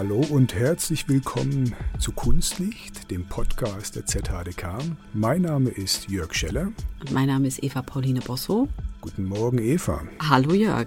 Hallo 0.00 0.24
und 0.30 0.54
herzlich 0.54 1.10
willkommen 1.10 1.74
zu 1.98 2.12
Kunstlicht, 2.12 3.10
dem 3.10 3.26
Podcast 3.26 3.96
der 3.96 4.06
ZHDK. 4.06 4.78
Mein 5.12 5.42
Name 5.42 5.68
ist 5.68 6.08
Jörg 6.08 6.32
Scheller. 6.32 6.72
Und 7.00 7.12
mein 7.12 7.26
Name 7.26 7.46
ist 7.46 7.62
Eva 7.62 7.82
Pauline 7.82 8.20
Bosso. 8.20 8.66
Guten 9.02 9.26
Morgen, 9.26 9.58
Eva. 9.58 10.00
Hallo, 10.26 10.54
Jörg. 10.54 10.86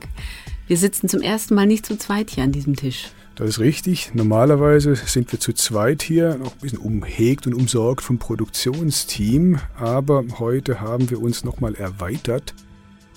Wir 0.66 0.78
sitzen 0.78 1.10
zum 1.10 1.22
ersten 1.22 1.54
Mal 1.54 1.68
nicht 1.68 1.86
zu 1.86 1.96
zweit 1.96 2.32
hier 2.32 2.44
an 2.44 2.52
diesem 2.54 2.76
Tisch. 2.76 3.12
Das 3.36 3.50
ist 3.50 3.60
richtig. 3.60 4.16
Normalerweise 4.16 4.96
sind 4.96 5.32
wir 5.32 5.40
zu 5.40 5.54
zweit 5.54 6.02
hier, 6.02 6.36
noch 6.38 6.54
ein 6.54 6.60
bisschen 6.62 6.80
umhegt 6.80 7.46
und 7.46 7.54
umsorgt 7.54 8.04
vom 8.04 8.18
Produktionsteam. 8.18 9.60
Aber 9.78 10.24
heute 10.40 10.82
haben 10.82 11.12
wir 11.12 11.22
uns 11.22 11.44
nochmal 11.44 11.76
erweitert. 11.76 12.56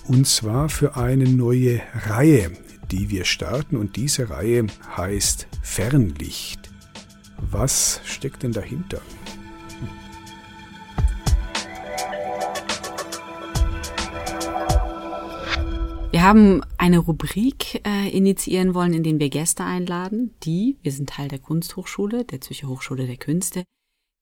Und 0.07 0.27
zwar 0.27 0.69
für 0.69 0.95
eine 0.95 1.27
neue 1.27 1.81
Reihe, 2.05 2.51
die 2.91 3.09
wir 3.09 3.25
starten. 3.25 3.77
Und 3.77 3.95
diese 3.95 4.29
Reihe 4.29 4.67
heißt 4.95 5.47
Fernlicht. 5.61 6.69
Was 7.37 8.01
steckt 8.05 8.43
denn 8.43 8.53
dahinter? 8.53 9.01
Wir 16.17 16.23
haben 16.23 16.63
eine 16.79 16.97
Rubrik 16.97 17.85
äh, 17.85 18.09
initiieren 18.09 18.73
wollen, 18.73 18.93
in 18.93 19.03
der 19.03 19.19
wir 19.19 19.29
Gäste 19.29 19.63
einladen, 19.63 20.33
die, 20.41 20.77
wir 20.81 20.91
sind 20.91 21.09
Teil 21.09 21.27
der 21.27 21.37
Kunsthochschule, 21.37 22.25
der 22.25 22.41
Zürcher 22.41 22.67
Hochschule 22.67 23.05
der 23.05 23.17
Künste, 23.17 23.63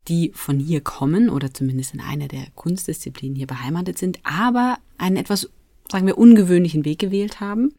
die 0.10 0.32
von 0.34 0.60
hier 0.60 0.82
kommen 0.82 1.30
oder 1.30 1.54
zumindest 1.54 1.94
in 1.94 2.02
einer 2.02 2.28
der 2.28 2.48
Kunstdisziplinen 2.56 3.38
hier 3.38 3.48
beheimatet 3.48 3.98
sind, 3.98 4.20
aber 4.24 4.78
einen 4.98 5.16
etwas, 5.16 5.50
sagen 5.90 6.06
wir, 6.06 6.18
ungewöhnlichen 6.18 6.84
Weg 6.84 7.00
gewählt 7.00 7.40
haben. 7.40 7.74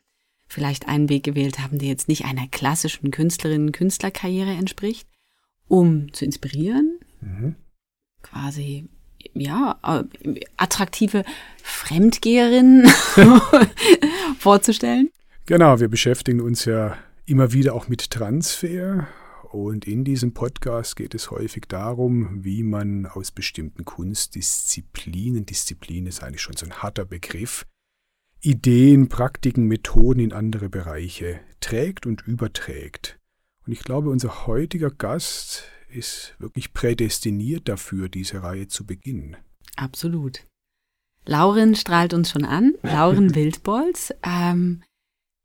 Vielleicht 0.48 0.88
einen 0.88 1.08
Weg 1.08 1.24
gewählt 1.24 1.58
haben, 1.58 1.78
der 1.78 1.88
jetzt 1.88 2.08
nicht 2.08 2.24
einer 2.24 2.46
klassischen 2.48 3.10
Künstlerinnen-Künstlerkarriere 3.10 4.50
entspricht, 4.50 5.08
um 5.66 6.12
zu 6.12 6.24
inspirieren, 6.24 7.00
mhm. 7.20 7.56
quasi 8.22 8.88
ja, 9.34 9.78
äh, 9.82 10.40
attraktive 10.56 11.24
Fremdgeherinnen 11.62 12.88
vorzustellen? 14.38 15.10
Genau, 15.46 15.80
wir 15.80 15.88
beschäftigen 15.88 16.40
uns 16.40 16.64
ja 16.64 16.96
immer 17.26 17.52
wieder 17.52 17.74
auch 17.74 17.88
mit 17.88 18.10
Transfer. 18.10 19.08
Und 19.52 19.86
in 19.86 20.04
diesem 20.04 20.34
Podcast 20.34 20.96
geht 20.96 21.14
es 21.14 21.30
häufig 21.30 21.64
darum, 21.68 22.44
wie 22.44 22.62
man 22.62 23.06
aus 23.06 23.30
bestimmten 23.30 23.84
Kunstdisziplinen, 23.84 25.46
Disziplin 25.46 26.06
ist 26.06 26.22
eigentlich 26.22 26.42
schon 26.42 26.56
so 26.56 26.66
ein 26.66 26.82
harter 26.82 27.04
Begriff, 27.04 27.64
Ideen, 28.40 29.08
Praktiken, 29.08 29.66
Methoden 29.66 30.20
in 30.20 30.32
andere 30.32 30.68
Bereiche 30.68 31.40
trägt 31.60 32.06
und 32.06 32.26
überträgt. 32.26 33.18
Und 33.66 33.72
ich 33.72 33.80
glaube, 33.80 34.10
unser 34.10 34.46
heutiger 34.46 34.90
Gast 34.90 35.64
ist 35.88 36.34
wirklich 36.38 36.72
prädestiniert 36.72 37.68
dafür, 37.68 38.08
diese 38.08 38.42
Reihe 38.42 38.68
zu 38.68 38.86
beginnen. 38.86 39.36
Absolut. 39.76 40.46
Lauren 41.24 41.74
strahlt 41.74 42.14
uns 42.14 42.30
schon 42.30 42.44
an. 42.44 42.74
Lauren 42.82 43.34
Wildbolz. 43.34 44.14
Ähm, 44.22 44.82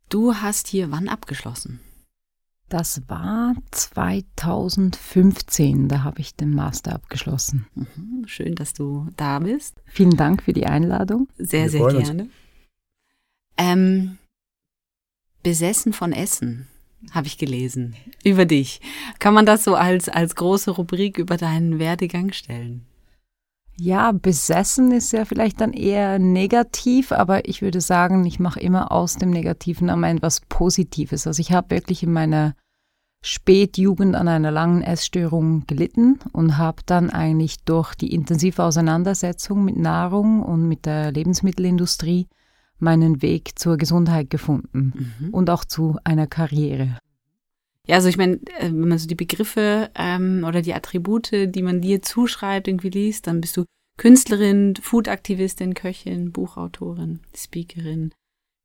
du 0.09 0.35
hast 0.35 0.67
hier 0.67 0.91
wann 0.91 1.09
abgeschlossen? 1.09 1.79
Das 2.69 3.01
war 3.09 3.55
2015, 3.71 5.89
da 5.89 6.03
habe 6.03 6.21
ich 6.21 6.35
den 6.35 6.53
Master 6.53 6.93
abgeschlossen. 6.93 7.65
Mhm, 7.75 8.27
schön, 8.27 8.55
dass 8.55 8.73
du 8.73 9.09
da 9.17 9.39
bist. 9.39 9.81
Vielen 9.87 10.15
Dank 10.15 10.43
für 10.43 10.53
die 10.53 10.67
Einladung. 10.67 11.27
Sehr, 11.37 11.63
Wir 11.63 11.69
sehr 11.69 11.87
gerne. 12.01 12.29
Ähm, 13.61 14.17
besessen 15.43 15.93
von 15.93 16.13
Essen 16.13 16.67
habe 17.11 17.27
ich 17.27 17.37
gelesen, 17.37 17.95
über 18.23 18.45
dich. 18.45 18.81
Kann 19.19 19.35
man 19.35 19.45
das 19.45 19.63
so 19.63 19.75
als, 19.75 20.09
als 20.09 20.35
große 20.35 20.71
Rubrik 20.71 21.19
über 21.19 21.37
deinen 21.37 21.77
Werdegang 21.77 22.31
stellen? 22.31 22.85
Ja, 23.77 24.11
besessen 24.11 24.91
ist 24.91 25.13
ja 25.13 25.25
vielleicht 25.25 25.61
dann 25.61 25.73
eher 25.73 26.17
negativ, 26.19 27.11
aber 27.11 27.47
ich 27.47 27.61
würde 27.61 27.81
sagen, 27.81 28.25
ich 28.25 28.39
mache 28.39 28.59
immer 28.59 28.91
aus 28.91 29.15
dem 29.15 29.29
Negativen 29.29 29.89
am 29.89 30.03
Ende 30.03 30.23
was 30.23 30.41
Positives. 30.41 31.25
Also 31.25 31.39
ich 31.39 31.51
habe 31.51 31.69
wirklich 31.71 32.03
in 32.03 32.13
meiner 32.13 32.55
Spätjugend 33.23 34.15
an 34.15 34.27
einer 34.27 34.51
langen 34.51 34.81
Essstörung 34.81 35.65
gelitten 35.67 36.19
und 36.33 36.57
habe 36.57 36.81
dann 36.87 37.11
eigentlich 37.11 37.63
durch 37.63 37.93
die 37.93 38.13
intensive 38.13 38.63
Auseinandersetzung 38.63 39.63
mit 39.63 39.77
Nahrung 39.77 40.41
und 40.41 40.67
mit 40.67 40.85
der 40.87 41.11
Lebensmittelindustrie 41.11 42.27
meinen 42.81 43.21
Weg 43.21 43.57
zur 43.57 43.77
Gesundheit 43.77 44.29
gefunden 44.29 45.15
mhm. 45.19 45.29
und 45.29 45.49
auch 45.49 45.65
zu 45.65 45.97
einer 46.03 46.27
Karriere. 46.27 46.97
Ja, 47.87 47.95
also 47.95 48.07
ich 48.09 48.17
meine, 48.17 48.35
äh, 48.59 48.65
wenn 48.65 48.87
man 48.87 48.97
so 48.97 49.07
die 49.07 49.15
Begriffe 49.15 49.89
ähm, 49.95 50.43
oder 50.47 50.61
die 50.61 50.73
Attribute, 50.73 51.31
die 51.31 51.61
man 51.61 51.81
dir 51.81 52.01
zuschreibt, 52.01 52.67
irgendwie 52.67 52.89
liest, 52.89 53.27
dann 53.27 53.41
bist 53.41 53.57
du 53.57 53.65
Künstlerin, 53.97 54.75
Foodaktivistin, 54.81 55.73
Köchin, 55.73 56.31
Buchautorin, 56.31 57.19
Speakerin, 57.35 58.13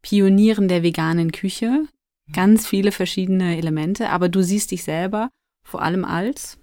Pionierin 0.02 0.68
der 0.68 0.82
veganen 0.82 1.32
Küche. 1.32 1.86
Ganz 2.32 2.66
viele 2.66 2.90
verschiedene 2.90 3.56
Elemente, 3.56 4.10
aber 4.10 4.28
du 4.28 4.42
siehst 4.42 4.70
dich 4.70 4.82
selber 4.82 5.30
vor 5.64 5.82
allem 5.82 6.04
als? 6.04 6.58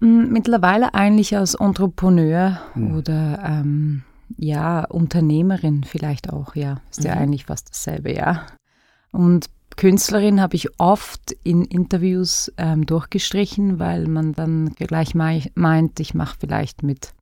Mittlerweile 0.00 0.94
eigentlich 0.94 1.36
als 1.36 1.54
Entrepreneur 1.54 2.60
mhm. 2.74 2.96
oder 2.96 3.42
ähm, 3.44 4.02
ja, 4.36 4.84
Unternehmerin 4.84 5.84
vielleicht 5.84 6.32
auch, 6.32 6.54
ja. 6.54 6.80
Ist 6.90 7.04
ja 7.04 7.14
mhm. 7.14 7.22
eigentlich 7.22 7.46
fast 7.46 7.70
dasselbe, 7.70 8.14
ja. 8.14 8.46
Und 9.12 9.48
Künstlerin 9.76 10.40
habe 10.40 10.56
ich 10.56 10.80
oft 10.80 11.32
in 11.44 11.64
Interviews 11.64 12.52
ähm, 12.56 12.86
durchgestrichen, 12.86 13.78
weil 13.78 14.06
man 14.06 14.32
dann 14.32 14.74
gleich 14.74 15.14
meint, 15.14 16.00
ich 16.00 16.14
mache 16.14 16.36
vielleicht 16.40 16.82
mit 16.82 17.12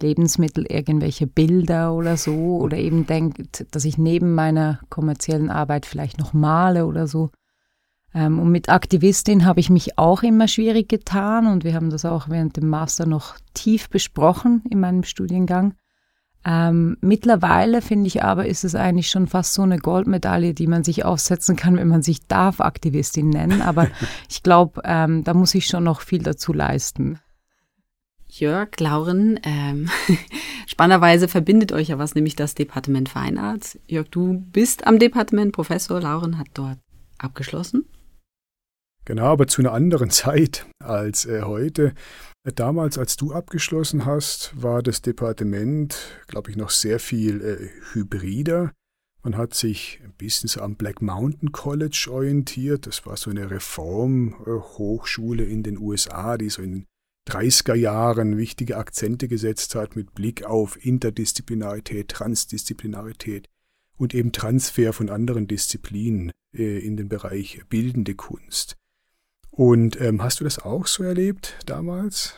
Lebensmittel 0.00 0.64
irgendwelche 0.68 1.26
Bilder 1.26 1.92
oder 1.92 2.16
so 2.16 2.58
oder 2.58 2.76
eben 2.76 3.06
denkt, 3.06 3.66
dass 3.72 3.84
ich 3.84 3.98
neben 3.98 4.34
meiner 4.34 4.80
kommerziellen 4.90 5.50
Arbeit 5.50 5.86
vielleicht 5.86 6.18
noch 6.18 6.32
male 6.32 6.86
oder 6.86 7.08
so. 7.08 7.30
Ähm, 8.14 8.38
und 8.38 8.50
mit 8.50 8.68
Aktivistin 8.68 9.44
habe 9.44 9.60
ich 9.60 9.70
mich 9.70 9.98
auch 9.98 10.22
immer 10.22 10.46
schwierig 10.46 10.88
getan 10.88 11.46
und 11.46 11.64
wir 11.64 11.74
haben 11.74 11.90
das 11.90 12.04
auch 12.04 12.28
während 12.28 12.56
dem 12.56 12.68
Master 12.68 13.06
noch 13.06 13.36
tief 13.54 13.90
besprochen 13.90 14.62
in 14.70 14.80
meinem 14.80 15.02
Studiengang. 15.02 15.74
Ähm, 16.44 16.96
mittlerweile 17.00 17.82
finde 17.82 18.06
ich 18.06 18.22
aber, 18.22 18.46
ist 18.46 18.64
es 18.64 18.74
eigentlich 18.74 19.10
schon 19.10 19.26
fast 19.26 19.54
so 19.54 19.62
eine 19.62 19.78
Goldmedaille, 19.78 20.54
die 20.54 20.66
man 20.66 20.84
sich 20.84 21.04
aufsetzen 21.04 21.56
kann, 21.56 21.76
wenn 21.76 21.88
man 21.88 22.02
sich 22.02 22.26
darf 22.26 22.60
Aktivistin 22.60 23.28
nennen. 23.28 23.60
Aber 23.60 23.88
ich 24.28 24.42
glaube, 24.42 24.80
ähm, 24.84 25.24
da 25.24 25.34
muss 25.34 25.54
ich 25.54 25.66
schon 25.66 25.84
noch 25.84 26.00
viel 26.00 26.22
dazu 26.22 26.52
leisten. 26.52 27.18
Jörg, 28.30 28.78
Lauren, 28.78 29.40
ähm, 29.42 29.88
spannenderweise 30.66 31.28
verbindet 31.28 31.72
euch 31.72 31.88
ja 31.88 31.98
was, 31.98 32.14
nämlich 32.14 32.36
das 32.36 32.54
Departement 32.54 33.08
Feinarts. 33.08 33.78
Jörg, 33.86 34.08
du 34.10 34.44
bist 34.52 34.86
am 34.86 34.98
Departement 34.98 35.52
Professor, 35.52 36.00
Lauren 36.00 36.38
hat 36.38 36.48
dort 36.54 36.78
abgeschlossen. 37.18 37.86
Genau, 39.06 39.24
aber 39.24 39.46
zu 39.46 39.62
einer 39.62 39.72
anderen 39.72 40.10
Zeit 40.10 40.66
als 40.78 41.24
äh, 41.24 41.42
heute. 41.42 41.94
Damals, 42.54 42.98
als 42.98 43.16
du 43.16 43.32
abgeschlossen 43.32 44.06
hast, 44.06 44.52
war 44.60 44.82
das 44.82 45.02
Departement, 45.02 45.96
glaube 46.28 46.50
ich, 46.50 46.56
noch 46.56 46.70
sehr 46.70 46.98
viel 46.98 47.40
äh, 47.42 47.94
hybrider. 47.94 48.72
Man 49.22 49.36
hat 49.36 49.54
sich 49.54 50.00
ein 50.04 50.12
bisschen 50.12 50.48
so 50.48 50.60
am 50.60 50.76
Black 50.76 51.02
Mountain 51.02 51.52
College 51.52 52.08
orientiert. 52.10 52.86
Das 52.86 53.04
war 53.04 53.16
so 53.16 53.30
eine 53.30 53.50
Reformhochschule 53.50 55.44
in 55.44 55.62
den 55.62 55.78
USA, 55.78 56.38
die 56.38 56.48
so 56.48 56.62
in 56.62 56.72
den 56.72 56.86
30er 57.28 57.74
Jahren 57.74 58.38
wichtige 58.38 58.76
Akzente 58.76 59.28
gesetzt 59.28 59.74
hat 59.74 59.96
mit 59.96 60.14
Blick 60.14 60.44
auf 60.44 60.82
Interdisziplinarität, 60.82 62.08
Transdisziplinarität 62.08 63.48
und 63.96 64.14
eben 64.14 64.32
Transfer 64.32 64.92
von 64.92 65.10
anderen 65.10 65.46
Disziplinen 65.46 66.30
äh, 66.56 66.78
in 66.78 66.96
den 66.96 67.08
Bereich 67.08 67.60
bildende 67.68 68.14
Kunst. 68.14 68.76
Und 69.58 70.00
ähm, 70.00 70.22
hast 70.22 70.38
du 70.38 70.44
das 70.44 70.60
auch 70.60 70.86
so 70.86 71.02
erlebt 71.02 71.56
damals? 71.66 72.36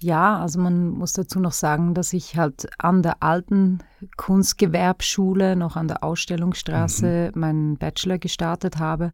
Ja, 0.00 0.38
also 0.38 0.58
man 0.58 0.88
muss 0.88 1.12
dazu 1.12 1.40
noch 1.40 1.52
sagen, 1.52 1.92
dass 1.92 2.14
ich 2.14 2.38
halt 2.38 2.70
an 2.78 3.02
der 3.02 3.22
alten 3.22 3.80
Kunstgewerbschule, 4.16 5.56
noch 5.56 5.76
an 5.76 5.88
der 5.88 6.02
Ausstellungsstraße, 6.02 7.32
mhm. 7.34 7.40
meinen 7.40 7.76
Bachelor 7.76 8.16
gestartet 8.16 8.78
habe. 8.78 9.12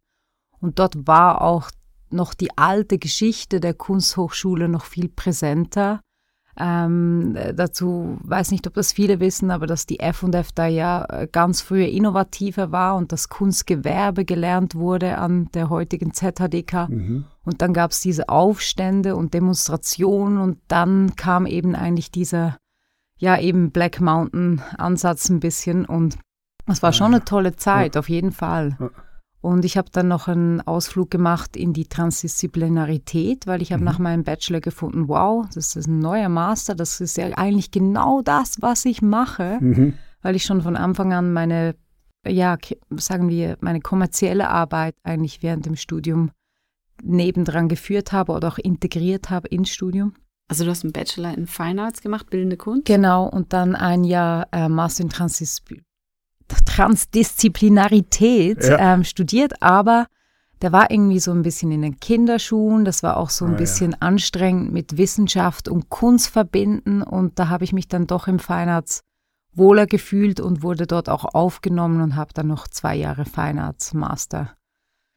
Und 0.60 0.78
dort 0.78 1.08
war 1.08 1.42
auch 1.42 1.72
noch 2.08 2.34
die 2.34 2.56
alte 2.56 2.98
Geschichte 2.98 3.58
der 3.58 3.74
Kunsthochschule 3.74 4.68
noch 4.68 4.84
viel 4.84 5.08
präsenter. 5.08 6.02
Ähm, 6.56 7.36
dazu 7.56 8.18
weiß 8.22 8.52
nicht, 8.52 8.66
ob 8.66 8.74
das 8.74 8.92
viele 8.92 9.18
wissen, 9.18 9.50
aber 9.50 9.66
dass 9.66 9.86
die 9.86 9.98
F&F 9.98 10.52
da 10.52 10.66
ja 10.66 11.04
äh, 11.06 11.26
ganz 11.30 11.60
früher 11.60 11.88
innovativer 11.88 12.70
war 12.70 12.96
und 12.96 13.10
das 13.10 13.28
Kunstgewerbe 13.28 14.24
gelernt 14.24 14.76
wurde 14.76 15.18
an 15.18 15.48
der 15.54 15.68
heutigen 15.68 16.14
ZHDK. 16.14 16.88
Mhm. 16.88 17.24
Und 17.44 17.60
dann 17.60 17.72
gab 17.74 17.90
es 17.90 18.00
diese 18.00 18.28
Aufstände 18.28 19.16
und 19.16 19.34
Demonstrationen 19.34 20.38
und 20.38 20.58
dann 20.68 21.16
kam 21.16 21.46
eben 21.46 21.74
eigentlich 21.74 22.12
dieser, 22.12 22.56
ja 23.18 23.38
eben 23.38 23.72
Black 23.72 24.00
Mountain 24.00 24.62
Ansatz 24.78 25.28
ein 25.28 25.40
bisschen 25.40 25.84
und 25.84 26.18
es 26.66 26.82
war 26.82 26.92
schon 26.92 27.14
eine 27.14 27.24
tolle 27.24 27.56
Zeit, 27.56 27.94
ja. 27.94 27.98
auf 27.98 28.08
jeden 28.08 28.32
Fall. 28.32 28.78
Und 29.44 29.66
ich 29.66 29.76
habe 29.76 29.90
dann 29.92 30.08
noch 30.08 30.26
einen 30.26 30.62
Ausflug 30.62 31.10
gemacht 31.10 31.54
in 31.54 31.74
die 31.74 31.84
Transdisziplinarität, 31.84 33.46
weil 33.46 33.60
ich 33.60 33.72
habe 33.72 33.82
mhm. 33.82 33.84
nach 33.84 33.98
meinem 33.98 34.24
Bachelor 34.24 34.62
gefunden, 34.62 35.06
wow, 35.06 35.44
das 35.52 35.76
ist 35.76 35.86
ein 35.86 35.98
neuer 35.98 36.30
Master, 36.30 36.74
das 36.74 36.98
ist 37.02 37.18
ja 37.18 37.26
eigentlich 37.36 37.70
genau 37.70 38.22
das, 38.22 38.62
was 38.62 38.86
ich 38.86 39.02
mache, 39.02 39.58
mhm. 39.60 39.98
weil 40.22 40.34
ich 40.34 40.44
schon 40.44 40.62
von 40.62 40.76
Anfang 40.76 41.12
an 41.12 41.34
meine, 41.34 41.74
ja, 42.26 42.56
sagen 42.96 43.28
wir, 43.28 43.58
meine 43.60 43.82
kommerzielle 43.82 44.48
Arbeit 44.48 44.94
eigentlich 45.02 45.42
während 45.42 45.66
dem 45.66 45.76
Studium 45.76 46.30
nebendran 47.02 47.68
geführt 47.68 48.12
habe 48.12 48.32
oder 48.32 48.48
auch 48.48 48.58
integriert 48.58 49.28
habe 49.28 49.48
ins 49.48 49.68
Studium. 49.68 50.14
Also 50.48 50.64
du 50.64 50.70
hast 50.70 50.84
einen 50.84 50.94
Bachelor 50.94 51.36
in 51.36 51.46
Fine 51.46 51.82
Arts 51.82 52.00
gemacht, 52.00 52.30
Bildende 52.30 52.56
Kunst? 52.56 52.86
Genau, 52.86 53.26
und 53.28 53.52
dann 53.52 53.74
ein 53.74 54.04
Jahr 54.04 54.48
äh, 54.52 54.70
Master 54.70 55.02
in 55.02 55.10
Transdisziplin 55.10 55.82
Transdisziplinarität 56.66 58.64
ja. 58.64 58.94
ähm, 58.94 59.04
studiert, 59.04 59.62
aber 59.62 60.06
der 60.62 60.72
war 60.72 60.90
irgendwie 60.90 61.20
so 61.20 61.30
ein 61.30 61.42
bisschen 61.42 61.70
in 61.72 61.82
den 61.82 62.00
Kinderschuhen. 62.00 62.84
Das 62.84 63.02
war 63.02 63.18
auch 63.18 63.30
so 63.30 63.44
ein 63.44 63.54
ah, 63.54 63.58
bisschen 63.58 63.92
ja. 63.92 63.98
anstrengend 64.00 64.72
mit 64.72 64.96
Wissenschaft 64.96 65.68
und 65.68 65.90
Kunst 65.90 66.28
verbinden. 66.28 67.02
Und 67.02 67.38
da 67.38 67.48
habe 67.48 67.64
ich 67.64 67.72
mich 67.72 67.88
dann 67.88 68.06
doch 68.06 68.28
im 68.28 68.38
Feinarzt 68.38 69.04
wohler 69.52 69.86
gefühlt 69.86 70.40
und 70.40 70.62
wurde 70.62 70.86
dort 70.86 71.08
auch 71.08 71.26
aufgenommen 71.34 72.00
und 72.00 72.16
habe 72.16 72.32
dann 72.32 72.46
noch 72.46 72.66
zwei 72.66 72.96
Jahre 72.96 73.24
Feinarzt 73.24 73.94
Master 73.94 74.54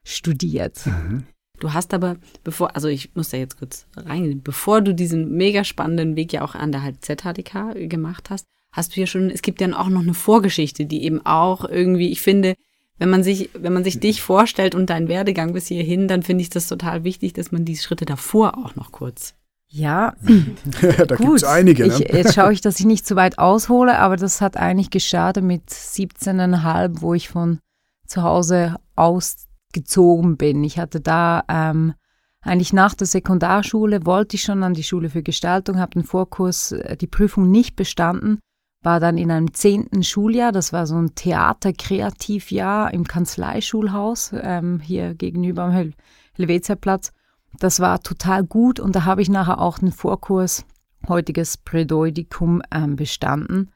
studiert. 0.04 0.86
Mhm. 0.86 1.26
Du 1.60 1.74
hast 1.74 1.94
aber, 1.94 2.18
bevor, 2.44 2.76
also 2.76 2.88
ich 2.88 3.16
muss 3.16 3.30
da 3.30 3.38
jetzt 3.38 3.58
kurz 3.58 3.88
reingehen, 3.96 4.44
bevor 4.44 4.82
du 4.82 4.94
diesen 4.94 5.32
mega 5.32 5.64
spannenden 5.64 6.16
Weg 6.16 6.34
ja 6.34 6.44
auch 6.44 6.56
an 6.56 6.72
der 6.72 6.94
ZHDK 7.00 7.90
gemacht 7.90 8.30
hast, 8.30 8.46
hast 8.78 8.96
du 8.96 9.00
ja 9.02 9.08
schon, 9.08 9.30
es 9.30 9.42
gibt 9.42 9.60
ja 9.60 9.68
auch 9.78 9.90
noch 9.90 10.02
eine 10.02 10.14
Vorgeschichte, 10.14 10.86
die 10.86 11.04
eben 11.04 11.26
auch 11.26 11.66
irgendwie, 11.66 12.12
ich 12.12 12.22
finde, 12.22 12.56
wenn 13.00 13.10
man 13.10 13.24
sich, 13.24 13.50
wenn 13.54 13.74
man 13.74 13.84
sich 13.84 14.00
dich 14.00 14.22
vorstellt 14.22 14.76
und 14.76 14.90
deinen 14.90 15.08
Werdegang 15.08 15.54
bis 15.54 15.68
hierhin, 15.68 16.08
dann 16.08 16.24
finde 16.24 16.44
ich 16.44 16.50
das 16.50 16.68
total 16.68 17.04
wichtig, 17.04 17.34
dass 17.34 17.52
man 17.52 17.66
die 17.66 17.76
Schritte 17.76 18.06
davor 18.06 18.58
auch 18.58 18.76
noch 18.76 18.92
kurz. 18.92 19.34
Ja, 19.70 20.16
da 20.98 21.16
gibt 21.16 21.36
es 21.36 21.44
einige. 21.44 21.88
Ne? 21.88 21.94
Ich, 21.94 22.00
jetzt 22.00 22.36
schaue 22.36 22.54
ich, 22.54 22.62
dass 22.62 22.80
ich 22.80 22.86
nicht 22.86 23.06
zu 23.06 23.16
weit 23.16 23.38
aushole, 23.38 24.00
aber 24.00 24.16
das 24.16 24.42
hat 24.42 24.58
eigentlich 24.58 24.92
gestartet 24.92 25.44
mit 25.44 25.70
17,5, 25.70 27.02
wo 27.02 27.14
ich 27.14 27.30
von 27.30 27.60
zu 28.06 28.24
Hause 28.24 28.78
ausgezogen 28.96 30.38
bin. 30.38 30.64
Ich 30.64 30.80
hatte 30.80 31.02
da 31.02 31.44
ähm, 31.50 31.94
eigentlich 32.42 32.74
nach 32.74 32.94
der 32.94 33.08
Sekundarschule, 33.08 34.06
wollte 34.06 34.38
ich 34.38 34.44
schon 34.44 34.64
an 34.64 34.74
die 34.74 34.84
Schule 34.84 35.10
für 35.10 35.22
Gestaltung, 35.22 35.80
habe 35.80 35.92
den 35.92 36.04
Vorkurs, 36.04 36.72
äh, 36.72 36.96
die 36.96 37.08
Prüfung 37.08 37.52
nicht 37.52 37.76
bestanden 37.76 38.40
war 38.82 39.00
dann 39.00 39.18
in 39.18 39.32
einem 39.32 39.54
zehnten 39.54 40.04
Schuljahr, 40.04 40.52
das 40.52 40.72
war 40.72 40.88
so 40.88 40.96
ein 40.96 41.16
Theaterkreativjahr 41.16 42.94
im 42.94 43.06
Kanzleischulhaus 43.06 44.32
ähm, 44.34 44.80
hier 44.80 45.14
gegenüber 45.14 45.64
am 45.64 45.72
Hel 45.72 45.94
Helvetiaplatz. 46.34 47.12
Das 47.60 47.80
war 47.80 48.02
total 48.02 48.44
gut 48.44 48.80
und 48.80 48.96
da 48.96 49.06
habe 49.06 49.22
ich 49.22 49.30
nachher 49.30 49.60
auch 49.60 49.80
den 49.80 49.92
Vorkurs 49.92 50.66
heutiges 51.08 51.58
Prädeutikum 51.58 52.62
ähm, 52.72 52.96
bestanden. 52.96 53.72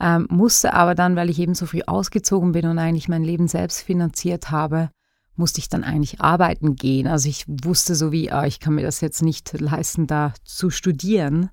Ähm, 0.00 0.26
musste 0.30 0.74
aber 0.74 0.94
dann, 0.94 1.16
weil 1.16 1.30
ich 1.30 1.38
eben 1.38 1.54
so 1.54 1.66
früh 1.66 1.82
ausgezogen 1.86 2.52
bin 2.52 2.66
und 2.66 2.78
eigentlich 2.78 3.08
mein 3.08 3.24
Leben 3.24 3.48
selbst 3.48 3.82
finanziert 3.82 4.50
habe, 4.50 4.90
musste 5.36 5.58
ich 5.58 5.68
dann 5.68 5.84
eigentlich 5.84 6.20
arbeiten 6.20 6.76
gehen. 6.76 7.06
Also 7.06 7.28
ich 7.28 7.44
wusste 7.46 7.94
so 7.94 8.12
wie, 8.12 8.30
ah, 8.30 8.46
ich 8.46 8.60
kann 8.60 8.74
mir 8.74 8.82
das 8.82 9.00
jetzt 9.00 9.22
nicht 9.22 9.58
leisten, 9.58 10.06
da 10.06 10.32
zu 10.44 10.70
studieren 10.70 11.50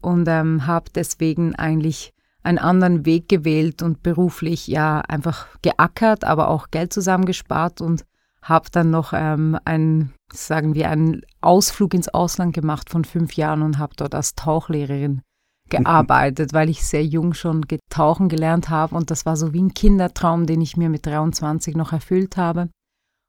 und 0.00 0.26
ähm, 0.28 0.66
habe 0.66 0.90
deswegen 0.94 1.54
eigentlich 1.54 2.12
einen 2.48 2.58
anderen 2.58 3.04
Weg 3.04 3.28
gewählt 3.28 3.82
und 3.82 4.02
beruflich 4.02 4.66
ja 4.66 5.00
einfach 5.00 5.46
geackert, 5.62 6.24
aber 6.24 6.48
auch 6.48 6.70
Geld 6.70 6.92
zusammengespart 6.92 7.80
und 7.80 8.04
habe 8.42 8.70
dann 8.72 8.90
noch 8.90 9.12
ähm, 9.12 9.58
einen, 9.64 10.14
sagen 10.32 10.74
wir, 10.74 10.88
einen 10.88 11.22
Ausflug 11.42 11.92
ins 11.92 12.08
Ausland 12.08 12.54
gemacht 12.54 12.88
von 12.88 13.04
fünf 13.04 13.34
Jahren 13.34 13.62
und 13.62 13.78
habe 13.78 13.92
dort 13.96 14.14
als 14.14 14.34
Tauchlehrerin 14.34 15.20
gearbeitet, 15.68 16.54
weil 16.54 16.70
ich 16.70 16.82
sehr 16.82 17.04
jung 17.04 17.34
schon 17.34 17.62
getauchen 17.62 18.30
gelernt 18.30 18.70
habe 18.70 18.94
und 18.94 19.10
das 19.10 19.26
war 19.26 19.36
so 19.36 19.52
wie 19.52 19.60
ein 19.60 19.74
Kindertraum, 19.74 20.46
den 20.46 20.62
ich 20.62 20.78
mir 20.78 20.88
mit 20.88 21.04
23 21.04 21.76
noch 21.76 21.92
erfüllt 21.92 22.38
habe 22.38 22.70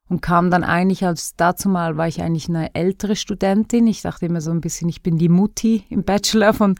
und 0.08 0.22
kam 0.22 0.50
dann 0.50 0.64
eigentlich 0.64 1.06
als 1.06 1.36
dazu 1.36 1.68
mal 1.68 1.98
war 1.98 2.08
ich 2.08 2.22
eigentlich 2.22 2.48
eine 2.48 2.74
ältere 2.74 3.18
Studentin. 3.18 3.88
Ich 3.88 4.02
dachte 4.02 4.28
immer 4.28 4.40
so 4.40 4.52
ein 4.52 4.62
bisschen, 4.62 4.88
ich 4.88 5.04
bin 5.04 5.18
die 5.18 5.28
Mutti 5.28 5.84
im 5.90 6.04
Bachelor 6.04 6.54
von 6.54 6.76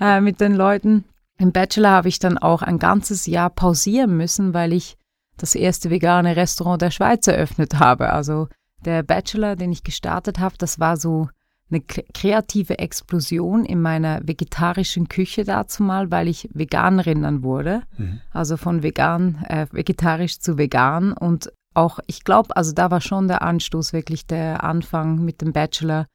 äh, 0.00 0.22
mit 0.22 0.40
den 0.40 0.54
Leuten 0.54 1.04
im 1.42 1.50
Bachelor 1.50 1.90
habe 1.90 2.08
ich 2.08 2.20
dann 2.20 2.38
auch 2.38 2.62
ein 2.62 2.78
ganzes 2.78 3.26
Jahr 3.26 3.50
pausieren 3.50 4.16
müssen, 4.16 4.54
weil 4.54 4.72
ich 4.72 4.96
das 5.36 5.56
erste 5.56 5.90
vegane 5.90 6.36
Restaurant 6.36 6.80
der 6.80 6.92
Schweiz 6.92 7.26
eröffnet 7.26 7.80
habe. 7.80 8.10
Also 8.10 8.46
der 8.84 9.02
Bachelor, 9.02 9.56
den 9.56 9.72
ich 9.72 9.82
gestartet 9.82 10.38
habe, 10.38 10.54
das 10.56 10.78
war 10.78 10.96
so 10.96 11.28
eine 11.68 11.80
kreative 11.80 12.78
Explosion 12.78 13.64
in 13.64 13.82
meiner 13.82 14.20
vegetarischen 14.22 15.08
Küche 15.08 15.42
dazu 15.42 15.82
mal, 15.82 16.12
weil 16.12 16.28
ich 16.28 16.48
Veganerin 16.52 17.22
dann 17.22 17.42
wurde. 17.42 17.82
Mhm. 17.98 18.20
Also 18.30 18.56
von 18.56 18.84
vegan, 18.84 19.44
äh, 19.48 19.66
vegetarisch 19.72 20.38
zu 20.38 20.58
vegan. 20.58 21.12
Und 21.12 21.52
auch, 21.74 21.98
ich 22.06 22.22
glaube, 22.22 22.56
also 22.56 22.72
da 22.72 22.92
war 22.92 23.00
schon 23.00 23.26
der 23.26 23.42
Anstoß, 23.42 23.92
wirklich 23.92 24.28
der 24.28 24.62
Anfang 24.62 25.24
mit 25.24 25.40
dem 25.40 25.52
Bachelor, 25.52 26.06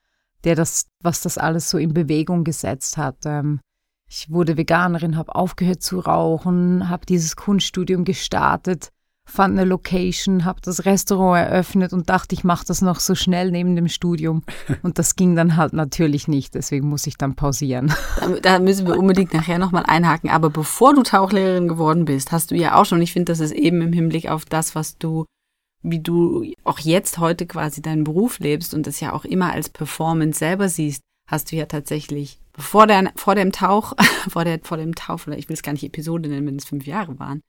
der 0.46 0.56
das, 0.56 0.86
was 1.04 1.20
das 1.20 1.38
alles 1.38 1.70
so 1.70 1.78
in 1.78 1.94
Bewegung 1.94 2.46
gesetzt 2.46 2.96
hat. 2.96 3.18
Ähm, 3.26 3.60
ich 4.10 4.32
wurde 4.32 4.58
Veganerin, 4.58 5.18
habe 5.18 5.36
aufgehört 5.36 5.82
zu 5.82 6.00
rauchen, 6.00 6.90
habe 6.90 7.06
dieses 7.06 7.36
Kunststudium 7.36 8.06
gestartet, 8.06 8.92
fand 9.26 9.60
eine 9.60 9.68
Location, 9.68 10.46
habe 10.46 10.62
das 10.62 10.86
Restaurant 10.86 11.46
eröffnet 11.46 11.92
und 11.92 12.10
dachte, 12.10 12.34
ich 12.34 12.46
mache 12.46 12.66
das 12.66 12.82
noch 12.82 13.02
so 13.02 13.14
schnell 13.14 13.52
neben 13.52 13.76
dem 13.76 13.90
Studium. 13.90 14.44
Und 14.84 14.98
das 15.00 15.18
ging 15.18 15.36
dann 15.36 15.58
halt 15.58 15.74
natürlich 15.74 16.30
nicht, 16.30 16.56
deswegen 16.56 16.88
muss 16.88 17.06
ich 17.08 17.18
dann 17.18 17.36
pausieren. 17.36 17.94
Da 18.42 18.60
müssen 18.60 18.88
wir 18.88 18.98
unbedingt 18.98 19.34
nachher 19.34 19.60
nochmal 19.60 19.84
einhaken. 19.86 20.30
Aber 20.30 20.50
bevor 20.50 20.94
du 20.94 21.04
Tauchlehrerin 21.04 21.68
geworden 21.68 22.06
bist, 22.06 22.32
hast 22.32 22.52
du 22.52 22.56
ja 22.56 22.76
auch 22.76 22.86
schon, 22.86 23.02
ich 23.02 23.12
finde, 23.12 23.34
das 23.34 23.42
ist 23.42 23.52
eben 23.52 23.82
im 23.82 23.92
Hinblick 23.92 24.30
auf 24.30 24.46
das, 24.46 24.76
was 24.76 24.98
du 24.98 25.26
wie 25.84 26.00
du 26.00 26.44
auch 26.64 26.80
jetzt 26.80 27.20
heute 27.20 27.46
quasi 27.46 27.82
deinen 27.82 28.04
Beruf 28.04 28.40
lebst 28.40 28.74
und 28.74 28.88
das 28.88 29.00
ja 29.00 29.14
auch 29.14 29.26
immer 29.26 29.54
als 29.54 29.70
Performance 29.70 30.40
selber 30.40 30.70
siehst, 30.70 31.02
hast 31.30 31.52
du 31.52 31.56
ja 31.56 31.66
tatsächlich 31.66 32.40
vor, 32.58 32.88
der, 32.88 33.12
vor 33.16 33.36
dem 33.36 33.52
Tauch, 33.52 33.94
vor, 34.30 34.44
der, 34.44 34.60
vor 34.64 34.78
dem 34.78 34.96
Tauch, 34.96 35.28
ich 35.28 35.50
will 35.50 35.54
es 35.56 35.64
gar 35.64 35.74
nicht 35.74 35.84
Episode 35.84 36.30
nennen, 36.30 36.48
wenn 36.48 36.56
es 36.58 36.66
fünf 36.66 36.86
Jahre 36.86 37.20
waren, 37.20 37.42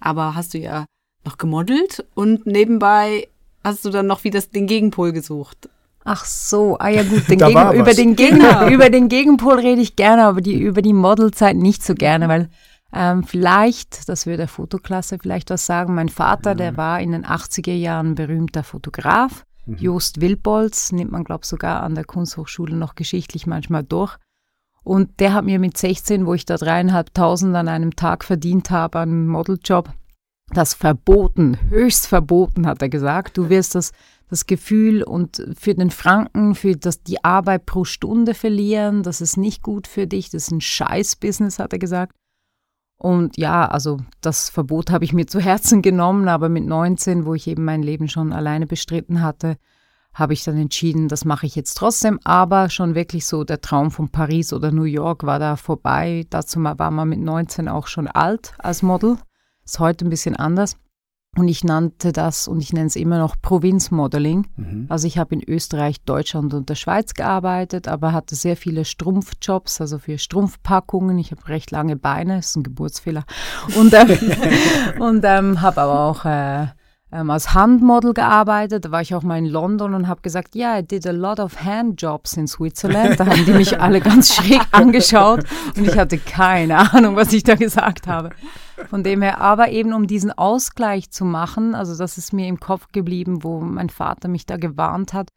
aber 0.00 0.34
hast 0.34 0.54
du 0.54 0.58
ja 0.58 0.86
noch 1.24 1.38
gemodelt 1.38 2.04
und 2.14 2.46
nebenbei 2.46 3.28
hast 3.62 3.84
du 3.84 3.90
dann 3.90 4.06
noch 4.06 4.24
wieder 4.24 4.40
den 4.40 4.66
Gegenpol 4.66 5.12
gesucht. 5.12 5.68
Ach 6.04 6.24
so, 6.26 6.76
ah 6.78 6.88
ja 6.88 7.02
gut, 7.02 7.28
den 7.28 7.38
Gegen, 7.38 7.72
über, 7.72 7.94
den 7.94 8.14
Gegner, 8.14 8.68
über 8.68 8.90
den 8.90 9.08
Gegenpol 9.08 9.54
rede 9.54 9.80
ich 9.80 9.96
gerne, 9.96 10.24
aber 10.24 10.42
die, 10.42 10.60
über 10.60 10.82
die 10.82 10.92
Modelzeit 10.92 11.56
nicht 11.56 11.82
so 11.82 11.94
gerne, 11.94 12.28
weil 12.28 12.50
ähm, 12.92 13.24
vielleicht, 13.24 14.08
das 14.08 14.26
würde 14.26 14.38
der 14.38 14.48
Fotoklasse 14.48 15.18
vielleicht 15.20 15.50
was 15.50 15.66
sagen, 15.66 15.94
mein 15.94 16.10
Vater, 16.10 16.50
ja. 16.50 16.54
der 16.54 16.76
war 16.76 17.00
in 17.00 17.12
den 17.12 17.24
80er 17.24 17.74
Jahren 17.74 18.14
berühmter 18.14 18.62
Fotograf. 18.62 19.44
Mhm. 19.66 19.76
Jost 19.78 20.20
Wilbolz 20.20 20.92
nimmt 20.92 21.10
man, 21.10 21.24
glaube 21.24 21.40
ich, 21.42 21.48
sogar 21.48 21.82
an 21.82 21.94
der 21.94 22.04
Kunsthochschule 22.04 22.76
noch 22.76 22.94
geschichtlich 22.94 23.46
manchmal 23.46 23.82
durch. 23.82 24.16
Und 24.84 25.18
der 25.18 25.32
hat 25.32 25.46
mir 25.46 25.58
mit 25.58 25.78
16, 25.78 26.26
wo 26.26 26.34
ich 26.34 26.44
da 26.44 26.56
dreieinhalbtausend 26.56 27.56
an 27.56 27.68
einem 27.68 27.96
Tag 27.96 28.22
verdient 28.22 28.70
habe, 28.70 29.00
einen 29.00 29.26
Modeljob, 29.26 29.90
das 30.52 30.74
verboten, 30.74 31.58
höchst 31.70 32.06
verboten, 32.06 32.66
hat 32.66 32.82
er 32.82 32.90
gesagt. 32.90 33.38
Du 33.38 33.48
wirst 33.48 33.74
das, 33.74 33.92
das 34.28 34.44
Gefühl 34.44 35.02
und 35.02 35.42
für 35.58 35.74
den 35.74 35.90
Franken, 35.90 36.54
für 36.54 36.76
das, 36.76 37.02
die 37.02 37.24
Arbeit 37.24 37.64
pro 37.64 37.84
Stunde 37.84 38.34
verlieren, 38.34 39.02
das 39.02 39.22
ist 39.22 39.38
nicht 39.38 39.62
gut 39.62 39.86
für 39.86 40.06
dich, 40.06 40.28
das 40.28 40.44
ist 40.44 40.50
ein 40.50 40.60
Scheißbusiness, 40.60 41.58
hat 41.58 41.72
er 41.72 41.78
gesagt. 41.78 42.14
Und 42.98 43.38
ja, 43.38 43.66
also 43.66 43.98
das 44.20 44.50
Verbot 44.50 44.90
habe 44.90 45.04
ich 45.04 45.14
mir 45.14 45.26
zu 45.26 45.40
Herzen 45.40 45.80
genommen, 45.80 46.28
aber 46.28 46.50
mit 46.50 46.66
19, 46.66 47.24
wo 47.24 47.34
ich 47.34 47.48
eben 47.48 47.64
mein 47.64 47.82
Leben 47.82 48.08
schon 48.08 48.32
alleine 48.32 48.66
bestritten 48.66 49.22
hatte, 49.22 49.56
habe 50.14 50.32
ich 50.32 50.44
dann 50.44 50.56
entschieden, 50.56 51.08
das 51.08 51.24
mache 51.24 51.46
ich 51.46 51.56
jetzt 51.56 51.74
trotzdem, 51.74 52.20
aber 52.24 52.70
schon 52.70 52.94
wirklich 52.94 53.26
so 53.26 53.44
der 53.44 53.60
Traum 53.60 53.90
von 53.90 54.08
Paris 54.08 54.52
oder 54.52 54.70
New 54.70 54.84
York 54.84 55.24
war 55.24 55.40
da 55.40 55.56
vorbei. 55.56 56.24
Dazu 56.30 56.62
war 56.62 56.90
man 56.90 57.08
mit 57.08 57.20
19 57.20 57.68
auch 57.68 57.88
schon 57.88 58.06
alt 58.06 58.54
als 58.58 58.82
Model. 58.82 59.18
Ist 59.64 59.80
heute 59.80 60.04
ein 60.04 60.10
bisschen 60.10 60.36
anders. 60.36 60.76
Und 61.36 61.48
ich 61.48 61.64
nannte 61.64 62.12
das 62.12 62.46
und 62.46 62.60
ich 62.60 62.72
nenne 62.72 62.86
es 62.86 62.94
immer 62.94 63.18
noch 63.18 63.34
Provinzmodeling. 63.42 64.46
Mhm. 64.56 64.86
Also 64.88 65.08
ich 65.08 65.18
habe 65.18 65.34
in 65.34 65.42
Österreich, 65.42 66.00
Deutschland 66.02 66.54
und 66.54 66.68
der 66.68 66.76
Schweiz 66.76 67.14
gearbeitet, 67.14 67.88
aber 67.88 68.12
hatte 68.12 68.36
sehr 68.36 68.56
viele 68.56 68.84
Strumpfjobs, 68.84 69.80
also 69.80 69.98
für 69.98 70.16
Strumpfpackungen. 70.16 71.18
Ich 71.18 71.32
habe 71.32 71.48
recht 71.48 71.72
lange 71.72 71.96
Beine, 71.96 72.38
ist 72.38 72.56
ein 72.56 72.62
Geburtsfehler. 72.62 73.24
Und, 73.76 73.92
äh, 73.94 74.16
und 75.00 75.24
ähm, 75.24 75.60
habe 75.60 75.80
aber 75.80 76.00
auch 76.00 76.24
äh, 76.24 76.68
ähm, 77.14 77.30
als 77.30 77.54
Handmodel 77.54 78.12
gearbeitet. 78.12 78.84
Da 78.84 78.90
war 78.90 79.00
ich 79.00 79.14
auch 79.14 79.22
mal 79.22 79.38
in 79.38 79.46
London 79.46 79.94
und 79.94 80.08
habe 80.08 80.20
gesagt, 80.20 80.54
ja, 80.54 80.72
yeah, 80.72 80.78
I 80.80 80.82
did 80.82 81.06
a 81.06 81.12
lot 81.12 81.38
of 81.38 81.64
handjobs 81.64 82.36
in 82.36 82.48
Switzerland. 82.48 83.20
Da 83.20 83.26
haben 83.26 83.44
die 83.44 83.52
mich 83.52 83.80
alle 83.80 84.00
ganz 84.00 84.34
schräg 84.34 84.60
angeschaut 84.72 85.44
und 85.76 85.86
ich 85.86 85.96
hatte 85.96 86.18
keine 86.18 86.92
Ahnung, 86.92 87.14
was 87.16 87.32
ich 87.32 87.44
da 87.44 87.54
gesagt 87.54 88.08
habe. 88.08 88.30
Von 88.90 89.04
dem 89.04 89.22
her, 89.22 89.40
aber 89.40 89.70
eben 89.70 89.92
um 89.92 90.08
diesen 90.08 90.32
Ausgleich 90.32 91.10
zu 91.10 91.24
machen, 91.24 91.76
also 91.76 91.96
das 91.96 92.18
ist 92.18 92.32
mir 92.32 92.48
im 92.48 92.58
Kopf 92.58 92.88
geblieben, 92.90 93.44
wo 93.44 93.60
mein 93.60 93.88
Vater 93.88 94.26
mich 94.26 94.46
da 94.46 94.56
gewarnt 94.56 95.12
hat, 95.12 95.28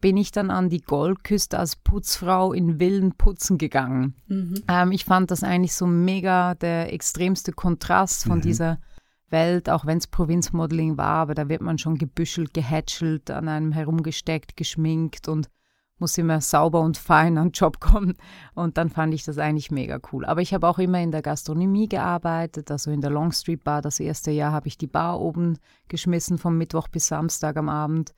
bin 0.00 0.16
ich 0.16 0.32
dann 0.32 0.50
an 0.50 0.68
die 0.68 0.80
Goldküste 0.80 1.58
als 1.58 1.76
Putzfrau 1.76 2.52
in 2.52 2.78
Villen 2.78 3.12
putzen 3.12 3.58
gegangen. 3.58 4.14
Mhm. 4.26 4.62
Ähm, 4.66 4.92
ich 4.92 5.04
fand 5.04 5.30
das 5.30 5.44
eigentlich 5.44 5.74
so 5.74 5.86
mega 5.86 6.54
der 6.54 6.92
extremste 6.92 7.52
Kontrast 7.52 8.24
von 8.24 8.38
mhm. 8.38 8.42
dieser 8.42 8.78
Welt, 9.30 9.70
auch 9.70 9.86
wenn 9.86 9.98
es 9.98 10.06
Provinzmodeling 10.06 10.96
war, 10.96 11.16
aber 11.16 11.34
da 11.34 11.48
wird 11.48 11.62
man 11.62 11.78
schon 11.78 11.96
gebüschelt, 11.96 12.54
gehätschelt, 12.54 13.30
an 13.30 13.48
einem 13.48 13.72
herumgesteckt, 13.72 14.56
geschminkt 14.56 15.28
und 15.28 15.48
muss 16.00 16.18
immer 16.18 16.40
sauber 16.40 16.80
und 16.80 16.96
fein 16.96 17.38
an 17.38 17.48
den 17.48 17.52
Job 17.52 17.78
kommen. 17.80 18.16
Und 18.54 18.78
dann 18.78 18.88
fand 18.88 19.14
ich 19.14 19.24
das 19.24 19.38
eigentlich 19.38 19.70
mega 19.70 20.00
cool. 20.12 20.24
Aber 20.24 20.40
ich 20.40 20.54
habe 20.54 20.66
auch 20.66 20.78
immer 20.78 21.00
in 21.00 21.12
der 21.12 21.22
Gastronomie 21.22 21.88
gearbeitet, 21.88 22.70
also 22.70 22.90
in 22.90 23.00
der 23.00 23.10
Long 23.10 23.32
Street 23.32 23.62
Bar. 23.62 23.82
Das 23.82 24.00
erste 24.00 24.30
Jahr 24.30 24.52
habe 24.52 24.68
ich 24.68 24.78
die 24.78 24.86
Bar 24.86 25.20
oben 25.20 25.58
geschmissen, 25.88 26.38
vom 26.38 26.56
Mittwoch 26.56 26.88
bis 26.88 27.08
Samstag 27.08 27.56
am 27.56 27.68
Abend. 27.68 28.14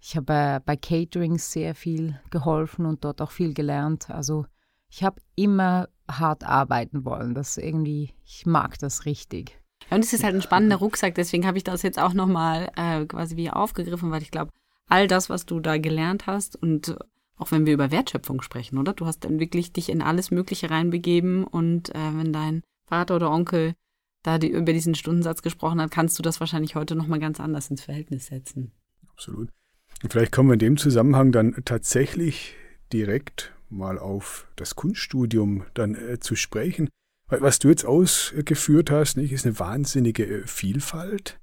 Ich 0.00 0.16
habe 0.16 0.32
äh, 0.32 0.60
bei 0.64 0.76
Caterings 0.76 1.52
sehr 1.52 1.74
viel 1.74 2.18
geholfen 2.30 2.86
und 2.86 3.04
dort 3.04 3.20
auch 3.22 3.30
viel 3.30 3.54
gelernt. 3.54 4.10
Also 4.10 4.46
ich 4.88 5.04
habe 5.04 5.20
immer 5.34 5.88
hart 6.10 6.44
arbeiten 6.44 7.04
wollen. 7.04 7.34
Das 7.34 7.56
irgendwie, 7.56 8.14
ich 8.24 8.46
mag 8.46 8.78
das 8.78 9.04
richtig. 9.04 9.60
Ja, 9.90 9.96
und 9.96 10.04
es 10.04 10.12
ist 10.12 10.24
halt 10.24 10.34
ein 10.34 10.42
spannender 10.42 10.76
Rucksack, 10.76 11.14
deswegen 11.14 11.46
habe 11.46 11.58
ich 11.58 11.64
das 11.64 11.82
jetzt 11.82 11.98
auch 11.98 12.12
nochmal 12.12 12.70
äh, 12.76 13.04
quasi 13.06 13.36
wie 13.36 13.50
aufgegriffen, 13.50 14.10
weil 14.10 14.22
ich 14.22 14.30
glaube, 14.30 14.50
all 14.88 15.06
das, 15.06 15.30
was 15.30 15.46
du 15.46 15.60
da 15.60 15.78
gelernt 15.78 16.26
hast 16.26 16.56
und 16.60 16.96
auch 17.38 17.50
wenn 17.50 17.66
wir 17.66 17.74
über 17.74 17.90
Wertschöpfung 17.90 18.40
sprechen, 18.42 18.78
oder? 18.78 18.94
Du 18.94 19.06
hast 19.06 19.24
dann 19.24 19.38
wirklich 19.38 19.72
dich 19.72 19.90
in 19.90 20.02
alles 20.02 20.30
Mögliche 20.30 20.70
reinbegeben 20.70 21.44
und 21.44 21.94
äh, 21.94 22.16
wenn 22.16 22.32
dein 22.32 22.62
Vater 22.86 23.16
oder 23.16 23.30
Onkel 23.30 23.74
da 24.22 24.38
die, 24.38 24.48
über 24.48 24.72
diesen 24.72 24.94
Stundensatz 24.94 25.42
gesprochen 25.42 25.80
hat, 25.80 25.90
kannst 25.90 26.18
du 26.18 26.22
das 26.22 26.40
wahrscheinlich 26.40 26.74
heute 26.74 26.96
nochmal 26.96 27.20
ganz 27.20 27.38
anders 27.38 27.70
ins 27.70 27.82
Verhältnis 27.82 28.26
setzen. 28.26 28.72
Absolut. 29.12 29.50
Und 30.02 30.12
vielleicht 30.12 30.32
kommen 30.32 30.48
wir 30.48 30.54
in 30.54 30.60
dem 30.60 30.76
Zusammenhang 30.76 31.32
dann 31.32 31.56
tatsächlich 31.64 32.54
direkt 32.92 33.52
mal 33.68 33.98
auf 33.98 34.46
das 34.56 34.76
Kunststudium 34.76 35.64
dann 35.74 35.94
äh, 35.94 36.18
zu 36.18 36.36
sprechen. 36.36 36.88
Was 37.28 37.58
du 37.58 37.68
jetzt 37.68 37.84
ausgeführt 37.84 38.90
hast, 38.90 39.16
nicht, 39.16 39.32
ist 39.32 39.46
eine 39.46 39.58
wahnsinnige 39.58 40.26
äh, 40.26 40.46
Vielfalt. 40.46 41.40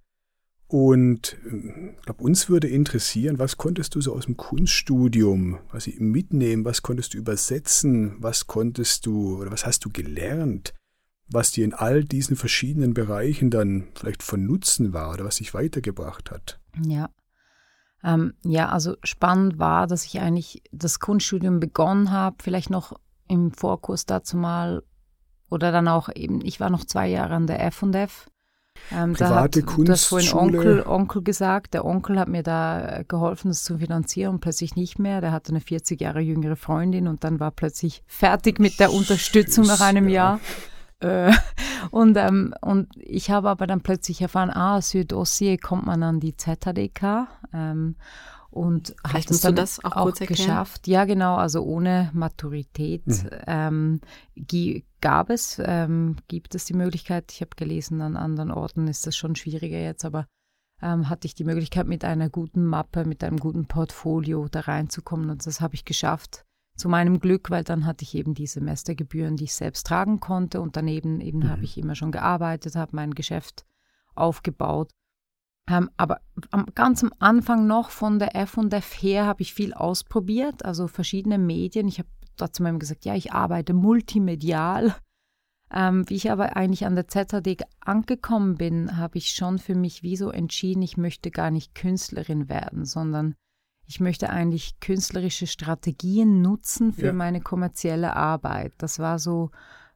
Und 0.68 1.38
ich 1.46 2.06
glaube, 2.06 2.24
uns 2.24 2.50
würde 2.50 2.68
interessieren, 2.68 3.38
was 3.38 3.58
konntest 3.58 3.94
du 3.94 4.02
so 4.02 4.16
aus 4.16 4.26
dem 4.26 4.38
Kunststudium 4.38 5.60
quasi 5.70 5.96
mitnehmen, 6.00 6.66
was 6.66 6.82
konntest 6.82 7.14
du 7.14 7.20
übersetzen, 7.20 8.16
was 8.18 8.48
konntest 8.48 9.06
du 9.06 9.38
oder 9.38 9.52
was 9.52 9.68
hast 9.68 9.86
du 9.86 9.92
gelernt, 9.92 10.74
was 11.28 11.52
dir 11.52 11.64
in 11.64 11.76
all 11.76 12.04
diesen 12.04 12.36
verschiedenen 12.36 12.96
Bereichen 12.96 13.52
dann 13.52 13.90
vielleicht 13.94 14.24
von 14.24 14.48
Nutzen 14.48 14.94
war 14.94 15.14
oder 15.14 15.26
was 15.26 15.36
dich 15.36 15.54
weitergebracht 15.54 16.32
hat. 16.32 16.60
Ja. 16.84 17.12
Ähm, 18.04 18.34
ja, 18.44 18.70
also 18.70 18.96
spannend 19.04 19.60
war, 19.60 19.86
dass 19.86 20.06
ich 20.06 20.20
eigentlich 20.20 20.64
das 20.72 21.00
Kunststudium 21.00 21.60
begonnen 21.60 22.10
habe, 22.10 22.38
vielleicht 22.42 22.72
noch 22.72 23.00
im 23.28 23.52
Vorkurs 23.52 24.08
dazu 24.08 24.38
mal 24.38 24.82
oder 25.50 25.72
dann 25.72 25.88
auch 25.88 26.10
eben, 26.14 26.42
ich 26.44 26.60
war 26.60 26.70
noch 26.70 26.86
zwei 26.86 27.08
Jahre 27.08 27.36
an 27.36 27.48
der 27.48 27.64
F&F 27.66 28.28
ähm, 28.92 29.14
Private 29.14 29.62
da 29.62 29.76
hat 29.76 29.90
das 29.90 30.06
vorhin 30.06 30.34
Onkel, 30.34 30.84
Onkel 30.86 31.24
gesagt. 31.24 31.74
Der 31.74 31.86
Onkel 31.86 32.20
hat 32.20 32.28
mir 32.28 32.44
da 32.44 33.04
geholfen, 33.08 33.50
das 33.50 33.64
zu 33.64 33.78
finanzieren 33.78 34.36
und 34.36 34.42
plötzlich 34.42 34.76
nicht 34.76 35.00
mehr. 35.00 35.22
Der 35.22 35.32
hatte 35.32 35.52
eine 35.52 35.62
40 35.62 36.02
Jahre 36.02 36.20
jüngere 36.20 36.56
Freundin 36.56 37.08
und 37.08 37.24
dann 37.24 37.40
war 37.40 37.52
plötzlich 37.52 38.04
fertig 38.08 38.60
mit 38.60 38.80
der 38.80 38.92
Unterstützung 38.92 39.66
nach 39.66 39.82
einem 39.82 40.10
ja. 40.10 40.40
Jahr. 41.00 41.30
Äh, 41.30 41.34
und, 41.92 42.18
ähm, 42.18 42.54
und 42.62 42.90
ich 42.98 43.32
habe 43.32 43.50
aber 43.50 43.68
dann 43.68 43.82
plötzlich 43.82 44.22
erfahren, 44.22 44.50
ah, 44.50 44.82
Südostsee 44.82 45.58
kommt 45.58 45.86
man 45.86 46.04
an 46.04 46.20
die 46.20 46.36
ZHDK. 46.36 47.28
Ähm, 47.54 47.96
und 48.54 48.96
Vielleicht 49.04 49.32
hast 49.32 49.44
du 49.44 49.52
das 49.52 49.84
auch, 49.84 49.96
auch 49.96 50.14
geschafft. 50.14 50.88
Ja, 50.88 51.06
genau, 51.06 51.36
also 51.36 51.64
ohne 51.64 52.12
Maturität 52.14 53.08
mhm. 53.08 53.30
ähm, 53.48 54.02
gab 55.02 55.32
es, 55.32 55.60
ähm, 55.64 56.18
gibt 56.28 56.54
es 56.54 56.66
die 56.66 56.76
Möglichkeit, 56.76 57.32
ich 57.32 57.42
habe 57.42 57.56
gelesen, 57.56 58.02
an 58.02 58.16
anderen 58.16 58.52
Orten 58.52 58.88
ist 58.88 59.08
das 59.08 59.18
schon 59.18 59.36
schwieriger 59.36 59.80
jetzt, 59.80 60.06
aber 60.06 60.28
ähm, 60.84 61.10
hatte 61.10 61.26
ich 61.26 61.34
die 61.34 61.46
Möglichkeit, 61.46 61.88
mit 61.88 62.06
einer 62.06 62.30
guten 62.30 62.64
Mappe, 62.64 63.06
mit 63.06 63.24
einem 63.24 63.38
guten 63.38 63.66
Portfolio 63.66 64.48
da 64.50 64.62
reinzukommen 64.62 65.32
und 65.32 65.46
das 65.46 65.60
habe 65.60 65.74
ich 65.74 65.84
geschafft. 65.84 66.46
Zu 66.76 66.90
meinem 66.90 67.20
Glück, 67.20 67.50
weil 67.50 67.64
dann 67.64 67.86
hatte 67.86 68.04
ich 68.04 68.16
eben 68.16 68.34
die 68.34 68.48
Semestergebühren, 68.48 69.36
die 69.36 69.44
ich 69.46 69.54
selbst 69.54 69.86
tragen 69.86 70.20
konnte 70.20 70.62
und 70.62 70.76
daneben 70.76 71.22
eben 71.22 71.40
mhm. 71.40 71.50
habe 71.50 71.64
ich 71.64 71.78
immer 71.78 71.96
schon 71.96 72.12
gearbeitet, 72.12 72.76
habe 72.76 72.96
mein 72.96 73.16
Geschäft 73.16 73.66
aufgebaut 74.16 74.92
ähm, 75.70 75.90
aber 75.96 76.20
am, 76.52 76.66
ganz 76.76 77.04
am 77.04 77.14
Anfang 77.20 77.68
noch 77.68 77.90
von 77.90 78.20
der 78.20 78.36
F&F 78.36 79.02
her 79.02 79.26
habe 79.26 79.42
ich 79.42 79.54
viel 79.54 79.74
ausprobiert, 79.74 80.66
also 80.66 80.88
verschiedene 80.88 81.38
Medien. 81.38 81.88
Ich 81.88 82.00
habe 82.00 82.10
dazu 82.36 82.64
mal 82.64 82.78
gesagt, 82.78 83.06
ja, 83.06 83.16
ich 83.16 83.32
arbeite 83.32 83.74
multimedial. 83.74 84.96
Ähm, 85.72 86.08
wie 86.08 86.16
ich 86.16 86.30
aber 86.30 86.56
eigentlich 86.56 86.86
an 86.86 86.96
der 86.96 87.08
ZHD 87.08 87.64
angekommen 87.80 88.56
bin, 88.56 88.98
habe 88.98 89.18
ich 89.18 89.32
schon 89.32 89.58
für 89.58 89.74
mich 89.74 90.04
wie 90.04 90.18
so 90.18 90.30
entschieden, 90.30 90.84
ich 90.84 90.98
möchte 90.98 91.32
gar 91.32 91.50
nicht 91.50 91.74
Künstlerin 91.74 92.48
werden, 92.48 92.86
sondern 92.86 93.34
ich 93.86 94.00
möchte 94.00 94.30
eigentlich 94.30 94.80
künstlerische 94.80 95.48
Strategien 95.48 96.42
nutzen 96.42 96.94
für 96.94 97.08
ja. 97.08 97.14
meine 97.14 97.42
kommerzielle 97.42 98.16
Arbeit. 98.16 98.74
Das 98.78 99.00
war 99.00 99.18
so 99.18 99.50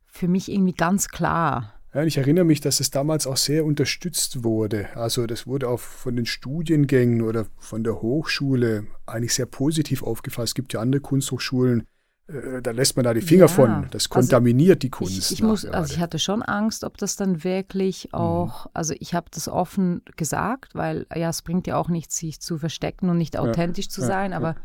für 0.06 0.28
mich 0.28 0.52
irgendwie 0.52 0.74
ganz 0.74 1.10
klar. 1.10 1.74
Ja, 1.98 2.04
ich 2.04 2.20
erinnere 2.20 2.46
mich, 2.46 2.62
dass 2.62 2.80
es 2.80 2.92
damals 2.92 3.26
auch 3.26 3.38
sehr 3.38 3.66
unterstützt 3.66 4.44
wurde. 4.44 4.96
Also 4.96 5.26
das 5.26 5.48
wurde 5.48 5.68
auch 5.68 5.80
von 5.80 6.16
den 6.16 6.28
Studiengängen 6.28 7.24
oder 7.24 7.48
von 7.58 7.84
der 7.84 8.04
Hochschule 8.04 8.86
eigentlich 9.08 9.34
sehr 9.34 9.48
positiv 9.48 10.04
aufgefasst. 10.04 10.50
Es 10.50 10.54
gibt 10.54 10.74
ja 10.74 10.80
andere 10.80 11.02
Kunsthochschulen, 11.02 11.88
äh, 12.28 12.62
da 12.62 12.70
lässt 12.70 12.98
man 12.98 13.04
da 13.04 13.16
die 13.16 13.22
Finger 13.22 13.46
ja, 13.46 13.48
von. 13.48 13.88
Das 13.90 14.04
also 14.04 14.10
kontaminiert 14.10 14.76
also 14.76 14.80
die 14.82 14.90
Kunst. 14.92 15.32
Ich, 15.32 15.40
ich 15.40 15.42
muss, 15.42 15.66
also 15.66 15.92
ich 15.92 16.00
hatte 16.00 16.20
schon 16.20 16.44
Angst, 16.44 16.84
ob 16.84 17.00
das 17.00 17.16
dann 17.16 17.44
wirklich 17.44 18.10
mhm. 18.12 18.20
auch, 18.20 18.66
mhm. 18.66 18.72
also 18.76 18.94
ich 19.00 19.16
habe 19.16 19.32
das 19.32 19.48
offen 19.48 20.04
gesagt, 20.18 20.76
weil 20.76 21.08
ja, 21.16 21.30
es 21.30 21.42
bringt 21.42 21.66
ja 21.66 21.78
auch 21.78 21.90
nichts, 21.90 22.16
sich 22.18 22.40
zu 22.40 22.60
verstecken 22.60 23.10
und 23.10 23.18
nicht 23.18 23.40
authentisch 23.40 23.86
ja, 23.86 23.92
zu 23.92 24.02
sein, 24.02 24.32
ja, 24.32 24.38
aber 24.38 24.56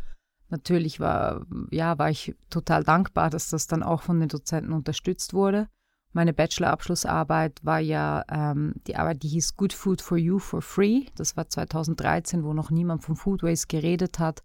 natürlich 0.51 1.01
war, 1.01 1.47
ja, 1.71 1.99
war 1.99 2.11
ich 2.11 2.35
total 2.51 2.85
dankbar, 2.85 3.31
dass 3.31 3.49
das 3.49 3.69
dann 3.69 3.83
auch 3.83 4.03
von 4.03 4.21
den 4.21 4.29
Dozenten 4.29 4.75
unterstützt 4.75 5.33
wurde. 5.33 5.69
Meine 6.15 6.35
Bachelorabschlussarbeit 6.35 7.61
war 7.65 7.79
ja 7.79 8.23
ähm, 8.31 8.75
die 8.87 8.97
Arbeit, 8.97 9.23
die 9.23 9.29
hieß 9.29 9.57
Good 9.57 9.73
Food 9.73 10.03
for 10.03 10.19
You 10.19 10.39
for 10.39 10.61
Free. 10.61 11.07
Das 11.17 11.37
war 11.39 11.49
2013, 11.49 12.45
wo 12.45 12.53
noch 12.53 12.71
niemand 12.71 13.03
von 13.03 13.17
Food 13.17 13.43
Waste 13.43 13.67
geredet 13.69 14.19
hat. 14.19 14.43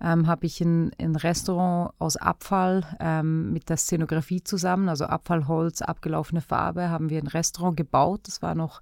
Ähm, 0.00 0.26
habe 0.26 0.46
ich 0.46 0.60
ein, 0.60 0.92
ein, 0.98 1.16
Restaurant 1.16 1.92
aus 1.98 2.16
Abfall 2.16 2.84
ähm, 3.00 3.52
mit 3.52 3.68
der 3.68 3.78
Szenografie 3.78 4.44
zusammen, 4.44 4.88
also 4.88 5.06
Abfallholz, 5.06 5.82
abgelaufene 5.82 6.40
Farbe, 6.40 6.88
haben 6.88 7.10
wir 7.10 7.20
ein 7.20 7.26
Restaurant 7.26 7.76
gebaut. 7.76 8.20
Das 8.26 8.40
war 8.42 8.54
noch 8.54 8.80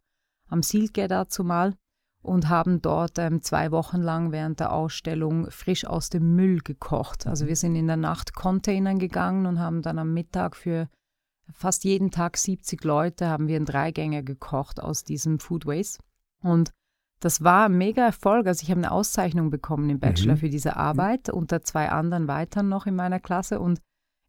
am 0.51 0.63
Silke 0.63 1.09
dazu 1.09 1.43
mal 1.43 1.75
und 2.23 2.49
haben 2.49 2.83
dort 2.83 3.19
ähm, 3.19 3.41
zwei 3.41 3.71
Wochen 3.71 4.03
lang 4.03 4.33
während 4.33 4.61
der 4.61 4.73
Ausstellung 4.73 5.51
frisch 5.51 5.87
aus 5.87 6.11
dem 6.11 6.35
Müll 6.35 6.59
gekocht. 6.59 7.27
Also 7.27 7.47
wir 7.47 7.57
sind 7.57 7.77
in 7.77 7.87
der 7.87 7.97
Nacht 7.97 8.35
Containern 8.35 8.99
gegangen 8.99 9.47
und 9.47 9.61
haben 9.61 9.81
dann 9.81 9.99
am 9.99 10.13
Mittag 10.13 10.57
für 10.57 10.89
fast 11.53 11.85
jeden 11.85 12.11
Tag 12.11 12.37
70 12.37 12.83
Leute 12.85 13.29
haben 13.29 13.49
wir 13.49 13.57
einen 13.57 13.67
Dreigänger 13.67 14.23
gekocht 14.23 14.81
aus 14.81 15.05
diesem 15.05 15.39
Food 15.39 15.67
Waste. 15.67 16.03
Und 16.43 16.73
das 17.21 17.43
war 17.43 17.67
ein 17.67 17.79
mega 17.79 18.05
Erfolg. 18.05 18.47
Also 18.47 18.63
ich 18.63 18.71
habe 18.71 18.81
eine 18.81 18.93
Auszeichnung 18.93 19.51
bekommen 19.51 19.89
im 19.91 19.99
Bachelor 20.01 20.35
mhm. 20.35 20.39
für 20.39 20.49
diese 20.49 20.77
Arbeit 20.77 21.31
unter 21.31 21.63
zwei 21.63 21.89
anderen 21.89 22.29
weiteren 22.29 22.69
noch 22.69 22.87
in 22.87 22.95
meiner 22.95 23.21
Klasse. 23.21 23.61
Und 23.61 23.81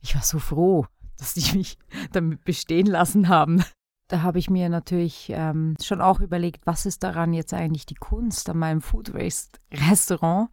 ich 0.01 0.15
war 0.15 0.23
so 0.23 0.39
froh, 0.39 0.85
dass 1.17 1.33
die 1.33 1.57
mich 1.57 1.77
damit 2.11 2.43
bestehen 2.43 2.87
lassen 2.87 3.27
haben. 3.27 3.63
Da 4.09 4.21
habe 4.21 4.39
ich 4.39 4.49
mir 4.49 4.69
natürlich 4.69 5.29
ähm, 5.33 5.75
schon 5.81 5.99
auch 5.99 6.21
überlegt, 6.21 6.65
was 6.65 6.85
ist 6.85 7.03
daran 7.03 7.33
jetzt 7.33 7.53
eigentlich 7.53 7.85
die 7.85 7.95
Kunst 7.95 8.49
an 8.49 8.57
meinem 8.57 8.81
Food 8.81 9.13
Waste 9.13 9.59
Restaurant? 9.71 10.49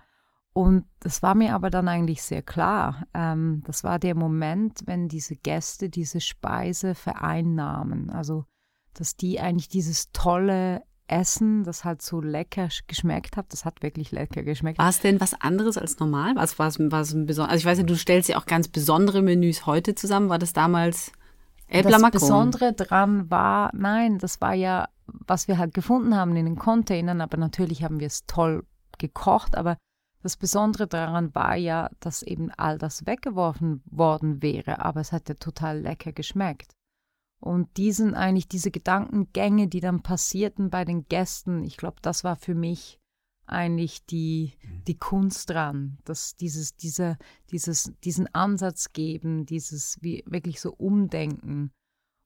Und 0.54 0.84
das 1.00 1.20
war 1.20 1.34
mir 1.34 1.54
aber 1.54 1.68
dann 1.68 1.88
eigentlich 1.88 2.22
sehr 2.22 2.40
klar. 2.40 3.06
Ähm, 3.12 3.62
das 3.66 3.82
war 3.82 3.98
der 3.98 4.14
Moment, 4.14 4.82
wenn 4.86 5.08
diese 5.08 5.34
Gäste 5.34 5.90
diese 5.90 6.20
Speise 6.20 6.94
vereinnahmen. 6.94 8.08
Also, 8.08 8.44
dass 8.94 9.16
die 9.16 9.40
eigentlich 9.40 9.68
dieses 9.68 10.12
tolle 10.12 10.82
Essen, 11.08 11.64
das 11.64 11.84
halt 11.84 12.02
so 12.02 12.20
lecker 12.20 12.68
geschmeckt 12.86 13.36
hat, 13.36 13.52
das 13.52 13.64
hat 13.64 13.82
wirklich 13.82 14.12
lecker 14.12 14.44
geschmeckt. 14.44 14.78
War 14.78 14.88
es 14.88 15.00
denn 15.00 15.20
was 15.20 15.34
anderes 15.40 15.76
als 15.76 15.98
normal? 15.98 16.36
Was 16.36 16.56
war 16.58 16.68
es, 16.68 16.78
war 16.78 17.00
es 17.00 17.12
ein 17.12 17.28
Also 17.28 17.46
ich 17.52 17.64
weiß 17.64 17.78
ja, 17.78 17.84
du 17.84 17.96
stellst 17.96 18.28
ja 18.28 18.38
auch 18.38 18.46
ganz 18.46 18.68
besondere 18.68 19.22
Menüs 19.22 19.66
heute 19.66 19.96
zusammen. 19.96 20.28
War 20.28 20.38
das 20.38 20.52
damals 20.52 21.10
Elbler 21.66 21.98
Das 21.98 22.10
Besondere 22.12 22.72
dran 22.74 23.28
war, 23.28 23.70
nein, 23.74 24.18
das 24.18 24.40
war 24.40 24.54
ja, 24.54 24.88
was 25.06 25.48
wir 25.48 25.58
halt 25.58 25.74
gefunden 25.74 26.14
haben 26.14 26.36
in 26.36 26.44
den 26.44 26.56
Containern, 26.56 27.20
aber 27.20 27.38
natürlich 27.38 27.82
haben 27.82 27.98
wir 27.98 28.06
es 28.06 28.26
toll 28.26 28.64
gekocht, 28.98 29.56
aber 29.56 29.76
das 30.24 30.38
Besondere 30.38 30.86
daran 30.86 31.34
war 31.34 31.54
ja, 31.54 31.90
dass 32.00 32.22
eben 32.22 32.50
all 32.50 32.78
das 32.78 33.04
weggeworfen 33.04 33.82
worden 33.84 34.40
wäre, 34.40 34.82
aber 34.82 35.02
es 35.02 35.12
hat 35.12 35.28
ja 35.28 35.34
total 35.34 35.80
lecker 35.80 36.12
geschmeckt. 36.12 36.72
Und 37.40 37.76
diesen 37.76 38.14
eigentlich, 38.14 38.48
diese 38.48 38.70
Gedankengänge, 38.70 39.68
die 39.68 39.80
dann 39.80 40.02
passierten 40.02 40.70
bei 40.70 40.86
den 40.86 41.06
Gästen, 41.08 41.62
ich 41.62 41.76
glaube, 41.76 41.96
das 42.00 42.24
war 42.24 42.36
für 42.36 42.54
mich 42.54 42.98
eigentlich 43.44 44.06
die, 44.06 44.54
mhm. 44.62 44.84
die 44.84 44.98
Kunst 44.98 45.50
dran, 45.50 45.98
dass 46.04 46.36
dieses, 46.36 46.74
dieser, 46.74 47.18
dieses, 47.50 47.92
diesen 48.02 48.34
Ansatz 48.34 48.94
geben, 48.94 49.44
dieses 49.44 49.98
wie, 50.00 50.24
wirklich 50.26 50.58
so 50.58 50.72
Umdenken. 50.72 51.70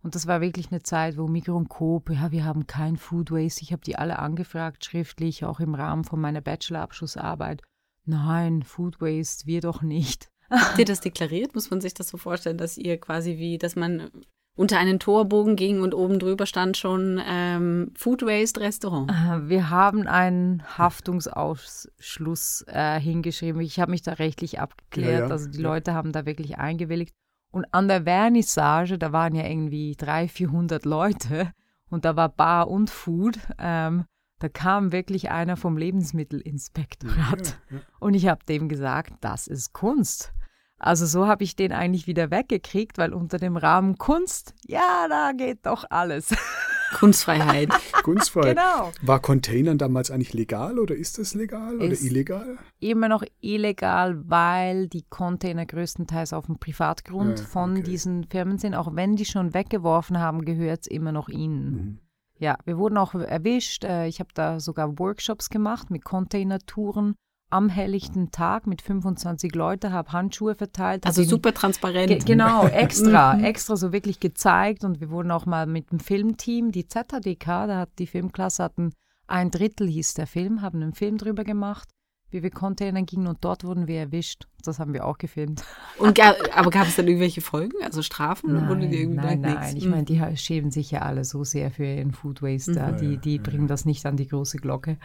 Und 0.05 0.15
das 0.15 0.29
war 0.29 0.41
wirklich 0.41 0.71
eine 0.71 0.85
Zeit, 0.85 1.19
wo 1.19 1.27
Migro 1.27 1.57
und 1.57 1.69
Coop, 1.69 2.11
ja, 2.11 2.31
wir 2.31 2.45
haben 2.45 2.69
kein 2.69 2.97
Food 2.97 3.33
Waste. 3.33 3.63
Ich 3.63 3.73
habe 3.73 3.83
die 3.83 3.97
alle 3.97 4.21
angefragt, 4.21 4.85
schriftlich, 4.85 5.45
auch 5.45 5.59
im 5.59 5.75
Rahmen 5.75 6.05
von 6.05 6.21
meiner 6.21 6.41
Bachelorabschlussarbeit. 6.41 7.61
Nein, 8.09 8.63
Food 8.63 9.01
Waste, 9.01 9.47
wir 9.47 9.61
doch 9.61 9.83
nicht. 9.83 10.31
Habt 10.51 10.79
ihr 10.79 10.87
das 10.87 11.01
deklariert? 11.01 11.55
Muss 11.55 11.71
man 11.71 11.81
sich 11.81 11.93
das 11.93 12.09
so 12.09 12.17
vorstellen, 12.17 12.57
dass 12.57 12.79
ihr 12.79 12.99
quasi 12.99 13.37
wie, 13.37 13.59
dass 13.59 13.77
man 13.77 14.11
unter 14.57 14.79
einen 14.79 14.99
Torbogen 14.99 15.57
ging 15.57 15.83
und 15.83 15.95
oben 15.95 16.19
drüber 16.19 16.47
stand 16.47 16.77
schon 16.79 17.21
ähm, 17.25 17.93
Food 17.95 18.23
Waste 18.23 18.61
Restaurant. 18.61 19.11
Äh, 19.11 19.49
wir 19.49 19.69
haben 19.71 20.07
einen 20.09 20.65
Haftungsausschluss 20.79 22.65
äh, 22.67 22.99
hingeschrieben. 22.99 23.61
Ich 23.61 23.79
habe 23.79 23.91
mich 23.91 24.03
da 24.03 24.15
rechtlich 24.15 24.59
abgeklärt. 24.59 25.21
Ja, 25.21 25.27
ja. 25.27 25.31
Also 25.31 25.49
die 25.49 25.63
Leute 25.63 25.93
haben 25.93 26.13
da 26.13 26.25
wirklich 26.25 26.59
eingewilligt. 26.59 27.15
Und 27.53 27.67
an 27.73 27.89
der 27.89 28.05
Vernissage, 28.05 28.99
da 28.99 29.13
waren 29.13 29.35
ja 29.35 29.47
irgendwie 29.47 29.95
300, 29.97 30.31
400 30.31 30.85
Leute 30.87 31.53
und 31.91 32.05
da 32.05 32.17
war 32.17 32.31
Bar 32.31 32.69
und 32.69 32.91
Food. 32.91 33.39
Ähm, 33.59 34.07
da 34.39 34.49
kam 34.49 34.93
wirklich 34.93 35.31
einer 35.31 35.57
vom 35.57 35.77
Lebensmittelinspektorat 35.77 37.59
ja, 37.71 37.79
und 37.99 38.15
ich 38.15 38.29
habe 38.29 38.45
dem 38.45 38.69
gesagt, 38.69 39.13
das 39.21 39.47
ist 39.47 39.73
Kunst. 39.73 40.33
Also 40.79 41.07
so 41.07 41.27
habe 41.27 41.43
ich 41.43 41.57
den 41.57 41.73
eigentlich 41.73 42.07
wieder 42.07 42.31
weggekriegt, 42.31 42.99
weil 42.99 43.13
unter 43.13 43.39
dem 43.39 43.57
Rahmen 43.57 43.99
Kunst, 43.99 44.55
ja, 44.67 45.07
da 45.09 45.33
geht 45.33 45.67
doch 45.67 45.85
alles. 45.91 46.29
Kunstfreiheit. 46.95 47.71
Kunstfreiheit. 48.05 48.57
Genau. 48.57 48.93
War 49.03 49.21
Containern 49.21 49.77
damals 49.77 50.11
eigentlich 50.11 50.33
legal 50.33 50.79
oder 50.79 50.95
ist 50.95 51.19
das 51.19 51.35
legal 51.35 51.75
ist 51.75 52.01
oder 52.01 52.11
illegal? 52.11 52.59
Immer 52.81 53.09
noch 53.09 53.25
illegal, 53.41 54.23
weil 54.29 54.89
die 54.89 55.05
Container 55.11 55.67
größtenteils 55.67 56.33
auf 56.33 56.47
dem 56.47 56.59
Privatgrund 56.59 57.41
ja, 57.41 57.45
von 57.45 57.73
okay. 57.73 57.83
diesen 57.83 58.25
Firmen 58.25 58.59
sind. 58.59 58.75
Auch 58.75 58.95
wenn 58.95 59.17
die 59.17 59.27
schon 59.27 59.53
weggeworfen 59.53 60.19
haben, 60.19 60.45
gehört 60.45 60.83
es 60.83 60.87
immer 60.87 61.13
noch 61.13 61.29
ihnen. 61.29 61.71
Mhm. 61.71 61.99
Ja, 62.39 62.57
wir 62.65 62.79
wurden 62.79 62.99
auch 62.99 63.15
erwischt. 63.15 63.85
Äh, 63.85 64.07
ich 64.07 64.21
habe 64.21 64.31
da 64.35 64.61
sogar 64.61 64.99
Workshops 64.99 65.51
gemacht 65.51 65.91
mit 65.91 66.05
Containertouren 66.05 67.15
am 67.51 67.71
helllichten 67.71 68.31
Tag 68.31 68.67
mit 68.67 68.83
25 68.83 69.55
Leuten, 69.55 69.93
habe 69.93 70.13
Handschuhe 70.13 70.55
verteilt. 70.55 71.07
Also 71.07 71.23
super 71.23 71.55
transparent. 71.55 72.09
Ge 72.09 72.19
genau, 72.19 72.67
extra, 72.73 73.35
mhm. 73.35 73.45
extra 73.45 73.77
so 73.77 73.93
wirklich 73.93 74.21
gezeigt 74.21 74.85
und 74.85 75.01
wir 75.01 75.11
wurden 75.11 75.31
auch 75.31 75.47
mal 75.47 75.67
mit 75.67 75.91
dem 75.91 75.99
Filmteam, 75.99 76.73
die 76.73 76.87
ZHDK, 76.87 77.67
da 77.67 77.79
hat 77.79 77.91
die 77.99 78.07
Filmklasse 78.07 78.63
hatten 78.63 78.93
ein 79.27 79.51
Drittel 79.51 79.89
hieß 79.89 80.15
der 80.15 80.27
Film, 80.27 80.63
haben 80.63 80.83
einen 80.83 80.95
Film 80.95 81.19
drüber 81.19 81.45
gemacht 81.45 81.89
wie 82.31 82.43
wir 82.43 82.51
Containern 82.51 83.07
gingen 83.07 83.27
und 83.27 83.39
dort 83.41 83.65
wurden 83.65 83.87
wir 83.87 84.01
erwischt. 84.01 84.47
Das 84.63 84.79
haben 84.79 84.93
wir 84.93 85.07
auch 85.07 85.19
gefilmt. 85.19 85.63
Und 85.99 86.21
aber 86.21 86.71
gab 86.71 86.87
es 86.87 86.97
dann 86.97 87.07
irgendwelche 87.07 87.41
Folgen, 87.41 87.77
also 87.83 88.03
Strafen? 88.03 88.55
Nein, 88.55 88.69
wurde 88.69 88.89
die 88.89 89.01
irgendwie 89.01 89.25
nein, 89.25 89.41
nein. 89.41 89.77
Ich 89.77 89.87
meine, 89.87 90.05
die 90.05 90.21
schämen 90.37 90.71
sich 90.71 90.91
ja 90.91 91.03
alle 91.03 91.25
so 91.25 91.45
sehr 91.45 91.71
für 91.71 91.85
ihren 91.85 92.13
Food 92.13 92.43
Waste. 92.43 92.73
Mhm. 92.73 92.99
Die, 92.99 93.17
die 93.19 93.39
bringen 93.39 93.67
das 93.67 93.85
nicht 93.85 94.05
an 94.05 94.17
die 94.17 94.27
große 94.27 94.59
Glocke. 94.59 94.99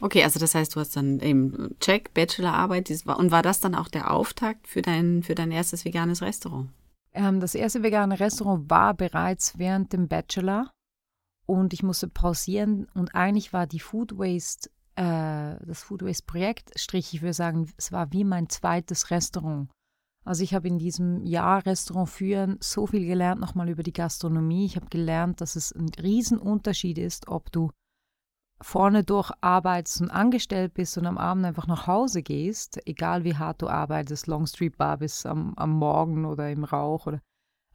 Okay, 0.00 0.22
also 0.22 0.38
das 0.38 0.54
heißt, 0.54 0.76
du 0.76 0.80
hast 0.80 0.96
dann 0.96 1.20
eben 1.20 1.74
Check, 1.80 2.14
Bachelorarbeit. 2.14 2.90
Und 3.06 3.30
war 3.30 3.42
das 3.42 3.60
dann 3.60 3.74
auch 3.74 3.88
der 3.88 4.10
Auftakt 4.10 4.68
für 4.68 4.82
dein, 4.82 5.22
für 5.22 5.34
dein 5.34 5.50
erstes 5.50 5.84
veganes 5.84 6.22
Restaurant? 6.22 6.68
Ähm, 7.12 7.40
das 7.40 7.54
erste 7.54 7.82
vegane 7.82 8.20
Restaurant 8.20 8.70
war 8.70 8.94
bereits 8.94 9.58
während 9.58 9.92
dem 9.92 10.06
Bachelor. 10.06 10.70
Und 11.46 11.72
ich 11.72 11.82
musste 11.82 12.08
pausieren. 12.08 12.86
Und 12.94 13.14
eigentlich 13.14 13.52
war 13.52 13.66
die 13.66 13.80
Food 13.80 14.18
Waste 14.18 14.70
äh, 14.96 15.56
das 15.64 15.82
Food 15.82 16.02
Waste 16.02 16.24
Projekt, 16.26 16.78
strich, 16.78 17.14
ich 17.14 17.22
würde 17.22 17.34
sagen, 17.34 17.70
es 17.76 17.92
war 17.92 18.12
wie 18.12 18.24
mein 18.24 18.48
zweites 18.48 19.10
Restaurant. 19.10 19.70
Also 20.24 20.42
ich 20.42 20.54
habe 20.54 20.66
in 20.66 20.78
diesem 20.78 21.24
Jahr 21.24 21.64
Restaurant 21.64 22.08
führen 22.08 22.56
so 22.60 22.86
viel 22.86 23.06
gelernt, 23.06 23.40
nochmal 23.40 23.68
über 23.68 23.84
die 23.84 23.92
Gastronomie. 23.92 24.66
Ich 24.66 24.74
habe 24.74 24.86
gelernt, 24.86 25.40
dass 25.40 25.54
es 25.54 25.70
ein 25.70 25.88
Riesenunterschied 26.02 26.98
ist, 26.98 27.28
ob 27.28 27.52
du 27.52 27.70
vorne 28.60 29.04
durch 29.04 29.30
arbeitest 29.40 30.00
und 30.00 30.10
angestellt 30.10 30.74
bist 30.74 30.98
und 30.98 31.06
am 31.06 31.18
Abend 31.18 31.44
einfach 31.44 31.66
nach 31.66 31.86
Hause 31.86 32.22
gehst, 32.22 32.80
egal 32.86 33.22
wie 33.22 33.36
hart 33.36 33.62
du 33.62 33.68
arbeitest, 33.68 34.26
Longstreet 34.26 34.76
Bar 34.76 34.96
bis 34.98 35.26
am, 35.26 35.54
am 35.54 35.70
Morgen 35.72 36.24
oder 36.24 36.50
im 36.50 36.64
Rauch 36.64 37.06
oder 37.06 37.20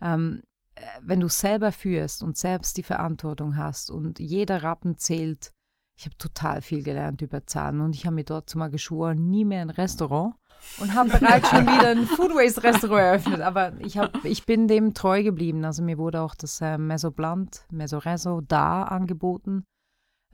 ähm, 0.01 0.41
äh, 0.75 0.81
wenn 1.01 1.19
du 1.19 1.29
selber 1.29 1.71
führst 1.71 2.23
und 2.23 2.35
selbst 2.35 2.77
die 2.77 2.83
Verantwortung 2.83 3.55
hast 3.55 3.91
und 3.91 4.19
jeder 4.19 4.63
Rappen 4.63 4.97
zählt, 4.97 5.53
ich 5.97 6.05
habe 6.05 6.17
total 6.17 6.61
viel 6.61 6.83
gelernt 6.83 7.21
über 7.21 7.45
Zahlen 7.45 7.81
und 7.81 7.95
ich 7.95 8.05
habe 8.05 8.15
mir 8.15 8.23
dort 8.23 8.53
mal 8.55 8.69
geschworen, 8.69 9.29
nie 9.29 9.45
mehr 9.45 9.61
ein 9.61 9.69
Restaurant 9.69 10.35
und 10.79 10.93
habe 10.93 11.09
bereits 11.09 11.49
schon 11.49 11.65
wieder 11.65 11.89
ein 11.89 12.05
Food 12.05 12.31
Waste 12.31 12.63
Restaurant 12.63 13.01
eröffnet. 13.01 13.41
Aber 13.41 13.73
ich, 13.79 13.97
hab, 13.97 14.23
ich 14.25 14.45
bin 14.45 14.67
dem 14.67 14.93
treu 14.93 15.23
geblieben. 15.23 15.65
Also 15.65 15.83
mir 15.83 15.97
wurde 15.97 16.21
auch 16.21 16.35
das 16.35 16.61
äh, 16.61 16.77
Meso 16.77 17.09
Reso 17.09 18.41
da 18.41 18.83
angeboten. 18.83 19.63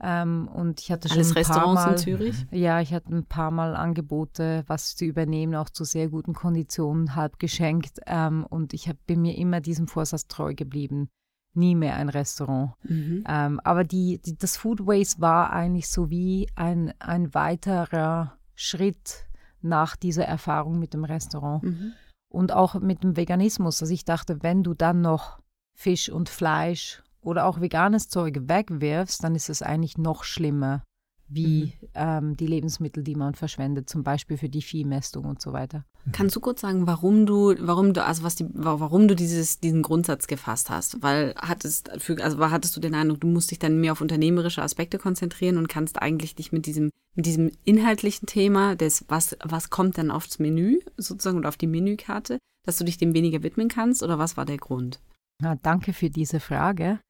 Ähm, 0.00 0.48
und 0.52 0.80
ich 0.80 0.92
hatte 0.92 1.08
schon 1.08 1.18
Alles 1.18 1.36
ein 1.36 1.44
paar 1.44 1.74
Mal, 1.74 1.92
in 1.92 1.98
Zürich? 1.98 2.46
Ja, 2.52 2.80
ich 2.80 2.94
hatte 2.94 3.14
ein 3.14 3.26
paar 3.26 3.50
Mal 3.50 3.74
Angebote, 3.74 4.62
was 4.68 4.94
zu 4.94 5.04
übernehmen, 5.04 5.56
auch 5.56 5.70
zu 5.70 5.84
sehr 5.84 6.08
guten 6.08 6.34
Konditionen, 6.34 7.16
halb 7.16 7.38
geschenkt. 7.38 7.98
Ähm, 8.06 8.46
und 8.48 8.74
ich 8.74 8.88
hab, 8.88 8.96
bin 9.06 9.22
mir 9.22 9.36
immer 9.36 9.60
diesem 9.60 9.88
Vorsatz 9.88 10.28
treu 10.28 10.54
geblieben 10.54 11.10
nie 11.58 11.74
mehr 11.74 11.96
ein 11.96 12.08
Restaurant. 12.08 12.72
Mhm. 12.84 13.24
Ähm, 13.28 13.60
aber 13.64 13.84
die, 13.84 14.20
die, 14.24 14.38
das 14.38 14.56
Food 14.56 14.86
Waste 14.86 15.20
war 15.20 15.52
eigentlich 15.52 15.88
so 15.88 16.08
wie 16.10 16.48
ein, 16.54 16.94
ein 16.98 17.34
weiterer 17.34 18.38
Schritt 18.54 19.26
nach 19.60 19.96
dieser 19.96 20.24
Erfahrung 20.24 20.78
mit 20.78 20.94
dem 20.94 21.04
Restaurant. 21.04 21.62
Mhm. 21.62 21.92
Und 22.30 22.52
auch 22.52 22.74
mit 22.74 23.02
dem 23.02 23.16
Veganismus. 23.16 23.82
Also 23.82 23.92
ich 23.92 24.04
dachte, 24.04 24.42
wenn 24.42 24.62
du 24.62 24.74
dann 24.74 25.00
noch 25.00 25.40
Fisch 25.74 26.10
und 26.10 26.28
Fleisch 26.28 27.02
oder 27.20 27.46
auch 27.46 27.60
veganes 27.60 28.08
Zeug 28.08 28.40
wegwirfst, 28.48 29.22
dann 29.22 29.34
ist 29.34 29.48
es 29.48 29.62
eigentlich 29.62 29.98
noch 29.98 30.24
schlimmer 30.24 30.82
wie 31.28 31.64
mhm. 31.64 31.88
ähm, 31.94 32.36
die 32.36 32.46
Lebensmittel, 32.46 33.02
die 33.02 33.14
man 33.14 33.34
verschwendet, 33.34 33.88
zum 33.88 34.02
Beispiel 34.02 34.36
für 34.36 34.48
die 34.48 34.62
Viehmästung 34.62 35.24
und 35.24 35.40
so 35.40 35.52
weiter. 35.52 35.84
Kannst 36.12 36.34
du 36.36 36.40
kurz 36.40 36.62
sagen, 36.62 36.86
warum 36.86 37.26
du, 37.26 37.54
warum 37.60 37.92
du, 37.92 38.02
also 38.04 38.22
was 38.22 38.34
die, 38.34 38.46
warum 38.52 39.08
du 39.08 39.14
dieses, 39.14 39.60
diesen 39.60 39.82
Grundsatz 39.82 40.26
gefasst 40.26 40.70
hast? 40.70 41.02
Weil 41.02 41.34
hattest, 41.36 41.90
für, 41.98 42.22
also 42.22 42.38
hattest 42.50 42.76
du 42.76 42.80
den 42.80 42.94
Eindruck, 42.94 43.20
du 43.20 43.26
musst 43.26 43.50
dich 43.50 43.58
dann 43.58 43.80
mehr 43.80 43.92
auf 43.92 44.00
unternehmerische 44.00 44.62
Aspekte 44.62 44.98
konzentrieren 44.98 45.58
und 45.58 45.68
kannst 45.68 46.00
eigentlich 46.00 46.34
dich 46.34 46.50
mit 46.50 46.66
diesem, 46.66 46.90
mit 47.14 47.26
diesem 47.26 47.50
inhaltlichen 47.64 48.26
Thema 48.26 48.74
des, 48.74 49.04
was, 49.08 49.36
was 49.44 49.70
kommt 49.70 49.96
denn 49.96 50.10
aufs 50.10 50.38
Menü 50.38 50.78
sozusagen 50.96 51.38
oder 51.38 51.48
auf 51.48 51.56
die 51.56 51.66
Menükarte, 51.66 52.38
dass 52.64 52.78
du 52.78 52.84
dich 52.84 52.96
dem 52.96 53.12
weniger 53.12 53.42
widmen 53.42 53.68
kannst 53.68 54.02
oder 54.02 54.18
was 54.18 54.36
war 54.36 54.46
der 54.46 54.58
Grund? 54.58 55.00
Ja, 55.42 55.56
danke 55.56 55.92
für 55.92 56.10
diese 56.10 56.40
Frage. 56.40 57.00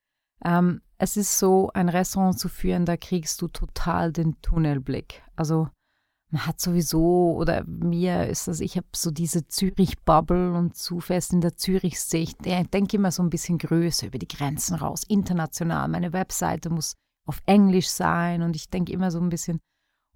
Ähm, 0.45 0.81
es 0.99 1.17
ist 1.17 1.39
so, 1.39 1.71
ein 1.75 1.89
Restaurant 1.89 2.39
zu 2.39 2.49
führen, 2.49 2.85
da 2.85 2.97
kriegst 2.97 3.41
du 3.41 3.49
total 3.49 4.13
den 4.13 4.41
Tunnelblick. 4.43 5.23
Also 5.37 5.69
man 6.31 6.47
hat 6.47 6.61
sowieso, 6.61 7.35
oder 7.37 7.65
mir 7.65 8.27
ist 8.27 8.49
das, 8.49 8.61
ich 8.61 8.77
habe 8.77 8.87
so 8.95 9.11
diese 9.11 9.47
Zürich-Bubble 9.49 10.53
und 10.53 10.77
zu 10.77 11.01
fest 11.01 11.33
in 11.33 11.41
der 11.41 11.57
Zürich-Sicht. 11.57 12.45
Ich 12.45 12.69
denke 12.69 12.97
immer 12.97 13.13
so 13.13 13.23
ein 13.23 13.31
bisschen 13.31 13.59
größer 13.59 14.09
über 14.09 14.19
die 14.19 14.29
Grenzen 14.29 14.75
raus, 14.75 15.05
international. 15.09 15.89
Meine 15.89 16.13
Webseite 16.13 16.69
muss 16.69 16.95
auf 17.27 17.41
Englisch 17.47 17.89
sein 17.89 18.43
und 18.43 18.57
ich 18.57 18.69
denke 18.69 18.93
immer 18.93 19.11
so 19.11 19.21
ein 19.21 19.31
bisschen. 19.31 19.61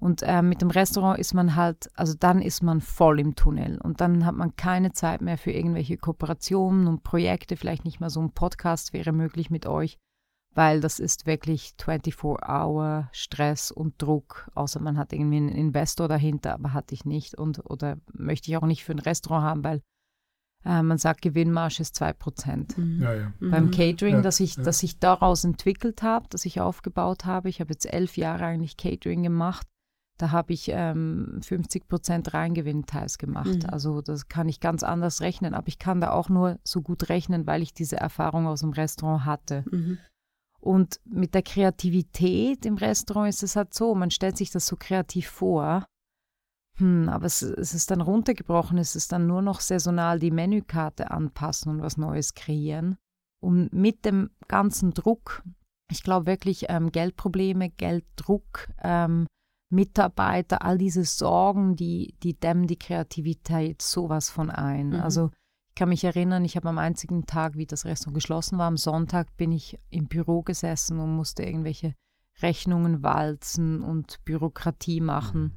Und 0.00 0.22
äh, 0.22 0.42
mit 0.42 0.60
dem 0.60 0.70
Restaurant 0.70 1.18
ist 1.18 1.32
man 1.32 1.54
halt, 1.54 1.88
also 1.94 2.14
dann 2.18 2.42
ist 2.42 2.62
man 2.62 2.80
voll 2.80 3.20
im 3.20 3.36
Tunnel 3.36 3.80
und 3.80 4.00
dann 4.00 4.26
hat 4.26 4.34
man 4.34 4.56
keine 4.56 4.92
Zeit 4.92 5.20
mehr 5.20 5.38
für 5.38 5.52
irgendwelche 5.52 5.96
Kooperationen 5.96 6.88
und 6.88 7.04
Projekte. 7.04 7.56
Vielleicht 7.56 7.84
nicht 7.84 8.00
mal 8.00 8.10
so 8.10 8.20
ein 8.20 8.32
Podcast 8.32 8.92
wäre 8.92 9.12
möglich 9.12 9.48
mit 9.48 9.64
euch 9.64 9.98
weil 10.54 10.80
das 10.80 11.00
ist 11.00 11.26
wirklich 11.26 11.74
24-Hour 11.80 13.08
Stress 13.12 13.70
und 13.70 14.00
Druck, 14.00 14.50
außer 14.54 14.80
man 14.80 14.98
hat 14.98 15.12
irgendwie 15.12 15.38
einen 15.38 15.48
Investor 15.48 16.08
dahinter, 16.08 16.54
aber 16.54 16.72
hatte 16.72 16.94
ich 16.94 17.04
nicht 17.04 17.34
und 17.38 17.70
oder 17.70 17.96
möchte 18.12 18.50
ich 18.50 18.56
auch 18.56 18.66
nicht 18.66 18.84
für 18.84 18.92
ein 18.92 18.98
Restaurant 18.98 19.44
haben, 19.44 19.64
weil 19.64 19.82
äh, 20.64 20.82
man 20.82 20.98
sagt, 20.98 21.22
Gewinnmarge 21.22 21.80
ist 21.80 22.00
2%. 22.00 22.78
Mhm. 22.78 23.02
Ja, 23.02 23.14
ja. 23.14 23.32
Beim 23.40 23.66
mhm. 23.66 23.70
Catering, 23.70 24.16
ja, 24.16 24.22
das, 24.22 24.40
ich, 24.40 24.56
ja. 24.56 24.62
das 24.62 24.82
ich 24.82 24.98
daraus 24.98 25.44
entwickelt 25.44 26.02
habe, 26.02 26.26
das 26.30 26.44
ich 26.44 26.60
aufgebaut 26.60 27.24
habe, 27.24 27.48
ich 27.48 27.60
habe 27.60 27.72
jetzt 27.72 27.86
elf 27.86 28.16
Jahre 28.16 28.44
eigentlich 28.44 28.76
Catering 28.76 29.22
gemacht, 29.22 29.66
da 30.18 30.30
habe 30.30 30.52
ich 30.52 30.70
ähm, 30.72 31.40
50% 31.42 32.32
Reingewinnteils 32.32 33.18
gemacht. 33.18 33.64
Mhm. 33.64 33.70
Also 33.70 34.02
das 34.02 34.28
kann 34.28 34.48
ich 34.48 34.60
ganz 34.60 34.82
anders 34.82 35.20
rechnen, 35.20 35.54
aber 35.54 35.68
ich 35.68 35.78
kann 35.78 36.00
da 36.00 36.10
auch 36.12 36.28
nur 36.28 36.58
so 36.62 36.82
gut 36.82 37.08
rechnen, 37.08 37.46
weil 37.46 37.62
ich 37.62 37.74
diese 37.74 37.96
Erfahrung 37.96 38.46
aus 38.46 38.60
dem 38.60 38.70
Restaurant 38.70 39.24
hatte. 39.24 39.64
Mhm. 39.70 39.98
Und 40.62 41.00
mit 41.04 41.34
der 41.34 41.42
Kreativität 41.42 42.64
im 42.64 42.76
Restaurant 42.76 43.28
ist 43.28 43.42
es 43.42 43.56
halt 43.56 43.74
so, 43.74 43.94
man 43.96 44.12
stellt 44.12 44.36
sich 44.36 44.50
das 44.50 44.66
so 44.66 44.76
kreativ 44.76 45.28
vor, 45.28 45.84
hm, 46.78 47.08
aber 47.08 47.26
es, 47.26 47.42
es 47.42 47.74
ist 47.74 47.90
dann 47.90 48.00
runtergebrochen, 48.00 48.78
es 48.78 48.96
ist 48.96 49.12
dann 49.12 49.26
nur 49.26 49.42
noch 49.42 49.60
saisonal 49.60 50.18
die 50.18 50.30
Menükarte 50.30 51.10
anpassen 51.10 51.70
und 51.70 51.82
was 51.82 51.96
Neues 51.96 52.34
kreieren. 52.34 52.96
und 53.42 53.72
mit 53.72 54.04
dem 54.04 54.30
ganzen 54.46 54.92
Druck, 54.92 55.42
ich 55.90 56.02
glaube 56.04 56.26
wirklich 56.26 56.66
ähm, 56.68 56.92
Geldprobleme, 56.92 57.70
Gelddruck, 57.70 58.68
ähm, 58.82 59.26
Mitarbeiter, 59.68 60.62
all 60.62 60.78
diese 60.78 61.04
Sorgen, 61.04 61.74
die, 61.76 62.14
die 62.22 62.38
dämmen 62.38 62.66
die 62.66 62.78
Kreativität 62.78 63.82
sowas 63.82 64.30
von 64.30 64.50
ein. 64.50 64.90
Mhm. 64.90 65.00
Also 65.00 65.30
ich 65.72 65.74
kann 65.74 65.88
mich 65.88 66.04
erinnern, 66.04 66.44
ich 66.44 66.56
habe 66.56 66.68
am 66.68 66.76
einzigen 66.76 67.24
Tag, 67.24 67.56
wie 67.56 67.64
das 67.64 67.86
Restaurant 67.86 68.14
geschlossen 68.14 68.58
war, 68.58 68.66
am 68.66 68.76
Sonntag 68.76 69.34
bin 69.38 69.52
ich 69.52 69.78
im 69.88 70.06
Büro 70.06 70.42
gesessen 70.42 71.00
und 71.00 71.16
musste 71.16 71.44
irgendwelche 71.44 71.94
Rechnungen 72.42 73.02
walzen 73.02 73.80
und 73.80 74.22
Bürokratie 74.26 75.00
machen, 75.00 75.56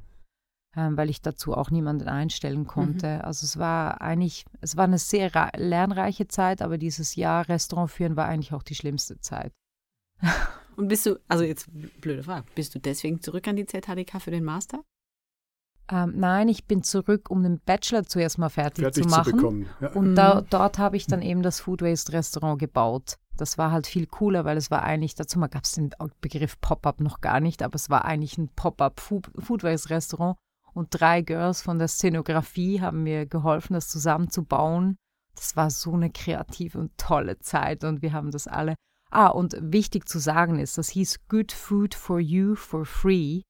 ähm, 0.74 0.96
weil 0.96 1.10
ich 1.10 1.20
dazu 1.20 1.52
auch 1.52 1.70
niemanden 1.70 2.08
einstellen 2.08 2.60
mhm. 2.60 2.66
konnte. 2.66 3.16
Mhm. 3.16 3.20
Also 3.26 3.44
es 3.44 3.58
war 3.58 4.00
eigentlich, 4.00 4.46
es 4.62 4.78
war 4.78 4.84
eine 4.84 4.96
sehr 4.96 5.30
lernreiche 5.54 6.28
Zeit, 6.28 6.62
aber 6.62 6.78
dieses 6.78 7.14
Jahr 7.14 7.46
Restaurant 7.50 7.90
führen 7.90 8.16
war 8.16 8.24
eigentlich 8.24 8.54
auch 8.54 8.62
die 8.62 8.74
schlimmste 8.74 9.20
Zeit. 9.20 9.52
Und 10.76 10.88
bist 10.88 11.04
du, 11.04 11.20
also 11.28 11.44
jetzt 11.44 11.68
blöde 12.00 12.22
Frage, 12.22 12.46
bist 12.54 12.74
du 12.74 12.78
deswegen 12.78 13.20
zurück 13.20 13.46
an 13.48 13.56
die 13.56 13.66
ZHDK 13.66 14.18
für 14.18 14.30
den 14.30 14.44
Master? 14.44 14.82
Ähm, 15.88 16.14
nein, 16.16 16.48
ich 16.48 16.66
bin 16.66 16.82
zurück, 16.82 17.30
um 17.30 17.42
den 17.42 17.60
Bachelor 17.60 18.04
zuerst 18.04 18.38
mal 18.38 18.48
fertig, 18.48 18.82
fertig 18.82 19.04
zu 19.04 19.08
machen. 19.08 19.66
Zu 19.78 19.84
ja. 19.84 19.92
Und 19.92 20.16
da, 20.16 20.40
mhm. 20.40 20.46
dort 20.50 20.78
habe 20.78 20.96
ich 20.96 21.06
dann 21.06 21.22
eben 21.22 21.42
das 21.42 21.60
Food 21.60 21.82
Waste 21.82 22.12
Restaurant 22.12 22.58
gebaut. 22.58 23.18
Das 23.36 23.58
war 23.58 23.70
halt 23.70 23.86
viel 23.86 24.06
cooler, 24.06 24.44
weil 24.44 24.56
es 24.56 24.70
war 24.70 24.82
eigentlich, 24.82 25.14
dazu 25.14 25.38
mal 25.38 25.48
gab 25.48 25.64
es 25.64 25.72
den 25.72 25.90
Begriff 26.20 26.60
Pop-up 26.60 27.00
noch 27.00 27.20
gar 27.20 27.40
nicht, 27.40 27.62
aber 27.62 27.76
es 27.76 27.90
war 27.90 28.04
eigentlich 28.04 28.38
ein 28.38 28.48
Pop-up 28.48 28.98
Food 28.98 29.62
Waste 29.62 29.90
Restaurant. 29.90 30.36
Und 30.72 30.88
drei 30.90 31.22
Girls 31.22 31.62
von 31.62 31.78
der 31.78 31.88
Szenografie 31.88 32.80
haben 32.80 33.02
mir 33.02 33.26
geholfen, 33.26 33.74
das 33.74 33.88
zusammenzubauen. 33.88 34.96
Das 35.34 35.54
war 35.54 35.70
so 35.70 35.92
eine 35.92 36.10
kreative 36.10 36.78
und 36.78 36.98
tolle 36.98 37.38
Zeit 37.38 37.84
und 37.84 38.02
wir 38.02 38.12
haben 38.12 38.30
das 38.30 38.46
alle. 38.46 38.74
Ah, 39.10 39.28
und 39.28 39.56
wichtig 39.60 40.08
zu 40.08 40.18
sagen 40.18 40.58
ist, 40.58 40.78
das 40.78 40.88
hieß 40.88 41.28
Good 41.28 41.52
Food 41.52 41.94
for 41.94 42.18
You 42.18 42.56
for 42.56 42.84
Free 42.84 43.42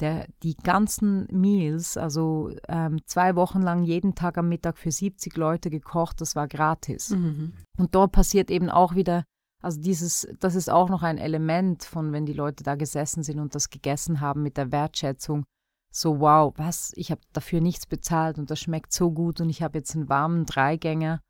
der, 0.00 0.26
die 0.42 0.56
ganzen 0.56 1.26
Meals, 1.30 1.96
also 1.96 2.50
ähm, 2.68 3.00
zwei 3.06 3.36
Wochen 3.36 3.62
lang 3.62 3.84
jeden 3.84 4.14
Tag 4.14 4.38
am 4.38 4.48
Mittag 4.48 4.76
für 4.76 4.90
70 4.90 5.36
Leute 5.36 5.70
gekocht, 5.70 6.20
das 6.20 6.34
war 6.34 6.48
gratis. 6.48 7.10
Mhm. 7.10 7.52
Und 7.78 7.94
dort 7.94 8.12
passiert 8.12 8.50
eben 8.50 8.70
auch 8.70 8.94
wieder, 8.94 9.24
also 9.62 9.80
dieses, 9.80 10.28
das 10.40 10.56
ist 10.56 10.68
auch 10.68 10.88
noch 10.88 11.02
ein 11.02 11.18
Element 11.18 11.84
von, 11.84 12.12
wenn 12.12 12.26
die 12.26 12.32
Leute 12.32 12.64
da 12.64 12.74
gesessen 12.74 13.22
sind 13.22 13.38
und 13.38 13.54
das 13.54 13.70
gegessen 13.70 14.20
haben 14.20 14.42
mit 14.42 14.56
der 14.56 14.72
Wertschätzung. 14.72 15.44
So, 15.92 16.18
wow, 16.18 16.52
was, 16.56 16.92
ich 16.96 17.12
habe 17.12 17.20
dafür 17.32 17.60
nichts 17.60 17.86
bezahlt 17.86 18.38
und 18.38 18.50
das 18.50 18.58
schmeckt 18.58 18.92
so 18.92 19.12
gut 19.12 19.40
und 19.40 19.48
ich 19.48 19.62
habe 19.62 19.78
jetzt 19.78 19.94
einen 19.94 20.08
warmen 20.08 20.44
Dreigänger 20.44 21.20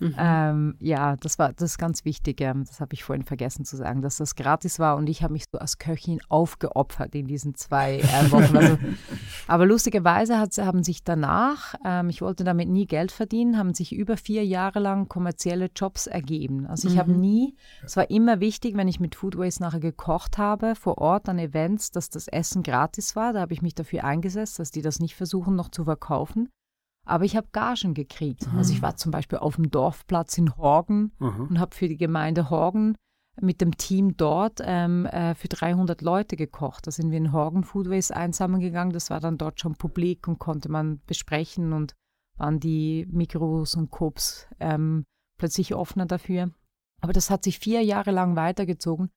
Mhm. 0.00 0.14
Ähm, 0.18 0.76
ja, 0.80 1.16
das 1.16 1.38
war 1.38 1.52
das 1.52 1.72
ist 1.72 1.78
ganz 1.78 2.04
wichtig. 2.04 2.40
Ja. 2.40 2.54
Das 2.54 2.80
habe 2.80 2.94
ich 2.94 3.04
vorhin 3.04 3.24
vergessen 3.24 3.64
zu 3.64 3.76
sagen, 3.76 4.02
dass 4.02 4.16
das 4.16 4.36
gratis 4.36 4.78
war 4.78 4.96
und 4.96 5.08
ich 5.08 5.22
habe 5.22 5.32
mich 5.32 5.44
so 5.50 5.58
als 5.58 5.78
Köchin 5.78 6.20
aufgeopfert 6.28 7.14
in 7.14 7.26
diesen 7.26 7.54
zwei 7.54 7.98
äh, 7.98 8.30
Wochen. 8.30 8.56
Also, 8.56 8.78
aber 9.46 9.66
lustigerweise 9.66 10.38
hat, 10.38 10.56
haben 10.58 10.82
sich 10.82 11.04
danach, 11.04 11.74
ähm, 11.84 12.08
ich 12.08 12.22
wollte 12.22 12.44
damit 12.44 12.68
nie 12.68 12.86
Geld 12.86 13.12
verdienen, 13.12 13.58
haben 13.58 13.74
sich 13.74 13.94
über 13.94 14.16
vier 14.16 14.44
Jahre 14.44 14.78
lang 14.78 15.08
kommerzielle 15.08 15.70
Jobs 15.74 16.06
ergeben. 16.06 16.66
Also 16.66 16.88
ich 16.88 16.94
mhm. 16.94 16.98
habe 16.98 17.12
nie, 17.12 17.56
es 17.84 17.96
war 17.96 18.10
immer 18.10 18.40
wichtig, 18.40 18.76
wenn 18.76 18.88
ich 18.88 19.00
mit 19.00 19.14
Foodways 19.14 19.60
nachher 19.60 19.80
gekocht 19.80 20.38
habe, 20.38 20.74
vor 20.74 20.98
Ort 20.98 21.28
an 21.28 21.38
Events, 21.38 21.90
dass 21.90 22.10
das 22.10 22.28
Essen 22.28 22.62
gratis 22.62 23.16
war. 23.16 23.32
Da 23.32 23.40
habe 23.40 23.52
ich 23.52 23.62
mich 23.62 23.74
dafür 23.74 24.04
eingesetzt, 24.04 24.58
dass 24.58 24.70
die 24.70 24.82
das 24.82 25.00
nicht 25.00 25.14
versuchen 25.14 25.56
noch 25.56 25.70
zu 25.70 25.84
verkaufen. 25.84 26.48
Aber 27.08 27.24
ich 27.24 27.36
habe 27.36 27.48
Gagen 27.52 27.94
gekriegt. 27.94 28.50
Mhm. 28.52 28.58
Also 28.58 28.72
ich 28.72 28.82
war 28.82 28.96
zum 28.96 29.12
Beispiel 29.12 29.38
auf 29.38 29.56
dem 29.56 29.70
Dorfplatz 29.70 30.36
in 30.36 30.56
Horgen 30.56 31.12
mhm. 31.18 31.48
und 31.50 31.58
habe 31.58 31.74
für 31.74 31.88
die 31.88 31.96
Gemeinde 31.96 32.50
Horgen 32.50 32.96
mit 33.40 33.60
dem 33.60 33.76
Team 33.76 34.16
dort 34.16 34.60
ähm, 34.62 35.06
äh, 35.06 35.34
für 35.34 35.48
300 35.48 36.02
Leute 36.02 36.36
gekocht. 36.36 36.86
Da 36.86 36.90
sind 36.90 37.10
wir 37.10 37.18
in 37.18 37.32
Horgen 37.32 37.64
Foodways 37.64 38.10
einsammeln 38.10 38.60
gegangen. 38.60 38.92
Das 38.92 39.10
war 39.10 39.20
dann 39.20 39.38
dort 39.38 39.60
schon 39.60 39.74
publik 39.74 40.28
und 40.28 40.38
konnte 40.38 40.68
man 40.68 41.00
besprechen 41.06 41.72
und 41.72 41.94
waren 42.36 42.60
die 42.60 43.06
Mikros 43.10 43.74
und 43.74 43.90
Coops 43.90 44.48
ähm, 44.60 45.04
plötzlich 45.38 45.74
offener 45.74 46.06
dafür. 46.06 46.50
Aber 47.00 47.12
das 47.12 47.30
hat 47.30 47.44
sich 47.44 47.58
vier 47.58 47.82
Jahre 47.82 48.10
lang 48.10 48.36
weitergezogen 48.36 49.10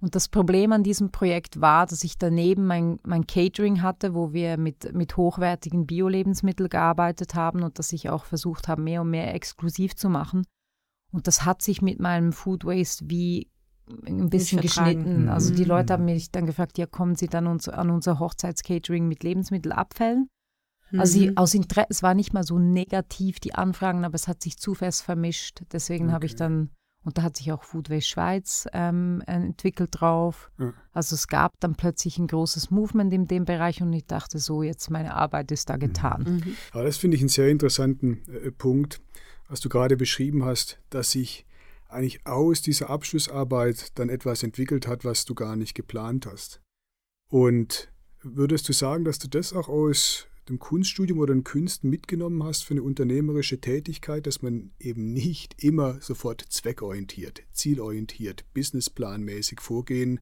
und 0.00 0.14
das 0.14 0.28
Problem 0.28 0.72
an 0.72 0.82
diesem 0.82 1.10
Projekt 1.10 1.60
war, 1.60 1.86
dass 1.86 2.04
ich 2.04 2.18
daneben 2.18 2.66
mein, 2.66 2.98
mein 3.04 3.26
Catering 3.26 3.82
hatte, 3.82 4.14
wo 4.14 4.32
wir 4.32 4.58
mit, 4.58 4.92
mit 4.92 5.16
hochwertigen 5.16 5.86
Bio-Lebensmitteln 5.86 6.68
gearbeitet 6.68 7.34
haben 7.34 7.62
und 7.62 7.78
dass 7.78 7.92
ich 7.92 8.10
auch 8.10 8.24
versucht 8.24 8.68
habe, 8.68 8.82
mehr 8.82 9.02
und 9.02 9.10
mehr 9.10 9.34
exklusiv 9.34 9.94
zu 9.96 10.08
machen. 10.08 10.44
Und 11.12 11.26
das 11.26 11.44
hat 11.44 11.62
sich 11.62 11.80
mit 11.80 12.00
meinem 12.00 12.32
Food 12.32 12.64
Waste 12.64 13.04
wie 13.08 13.50
ein 14.06 14.30
bisschen 14.30 14.60
geschnitten. 14.60 15.28
Also 15.28 15.54
die 15.54 15.64
Leute 15.64 15.92
mhm. 15.92 15.92
haben 15.92 16.04
mich 16.06 16.30
dann 16.30 16.46
gefragt, 16.46 16.76
ja, 16.78 16.86
kommen 16.86 17.14
Sie 17.14 17.28
dann 17.28 17.46
uns, 17.46 17.68
an 17.68 17.90
unser 17.90 18.18
Hochzeitscatering 18.18 19.06
mit 19.06 19.22
Lebensmittelabfällen? 19.22 20.28
Mhm. 20.90 21.00
Also 21.00 21.12
sie, 21.12 21.36
aus 21.36 21.54
Interesse, 21.54 21.86
es 21.90 22.02
war 22.02 22.14
nicht 22.14 22.32
mal 22.32 22.44
so 22.44 22.58
negativ, 22.58 23.40
die 23.40 23.54
Anfragen, 23.54 24.04
aber 24.04 24.14
es 24.14 24.28
hat 24.28 24.42
sich 24.42 24.58
zu 24.58 24.74
fest 24.74 25.02
vermischt. 25.02 25.62
Deswegen 25.72 26.06
okay. 26.06 26.14
habe 26.14 26.26
ich 26.26 26.34
dann 26.34 26.70
und 27.04 27.18
da 27.18 27.22
hat 27.22 27.36
sich 27.36 27.52
auch 27.52 27.62
Foodways 27.62 28.06
Schweiz 28.06 28.66
ähm, 28.72 29.22
entwickelt 29.26 29.90
drauf. 29.92 30.50
Ja. 30.58 30.72
Also 30.92 31.14
es 31.14 31.28
gab 31.28 31.52
dann 31.60 31.74
plötzlich 31.74 32.18
ein 32.18 32.26
großes 32.26 32.70
Movement 32.70 33.12
in 33.12 33.26
dem 33.26 33.44
Bereich 33.44 33.82
und 33.82 33.92
ich 33.92 34.06
dachte 34.06 34.38
so, 34.38 34.62
jetzt 34.62 34.90
meine 34.90 35.14
Arbeit 35.14 35.52
ist 35.52 35.68
da 35.68 35.76
getan. 35.76 36.22
Mhm. 36.22 36.34
mhm. 36.36 36.56
Ja, 36.72 36.82
das 36.82 36.96
finde 36.96 37.16
ich 37.16 37.22
einen 37.22 37.28
sehr 37.28 37.48
interessanten 37.48 38.22
äh, 38.28 38.50
Punkt, 38.50 39.00
was 39.48 39.60
du 39.60 39.68
gerade 39.68 39.96
beschrieben 39.96 40.44
hast, 40.44 40.80
dass 40.90 41.10
sich 41.10 41.46
eigentlich 41.88 42.26
aus 42.26 42.62
dieser 42.62 42.90
Abschlussarbeit 42.90 43.98
dann 43.98 44.08
etwas 44.08 44.42
entwickelt 44.42 44.86
hat, 44.86 45.04
was 45.04 45.26
du 45.26 45.34
gar 45.34 45.56
nicht 45.56 45.74
geplant 45.74 46.26
hast. 46.26 46.60
Und 47.30 47.92
würdest 48.22 48.68
du 48.68 48.72
sagen, 48.72 49.04
dass 49.04 49.18
du 49.18 49.28
das 49.28 49.52
auch 49.52 49.68
aus 49.68 50.26
dem 50.48 50.58
Kunststudium 50.58 51.18
oder 51.18 51.34
den 51.34 51.44
Künsten 51.44 51.90
mitgenommen 51.90 52.42
hast 52.44 52.64
für 52.64 52.74
eine 52.74 52.82
unternehmerische 52.82 53.60
Tätigkeit, 53.60 54.26
dass 54.26 54.42
man 54.42 54.72
eben 54.78 55.12
nicht 55.12 55.62
immer 55.62 56.00
sofort 56.00 56.42
zweckorientiert, 56.48 57.42
zielorientiert, 57.52 58.44
businessplanmäßig 58.54 59.60
vorgehen 59.60 60.20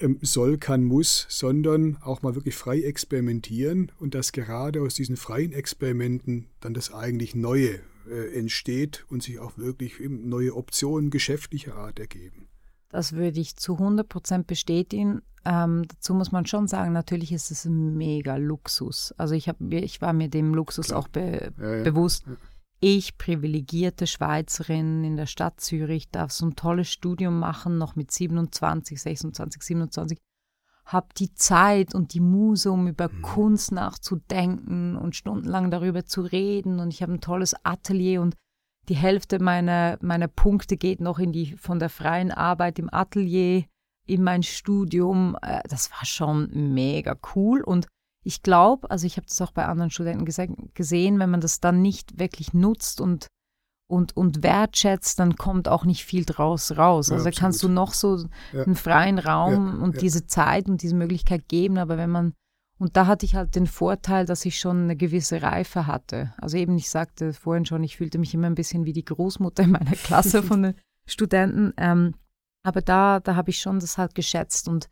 ähm, 0.00 0.18
soll, 0.22 0.58
kann, 0.58 0.84
muss, 0.84 1.26
sondern 1.28 1.96
auch 1.96 2.22
mal 2.22 2.34
wirklich 2.34 2.54
frei 2.54 2.80
experimentieren 2.82 3.92
und 3.98 4.14
dass 4.14 4.32
gerade 4.32 4.82
aus 4.82 4.94
diesen 4.94 5.16
freien 5.16 5.52
Experimenten 5.52 6.48
dann 6.60 6.74
das 6.74 6.92
eigentlich 6.92 7.34
Neue 7.34 7.80
äh, 8.08 8.38
entsteht 8.38 9.04
und 9.08 9.22
sich 9.22 9.38
auch 9.38 9.58
wirklich 9.58 10.00
neue 10.00 10.54
Optionen 10.54 11.10
geschäftlicher 11.10 11.74
Art 11.74 11.98
ergeben. 11.98 12.48
Das 12.90 13.12
würde 13.12 13.40
ich 13.40 13.56
zu 13.56 13.74
100 13.74 14.08
Prozent 14.08 14.46
bestätigen. 14.46 15.22
Ähm, 15.44 15.86
dazu 15.88 16.14
muss 16.14 16.32
man 16.32 16.46
schon 16.46 16.68
sagen, 16.68 16.92
natürlich 16.92 17.32
ist 17.32 17.50
es 17.50 17.64
ein 17.64 17.96
mega 17.96 18.36
Luxus. 18.36 19.14
Also 19.18 19.34
ich, 19.34 19.48
hab, 19.48 19.56
ich 19.60 20.00
war 20.00 20.12
mir 20.12 20.28
dem 20.28 20.54
Luxus 20.54 20.88
Klar. 20.88 20.98
auch 20.98 21.08
be 21.08 21.52
ja, 21.58 21.76
ja. 21.76 21.82
bewusst. 21.82 22.24
Ja. 22.26 22.32
Ich, 22.80 23.18
privilegierte 23.18 24.06
Schweizerin 24.06 25.02
in 25.04 25.16
der 25.16 25.26
Stadt 25.26 25.60
Zürich, 25.60 26.10
darf 26.10 26.30
so 26.30 26.46
ein 26.46 26.54
tolles 26.54 26.88
Studium 26.88 27.38
machen, 27.38 27.76
noch 27.76 27.96
mit 27.96 28.12
27, 28.12 29.00
26, 29.00 29.62
27 29.62 30.18
habe 30.88 31.08
die 31.18 31.34
Zeit 31.34 31.94
und 31.94 32.14
die 32.14 32.20
Muse, 32.20 32.72
um 32.72 32.88
über 32.88 33.08
mhm. 33.08 33.22
Kunst 33.22 33.72
nachzudenken 33.72 34.96
und 34.96 35.14
stundenlang 35.14 35.70
darüber 35.70 36.06
zu 36.06 36.22
reden. 36.22 36.80
Und 36.80 36.92
ich 36.92 37.02
habe 37.02 37.12
ein 37.12 37.20
tolles 37.20 37.54
Atelier 37.62 38.22
und 38.22 38.34
die 38.88 38.96
Hälfte 38.96 39.42
meiner, 39.42 39.98
meiner 40.00 40.28
Punkte 40.28 40.76
geht 40.76 41.00
noch 41.00 41.18
in 41.18 41.32
die 41.32 41.56
von 41.56 41.78
der 41.78 41.90
freien 41.90 42.32
Arbeit 42.32 42.78
im 42.78 42.92
Atelier, 42.92 43.64
in 44.06 44.22
mein 44.22 44.42
Studium. 44.42 45.36
Äh, 45.42 45.60
das 45.68 45.90
war 45.92 46.04
schon 46.04 46.74
mega 46.74 47.16
cool. 47.34 47.62
Und 47.62 47.86
ich 48.24 48.42
glaube, 48.42 48.90
also 48.90 49.06
ich 49.06 49.16
habe 49.16 49.26
das 49.26 49.40
auch 49.40 49.52
bei 49.52 49.66
anderen 49.66 49.90
Studenten 49.90 50.24
gesehen, 50.74 51.18
wenn 51.18 51.30
man 51.30 51.40
das 51.40 51.60
dann 51.60 51.82
nicht 51.82 52.18
wirklich 52.18 52.52
nutzt 52.54 53.00
und, 53.00 53.28
und, 53.88 54.16
und 54.16 54.42
wertschätzt, 54.42 55.18
dann 55.18 55.36
kommt 55.36 55.68
auch 55.68 55.84
nicht 55.84 56.04
viel 56.04 56.24
draus 56.24 56.76
raus. 56.76 57.12
Also 57.12 57.28
ja, 57.28 57.34
kannst 57.38 57.62
du 57.62 57.68
noch 57.68 57.92
so 57.92 58.24
ja. 58.52 58.62
einen 58.64 58.74
freien 58.74 59.18
Raum 59.18 59.78
ja, 59.78 59.84
und 59.84 60.00
diese 60.00 60.26
Zeit 60.26 60.68
und 60.68 60.82
diese 60.82 60.96
Möglichkeit 60.96 61.48
geben, 61.48 61.78
aber 61.78 61.96
wenn 61.96 62.10
man 62.10 62.34
und 62.78 62.96
da 62.96 63.06
hatte 63.06 63.26
ich 63.26 63.34
halt 63.34 63.56
den 63.56 63.66
Vorteil, 63.66 64.24
dass 64.24 64.44
ich 64.44 64.58
schon 64.58 64.84
eine 64.84 64.96
gewisse 64.96 65.42
Reife 65.42 65.86
hatte. 65.86 66.32
Also 66.38 66.56
eben, 66.56 66.76
ich 66.76 66.88
sagte 66.90 67.32
vorhin 67.32 67.66
schon, 67.66 67.82
ich 67.82 67.96
fühlte 67.96 68.18
mich 68.18 68.32
immer 68.34 68.46
ein 68.46 68.54
bisschen 68.54 68.84
wie 68.84 68.92
die 68.92 69.04
Großmutter 69.04 69.64
in 69.64 69.72
meiner 69.72 69.92
Klasse 69.92 70.42
von 70.44 70.62
den 70.62 70.74
Studenten. 71.06 71.72
Ähm, 71.76 72.14
aber 72.62 72.80
da, 72.80 73.18
da 73.18 73.34
habe 73.34 73.50
ich 73.50 73.58
schon 73.58 73.80
das 73.80 73.98
halt 73.98 74.14
geschätzt. 74.14 74.68
Und 74.68 74.88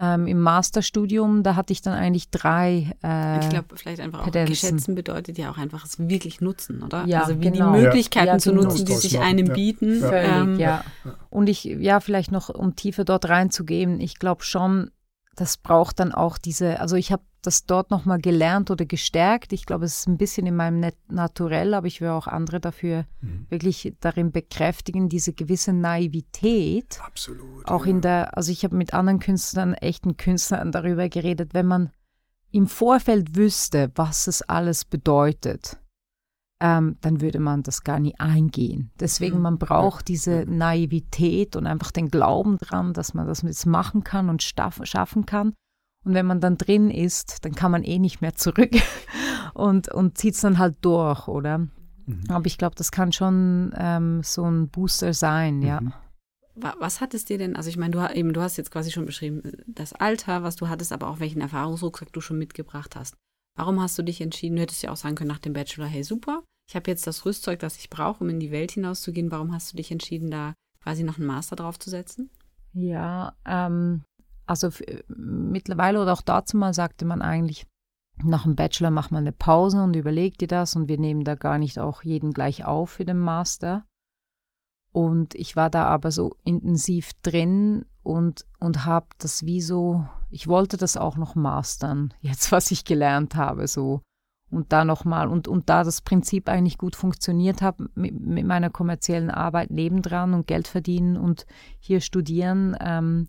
ähm, 0.00 0.26
im 0.26 0.40
Masterstudium, 0.40 1.44
da 1.44 1.54
hatte 1.54 1.72
ich 1.72 1.80
dann 1.80 1.94
eigentlich 1.94 2.30
drei. 2.30 2.92
Äh, 3.04 3.38
ich 3.38 3.50
glaube, 3.50 3.76
vielleicht 3.76 4.00
einfach 4.00 4.26
auch 4.26 4.32
geschätzen 4.32 4.96
bedeutet 4.96 5.38
ja 5.38 5.48
auch 5.52 5.58
einfach 5.58 5.84
es 5.84 6.00
wirklich 6.00 6.40
nutzen, 6.40 6.82
oder? 6.82 7.04
Ja, 7.06 7.20
also 7.20 7.38
wie 7.40 7.52
genau. 7.52 7.72
die 7.72 7.82
Möglichkeiten 7.82 8.26
ja, 8.26 8.38
zu 8.38 8.52
nutzen, 8.52 8.84
die 8.84 8.94
sich 8.94 9.20
einem 9.20 9.46
ja. 9.46 9.54
bieten. 9.54 10.00
Völlig, 10.00 10.28
ähm, 10.28 10.58
ja. 10.58 10.82
Und 11.30 11.48
ich, 11.48 11.62
ja, 11.62 12.00
vielleicht 12.00 12.32
noch, 12.32 12.48
um 12.48 12.74
tiefer 12.74 13.04
dort 13.04 13.28
reinzugehen, 13.28 14.00
ich 14.00 14.18
glaube 14.18 14.42
schon, 14.42 14.90
das 15.36 15.56
braucht 15.56 16.00
dann 16.00 16.12
auch 16.12 16.38
diese, 16.38 16.80
also 16.80 16.96
ich 16.96 17.12
habe 17.12 17.22
das 17.42 17.66
dort 17.66 17.90
nochmal 17.90 18.20
gelernt 18.20 18.70
oder 18.70 18.84
gestärkt. 18.84 19.52
Ich 19.52 19.66
glaube, 19.66 19.84
es 19.84 19.98
ist 19.98 20.06
ein 20.06 20.16
bisschen 20.16 20.46
in 20.46 20.54
meinem 20.54 20.78
Net 20.80 20.96
Naturell, 21.08 21.74
aber 21.74 21.86
ich 21.86 22.00
will 22.00 22.08
auch 22.08 22.26
andere 22.26 22.60
dafür 22.60 23.04
mhm. 23.20 23.46
wirklich 23.48 23.94
darin 24.00 24.30
bekräftigen, 24.30 25.08
diese 25.08 25.32
gewisse 25.32 25.72
Naivität. 25.72 27.00
Absolut. 27.04 27.66
Auch 27.66 27.84
ja. 27.84 27.90
in 27.90 28.00
der, 28.00 28.36
also 28.36 28.52
ich 28.52 28.64
habe 28.64 28.76
mit 28.76 28.94
anderen 28.94 29.18
Künstlern, 29.18 29.74
echten 29.74 30.16
Künstlern 30.16 30.70
darüber 30.70 31.08
geredet, 31.08 31.52
wenn 31.52 31.66
man 31.66 31.90
im 32.52 32.66
Vorfeld 32.66 33.34
wüsste, 33.34 33.90
was 33.94 34.26
es 34.26 34.42
alles 34.42 34.84
bedeutet, 34.84 35.78
ähm, 36.62 36.96
dann 37.00 37.20
würde 37.20 37.40
man 37.40 37.64
das 37.64 37.82
gar 37.82 37.98
nie 37.98 38.14
eingehen. 38.18 38.92
Deswegen, 39.00 39.38
mhm. 39.38 39.42
man 39.42 39.58
braucht 39.58 40.06
diese 40.06 40.44
Naivität 40.46 41.56
und 41.56 41.66
einfach 41.66 41.90
den 41.90 42.08
Glauben 42.08 42.56
dran, 42.58 42.92
dass 42.92 43.14
man 43.14 43.26
das 43.26 43.42
jetzt 43.42 43.66
machen 43.66 44.04
kann 44.04 44.28
und 44.28 44.42
schaffen 44.42 45.26
kann. 45.26 45.54
Und 46.04 46.14
wenn 46.14 46.26
man 46.26 46.40
dann 46.40 46.56
drin 46.56 46.88
ist, 46.88 47.44
dann 47.44 47.54
kann 47.54 47.72
man 47.72 47.82
eh 47.82 47.98
nicht 47.98 48.20
mehr 48.20 48.34
zurück 48.34 48.70
und, 49.54 49.88
und 49.88 50.16
zieht 50.16 50.34
es 50.34 50.40
dann 50.40 50.58
halt 50.58 50.76
durch, 50.82 51.26
oder? 51.26 51.58
Mhm. 51.58 52.24
Aber 52.28 52.46
ich 52.46 52.58
glaube, 52.58 52.76
das 52.76 52.92
kann 52.92 53.10
schon 53.10 53.72
ähm, 53.76 54.22
so 54.22 54.44
ein 54.44 54.68
Booster 54.68 55.14
sein, 55.14 55.62
ja. 55.62 55.80
Mhm. 55.80 55.92
Was 56.54 57.00
hat 57.00 57.14
es 57.14 57.24
dir 57.24 57.38
denn, 57.38 57.56
also 57.56 57.70
ich 57.70 57.78
meine, 57.78 57.92
du, 57.92 58.14
eben, 58.14 58.34
du 58.34 58.42
hast 58.42 58.58
jetzt 58.58 58.70
quasi 58.70 58.90
schon 58.90 59.06
beschrieben, 59.06 59.42
das 59.66 59.94
Alter, 59.94 60.42
was 60.42 60.54
du 60.54 60.68
hattest, 60.68 60.92
aber 60.92 61.08
auch 61.08 61.18
welchen 61.18 61.40
Erfahrungsrucksack 61.40 62.12
du 62.12 62.20
schon 62.20 62.36
mitgebracht 62.36 62.94
hast. 62.94 63.16
Warum 63.56 63.80
hast 63.80 63.98
du 63.98 64.02
dich 64.02 64.20
entschieden? 64.20 64.56
Du 64.56 64.62
hättest 64.62 64.82
ja 64.82 64.92
auch 64.92 64.96
sagen 64.96 65.14
können 65.14 65.28
nach 65.28 65.38
dem 65.38 65.54
Bachelor, 65.54 65.86
hey 65.86 66.04
super, 66.04 66.42
ich 66.72 66.76
habe 66.76 66.90
jetzt 66.90 67.06
das 67.06 67.26
Rüstzeug, 67.26 67.58
das 67.58 67.76
ich 67.76 67.90
brauche, 67.90 68.24
um 68.24 68.30
in 68.30 68.40
die 68.40 68.50
Welt 68.50 68.70
hinauszugehen. 68.72 69.30
Warum 69.30 69.52
hast 69.52 69.70
du 69.70 69.76
dich 69.76 69.92
entschieden, 69.92 70.30
da 70.30 70.54
quasi 70.82 71.04
noch 71.04 71.18
einen 71.18 71.26
Master 71.26 71.54
draufzusetzen? 71.54 72.30
Ja, 72.72 73.34
ähm, 73.44 74.04
also 74.46 74.70
mittlerweile 75.06 76.00
oder 76.00 76.14
auch 76.14 76.22
dazu 76.22 76.56
mal 76.56 76.72
sagte 76.72 77.04
man 77.04 77.20
eigentlich, 77.20 77.66
nach 78.22 78.44
dem 78.44 78.56
Bachelor 78.56 78.90
macht 78.90 79.12
man 79.12 79.24
eine 79.24 79.32
Pause 79.32 79.82
und 79.82 79.94
überlegt 79.94 80.40
dir 80.40 80.48
das 80.48 80.74
und 80.74 80.88
wir 80.88 80.96
nehmen 80.96 81.24
da 81.24 81.34
gar 81.34 81.58
nicht 81.58 81.78
auch 81.78 82.04
jeden 82.04 82.32
gleich 82.32 82.64
auf 82.64 82.88
für 82.88 83.04
den 83.04 83.18
Master. 83.18 83.84
Und 84.92 85.34
ich 85.34 85.56
war 85.56 85.68
da 85.68 85.84
aber 85.84 86.10
so 86.10 86.36
intensiv 86.42 87.12
drin 87.20 87.84
und, 88.02 88.46
und 88.60 88.86
habe 88.86 89.08
das 89.18 89.44
wie 89.44 89.60
so, 89.60 90.06
ich 90.30 90.48
wollte 90.48 90.78
das 90.78 90.96
auch 90.96 91.18
noch 91.18 91.34
mastern, 91.34 92.14
jetzt 92.22 92.50
was 92.50 92.70
ich 92.70 92.86
gelernt 92.86 93.34
habe, 93.34 93.68
so. 93.68 94.00
Und 94.52 94.70
da 94.70 94.84
nochmal, 94.84 95.28
und, 95.28 95.48
und 95.48 95.70
da 95.70 95.82
das 95.82 96.02
Prinzip 96.02 96.48
eigentlich 96.48 96.76
gut 96.76 96.94
funktioniert 96.94 97.62
hat, 97.62 97.76
mit, 97.94 98.20
mit 98.20 98.46
meiner 98.46 98.68
kommerziellen 98.68 99.30
Arbeit 99.30 99.70
nebendran 99.70 100.34
und 100.34 100.46
Geld 100.46 100.68
verdienen 100.68 101.16
und 101.16 101.46
hier 101.78 102.02
studieren, 102.02 102.76
ähm, 102.78 103.28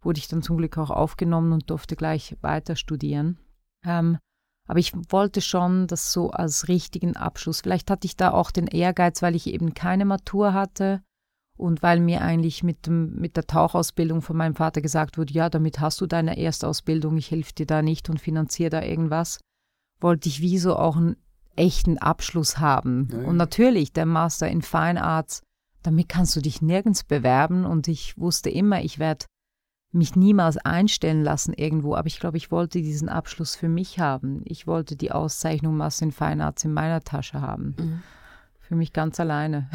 wurde 0.00 0.18
ich 0.18 0.28
dann 0.28 0.42
zum 0.42 0.56
Glück 0.56 0.78
auch 0.78 0.90
aufgenommen 0.90 1.52
und 1.52 1.68
durfte 1.68 1.96
gleich 1.96 2.36
weiter 2.40 2.76
studieren. 2.76 3.38
Ähm, 3.84 4.18
aber 4.66 4.78
ich 4.78 4.94
wollte 5.10 5.42
schon 5.42 5.86
das 5.86 6.12
so 6.12 6.30
als 6.30 6.68
richtigen 6.68 7.14
Abschluss. 7.14 7.60
Vielleicht 7.60 7.90
hatte 7.90 8.06
ich 8.06 8.16
da 8.16 8.30
auch 8.30 8.50
den 8.50 8.66
Ehrgeiz, 8.66 9.20
weil 9.20 9.34
ich 9.34 9.46
eben 9.46 9.74
keine 9.74 10.06
Matur 10.06 10.54
hatte 10.54 11.02
und 11.58 11.82
weil 11.82 12.00
mir 12.00 12.22
eigentlich 12.22 12.62
mit, 12.62 12.86
dem, 12.86 13.14
mit 13.16 13.36
der 13.36 13.46
Tauchausbildung 13.46 14.22
von 14.22 14.36
meinem 14.36 14.54
Vater 14.54 14.80
gesagt 14.80 15.18
wurde, 15.18 15.34
ja, 15.34 15.50
damit 15.50 15.80
hast 15.80 16.00
du 16.00 16.06
deine 16.06 16.38
Erstausbildung, 16.38 17.18
ich 17.18 17.30
helfe 17.30 17.52
dir 17.52 17.66
da 17.66 17.82
nicht 17.82 18.08
und 18.08 18.20
finanziere 18.20 18.70
da 18.70 18.82
irgendwas, 18.82 19.38
wollte 20.00 20.28
ich 20.28 20.40
wie 20.40 20.58
so 20.58 20.76
auch 20.76 20.96
einen 20.96 21.16
echten 21.56 21.98
Abschluss 21.98 22.58
haben. 22.58 23.08
Ja, 23.12 23.18
Und 23.28 23.36
natürlich, 23.36 23.92
der 23.92 24.06
Master 24.06 24.48
in 24.48 24.62
Fine 24.62 25.02
Arts, 25.02 25.42
damit 25.82 26.08
kannst 26.08 26.34
du 26.34 26.40
dich 26.40 26.62
nirgends 26.62 27.04
bewerben 27.04 27.64
und 27.64 27.88
ich 27.88 28.18
wusste 28.18 28.50
immer, 28.50 28.82
ich 28.82 28.98
werde 28.98 29.26
mich 29.92 30.16
niemals 30.16 30.56
einstellen 30.56 31.22
lassen 31.22 31.52
irgendwo, 31.52 31.94
aber 31.94 32.08
ich 32.08 32.18
glaube, 32.18 32.36
ich 32.36 32.50
wollte 32.50 32.82
diesen 32.82 33.08
Abschluss 33.08 33.54
für 33.54 33.68
mich 33.68 34.00
haben. 34.00 34.42
Ich 34.44 34.66
wollte 34.66 34.96
die 34.96 35.12
Auszeichnung 35.12 35.76
Master 35.76 36.06
in 36.06 36.12
Fine 36.12 36.44
Arts 36.44 36.64
in 36.64 36.72
meiner 36.72 37.00
Tasche 37.02 37.40
haben. 37.40 37.76
Mhm. 37.78 38.02
Für 38.68 38.76
mich 38.76 38.92
ganz 38.92 39.20
alleine. 39.20 39.68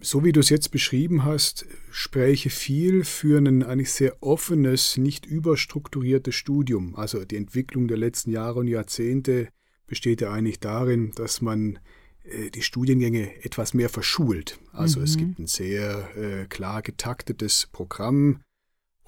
So 0.00 0.24
wie 0.24 0.32
du 0.32 0.40
es 0.40 0.48
jetzt 0.48 0.70
beschrieben 0.70 1.24
hast, 1.24 1.64
spreche 1.90 2.50
viel 2.50 3.04
für 3.04 3.38
ein 3.38 3.62
eigentlich 3.62 3.92
sehr 3.92 4.20
offenes, 4.20 4.96
nicht 4.96 5.26
überstrukturiertes 5.26 6.34
Studium. 6.34 6.96
Also 6.96 7.24
die 7.24 7.36
Entwicklung 7.36 7.86
der 7.86 7.96
letzten 7.96 8.30
Jahre 8.30 8.60
und 8.60 8.68
Jahrzehnte 8.68 9.48
besteht 9.86 10.20
ja 10.20 10.32
eigentlich 10.32 10.60
darin, 10.60 11.12
dass 11.14 11.40
man 11.40 11.78
äh, 12.24 12.50
die 12.50 12.62
Studiengänge 12.62 13.44
etwas 13.44 13.74
mehr 13.74 13.88
verschult. 13.88 14.58
Also 14.72 14.98
mhm. 14.98 15.04
es 15.04 15.16
gibt 15.16 15.38
ein 15.38 15.46
sehr 15.46 16.16
äh, 16.16 16.46
klar 16.46 16.82
getaktetes 16.82 17.68
Programm, 17.72 18.40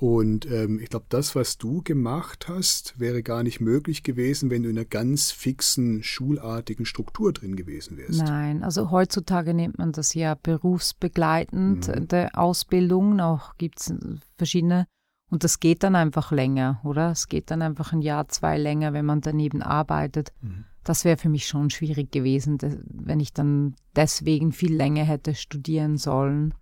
und 0.01 0.51
ähm, 0.51 0.81
ich 0.81 0.89
glaube, 0.89 1.05
das, 1.11 1.37
was 1.37 1.59
du 1.59 1.83
gemacht 1.83 2.49
hast, 2.49 2.99
wäre 2.99 3.23
gar 3.23 3.43
nicht 3.43 3.61
möglich 3.61 4.03
gewesen, 4.03 4.49
wenn 4.49 4.63
du 4.63 4.71
in 4.71 4.79
einer 4.79 4.87
ganz 4.87 5.31
fixen, 5.31 6.03
schulartigen 6.03 6.87
Struktur 6.87 7.35
drin 7.35 7.55
gewesen 7.55 7.99
wärst. 7.99 8.23
Nein, 8.23 8.65
also 8.65 8.91
heutzutage 8.91 9.53
nennt 9.53 9.77
man 9.77 9.93
das 9.93 10.15
ja 10.15 10.37
berufsbegleitend, 10.43 11.89
mhm. 11.89 12.09
der 12.09 12.39
Ausbildung. 12.39 13.21
Auch 13.21 13.59
gibt 13.59 13.79
es 13.79 13.93
verschiedene. 14.39 14.87
Und 15.31 15.45
das 15.45 15.61
geht 15.61 15.83
dann 15.83 15.95
einfach 15.95 16.33
länger, 16.33 16.81
oder? 16.83 17.11
Es 17.11 17.29
geht 17.29 17.51
dann 17.51 17.61
einfach 17.61 17.93
ein 17.93 18.01
Jahr, 18.01 18.27
zwei 18.29 18.57
länger, 18.57 18.95
wenn 18.95 19.05
man 19.05 19.21
daneben 19.21 19.61
arbeitet. 19.61 20.33
Mhm. 20.41 20.65
Das 20.83 21.05
wäre 21.05 21.19
für 21.19 21.29
mich 21.29 21.47
schon 21.47 21.69
schwierig 21.69 22.11
gewesen, 22.11 22.57
wenn 22.89 23.21
ich 23.21 23.35
dann 23.35 23.75
deswegen 23.95 24.53
viel 24.53 24.75
länger 24.75 25.05
hätte 25.05 25.35
studieren 25.35 25.99
sollen. 25.99 26.55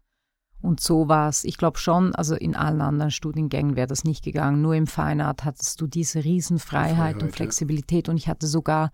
Und 0.60 0.80
so 0.80 1.08
war 1.08 1.28
es, 1.28 1.44
ich 1.44 1.56
glaube 1.56 1.78
schon, 1.78 2.14
also 2.14 2.34
in 2.34 2.56
allen 2.56 2.80
anderen 2.80 3.10
Studiengängen 3.10 3.76
wäre 3.76 3.86
das 3.86 4.04
nicht 4.04 4.24
gegangen. 4.24 4.60
Nur 4.60 4.74
im 4.74 4.86
Fine 4.86 5.26
Art 5.26 5.44
hattest 5.44 5.80
du 5.80 5.86
diese 5.86 6.24
Riesenfreiheit 6.24 6.96
Freiheit, 6.96 7.22
und 7.22 7.32
Flexibilität. 7.32 8.08
Ja. 8.08 8.12
Und 8.12 8.16
ich 8.16 8.28
hatte 8.28 8.46
sogar 8.46 8.90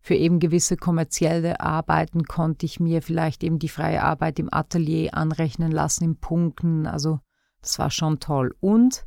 für 0.00 0.14
eben 0.14 0.38
gewisse 0.38 0.76
kommerzielle 0.76 1.60
Arbeiten 1.60 2.24
konnte 2.24 2.66
ich 2.66 2.80
mir 2.80 3.02
vielleicht 3.02 3.42
eben 3.42 3.58
die 3.58 3.68
freie 3.68 4.02
Arbeit 4.02 4.38
im 4.38 4.48
Atelier 4.52 5.14
anrechnen 5.14 5.72
lassen, 5.72 6.04
in 6.04 6.16
Punkten. 6.16 6.86
Also 6.86 7.20
das 7.60 7.78
war 7.78 7.90
schon 7.90 8.20
toll. 8.20 8.54
Und 8.60 9.04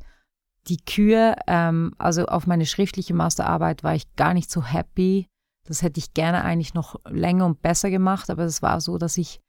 die 0.67 0.77
Kür, 0.77 1.35
ähm, 1.47 1.93
also 1.97 2.25
auf 2.25 2.45
meine 2.45 2.65
schriftliche 2.65 3.13
Masterarbeit 3.13 3.83
war 3.83 3.95
ich 3.95 4.15
gar 4.15 4.33
nicht 4.33 4.51
so 4.51 4.63
happy. 4.63 5.27
Das 5.65 5.81
hätte 5.81 5.99
ich 5.99 6.13
gerne 6.13 6.43
eigentlich 6.43 6.73
noch 6.73 6.97
länger 7.09 7.45
und 7.45 7.61
besser 7.61 7.89
gemacht, 7.89 8.29
aber 8.29 8.43
es 8.43 8.61
war 8.61 8.81
so, 8.81 8.97
dass 8.97 9.17
ich 9.17 9.39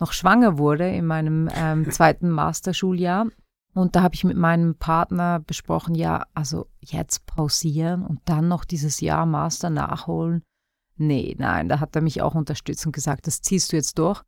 noch 0.00 0.12
schwanger 0.12 0.58
wurde 0.58 0.88
in 0.88 1.06
meinem 1.06 1.48
ähm, 1.54 1.88
zweiten 1.90 2.30
Masterschuljahr. 2.30 3.26
Und 3.72 3.94
da 3.94 4.02
habe 4.02 4.16
ich 4.16 4.24
mit 4.24 4.36
meinem 4.36 4.74
Partner 4.74 5.38
besprochen, 5.38 5.94
ja, 5.94 6.26
also 6.34 6.66
jetzt 6.80 7.26
pausieren 7.26 8.04
und 8.04 8.20
dann 8.24 8.48
noch 8.48 8.64
dieses 8.64 9.00
Jahr 9.00 9.26
Master 9.26 9.70
nachholen. 9.70 10.42
Nee, 10.96 11.36
nein, 11.38 11.68
da 11.68 11.78
hat 11.78 11.94
er 11.94 12.02
mich 12.02 12.20
auch 12.20 12.34
unterstützt 12.34 12.84
und 12.84 12.92
gesagt, 12.92 13.26
das 13.26 13.42
ziehst 13.42 13.72
du 13.72 13.76
jetzt 13.76 13.98
durch. 13.98 14.22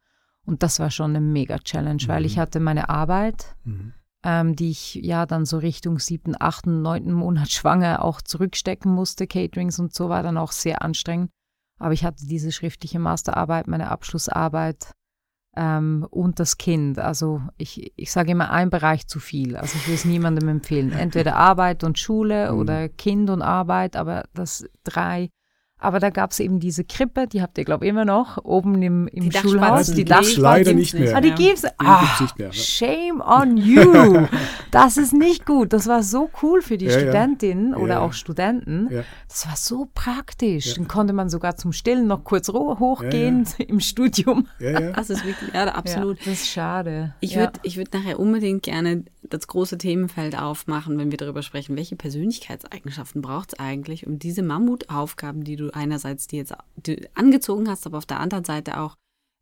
Und 0.45 0.63
das 0.63 0.79
war 0.79 0.91
schon 0.91 1.11
eine 1.11 1.21
mega 1.21 1.59
Challenge, 1.59 2.03
mhm. 2.03 2.09
weil 2.09 2.25
ich 2.25 2.37
mhm. 2.37 2.41
hatte 2.41 2.61
meine 2.61 2.89
Arbeit, 2.89 3.57
mhm. 3.65 3.95
ähm, 4.23 4.57
die 4.57 4.71
ich 4.71 4.95
ja 4.95 5.27
dann 5.27 5.45
so 5.45 5.59
Richtung 5.59 5.99
siebten, 5.99 6.35
achten, 6.39 6.81
neunten 6.83 7.13
Monat 7.13 7.51
schwanger 7.51 8.05
auch 8.05 8.23
zurückstecken 8.23 8.93
musste. 8.93 9.27
Caterings 9.27 9.79
und 9.79 9.93
so 9.93 10.09
war 10.09 10.23
dann 10.23 10.39
auch 10.39 10.53
sehr 10.53 10.83
anstrengend. 10.83 11.31
Aber 11.79 11.95
ich 11.95 12.05
hatte 12.05 12.25
diese 12.27 12.53
schriftliche 12.53 13.01
Masterarbeit, 13.01 13.67
meine 13.67 13.91
Abschlussarbeit 13.91 14.93
ähm, 15.57 16.07
und 16.11 16.41
das 16.41 16.59
Kind. 16.59 16.99
Also 16.99 17.43
ich, 17.59 17.93
ich 17.97 18.11
sage 18.11 18.33
immer, 18.33 18.51
ein 18.51 18.71
Bereich 18.71 19.07
zu 19.07 19.21
viel. 19.21 19.57
Also 19.57 19.77
ich 19.77 19.87
will 19.87 19.95
es 19.95 20.05
niemandem 20.05 20.49
empfehlen. 20.49 20.93
Entweder 20.93 21.37
Arbeit 21.37 21.85
und 21.85 21.99
Schule 21.99 22.53
mhm. 22.53 22.59
oder 22.59 22.89
Kind 22.89 23.31
und 23.31 23.43
Arbeit, 23.43 23.97
aber 23.97 24.25
das 24.35 24.65
drei 24.85 25.31
aber 25.83 25.99
da 25.99 26.11
gab 26.11 26.31
es 26.31 26.41
eben 26.41 26.61
diese 26.61 26.85
Krippe, 26.85 27.27
die 27.27 27.43
habt 27.43 27.59
ihr, 27.59 27.65
glaube 27.65 27.85
ich, 27.85 27.91
immer 27.91 28.05
noch, 28.05 28.43
oben 28.45 28.81
im, 28.83 29.09
im 29.09 29.31
die 29.31 29.37
Schulhaus. 29.37 29.89
Die, 29.89 29.95
die 29.97 30.05
Dachspatzen. 30.05 30.43
Leider 30.43 30.73
nicht 30.75 30.95
mehr. 30.95 31.17
Ah, 31.17 31.21
die 31.21 31.33
gibt's. 31.33 31.65
Ah, 31.79 32.21
nicht 32.21 32.39
mehr, 32.39 32.49
ne? 32.49 32.55
Shame 32.55 33.21
on 33.21 33.57
you. 33.57 34.27
das 34.71 34.97
ist 34.97 35.13
nicht 35.13 35.45
gut. 35.45 35.73
Das 35.73 35.89
war 35.89 36.03
so 36.05 36.31
cool 36.43 36.63
für 36.63 36.79
die 36.79 36.87
ja, 36.87 36.93
Studentinnen 36.93 37.73
ja. 37.73 37.77
oder 37.79 37.95
ja, 37.95 38.01
auch 38.01 38.13
Studenten. 38.13 38.89
Das 39.29 39.47
war 39.49 39.57
so 39.57 39.89
praktisch. 39.93 40.75
Dann 40.75 40.87
konnte 40.87 41.13
man 41.13 41.29
sogar 41.29 41.57
zum 41.57 41.73
Stillen 41.73 42.07
noch 42.07 42.23
kurz 42.23 42.49
hochgehen 42.49 43.47
im 43.59 43.81
Studium. 43.81 44.47
Ja, 44.61 44.81
ja. 44.81 44.93
Das 44.93 45.11
ist 45.11 45.27
wirklich, 45.27 45.53
ja, 45.53 45.67
absolut. 45.67 46.21
das 46.21 46.29
ist 46.29 46.49
schade. 46.49 47.15
Ich 47.21 47.37
würde 47.37 47.59
ich 47.65 47.77
würd 47.77 47.93
nachher 47.93 48.21
unbedingt 48.21 48.63
gerne 48.63 49.05
das 49.23 49.47
große 49.47 49.79
Themenfeld 49.79 50.37
aufmachen, 50.37 50.99
wenn 50.99 51.11
wir 51.11 51.19
darüber 51.19 51.43
sprechen, 51.43 51.77
welche 51.77 51.97
Persönlichkeitseigenschaften 51.97 53.23
braucht 53.23 53.53
es 53.53 53.59
eigentlich, 53.59 54.07
um 54.07 54.19
diese 54.19 54.43
Mammutaufgaben, 54.43 55.45
die 55.45 55.57
du 55.57 55.75
einerseits 55.75 56.27
die 56.27 56.37
jetzt 56.37 56.55
die 56.77 57.09
angezogen 57.15 57.69
hast, 57.69 57.87
aber 57.87 57.99
auf 57.99 58.07
der 58.07 58.21
anderen 58.21 58.45
Seite 58.45 58.81
auch 58.81 58.97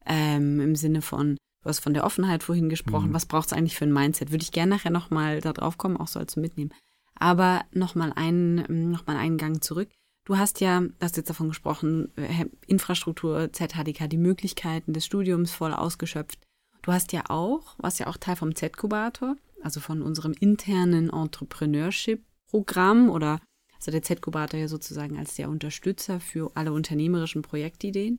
ähm, 0.06 0.60
im 0.60 0.76
Sinne 0.76 1.02
von, 1.02 1.36
du 1.62 1.68
hast 1.68 1.80
von 1.80 1.94
der 1.94 2.04
Offenheit 2.04 2.42
vorhin 2.42 2.68
gesprochen, 2.68 3.10
mhm. 3.10 3.14
was 3.14 3.26
braucht 3.26 3.46
es 3.46 3.52
eigentlich 3.52 3.76
für 3.76 3.86
ein 3.86 3.92
Mindset? 3.92 4.30
Würde 4.30 4.42
ich 4.42 4.52
gerne 4.52 4.70
nachher 4.70 4.90
nochmal 4.90 5.40
da 5.40 5.52
drauf 5.52 5.78
kommen, 5.78 5.96
auch 5.96 6.08
so 6.08 6.18
als 6.18 6.36
mitnehmen. 6.36 6.72
Aber 7.14 7.62
nochmal 7.72 8.12
einen, 8.14 8.90
noch 8.90 9.06
einen 9.06 9.38
Gang 9.38 9.62
zurück. 9.62 9.88
Du 10.24 10.38
hast 10.38 10.60
ja, 10.60 10.80
du 10.80 10.94
hast 11.00 11.16
jetzt 11.16 11.30
davon 11.30 11.48
gesprochen, 11.48 12.12
äh, 12.16 12.46
Infrastruktur, 12.66 13.52
ZHDK, 13.52 14.08
die 14.08 14.18
Möglichkeiten 14.18 14.92
des 14.92 15.04
Studiums 15.04 15.52
voll 15.52 15.72
ausgeschöpft. 15.72 16.38
Du 16.82 16.92
hast 16.92 17.12
ja 17.12 17.24
auch, 17.28 17.74
was 17.78 17.98
ja 17.98 18.06
auch 18.06 18.16
Teil 18.16 18.36
vom 18.36 18.54
Z-Kubator, 18.54 19.36
also 19.62 19.80
von 19.80 20.02
unserem 20.02 20.32
internen 20.32 21.10
Entrepreneurship 21.10 22.24
Programm 22.46 23.10
oder 23.10 23.40
also 23.76 23.90
der 23.90 24.02
Z-Kubator 24.02 24.60
ja 24.60 24.68
sozusagen 24.68 25.16
als 25.16 25.36
der 25.36 25.48
Unterstützer 25.48 26.20
für 26.20 26.50
alle 26.54 26.72
unternehmerischen 26.72 27.42
Projektideen, 27.42 28.18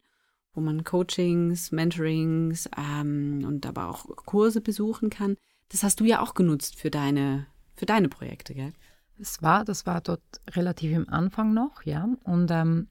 wo 0.53 0.61
man 0.61 0.83
Coachings, 0.83 1.71
Mentorings 1.71 2.67
ähm, 2.77 3.43
und 3.45 3.65
aber 3.65 3.89
auch 3.89 4.05
Kurse 4.25 4.61
besuchen 4.61 5.09
kann. 5.09 5.37
Das 5.69 5.83
hast 5.83 5.99
du 5.99 6.05
ja 6.05 6.21
auch 6.21 6.33
genutzt 6.33 6.77
für 6.77 6.89
deine, 6.89 7.45
für 7.75 7.85
deine 7.85 8.09
Projekte, 8.09 8.53
gell? 8.53 8.73
Das 9.17 9.43
war, 9.43 9.63
das 9.63 9.85
war 9.85 10.01
dort 10.01 10.23
relativ 10.49 10.93
im 10.93 11.07
Anfang 11.07 11.53
noch, 11.53 11.83
ja. 11.83 12.09
Und 12.23 12.49
ähm, 12.49 12.87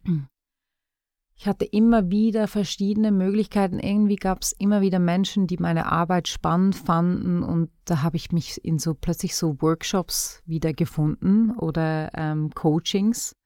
ich 1.41 1.47
hatte 1.47 1.65
immer 1.65 2.11
wieder 2.11 2.49
verschiedene 2.49 3.11
Möglichkeiten. 3.11 3.79
Irgendwie 3.79 4.17
gab 4.17 4.43
es 4.43 4.53
immer 4.53 4.83
wieder 4.83 4.99
Menschen, 4.99 5.47
die 5.47 5.57
meine 5.57 5.91
Arbeit 5.91 6.29
spannend 6.29 6.75
fanden 6.75 7.43
und 7.43 7.71
da 7.87 8.03
habe 8.03 8.19
ich 8.19 8.31
mich 8.31 8.63
in 8.63 8.79
so 8.79 8.93
plötzlich 8.93 9.35
so 9.35 9.57
Workshops 9.63 10.43
wiedergefunden 10.45 11.57
oder 11.57 12.11
ähm, 12.13 12.51
Coachings. 12.51 13.37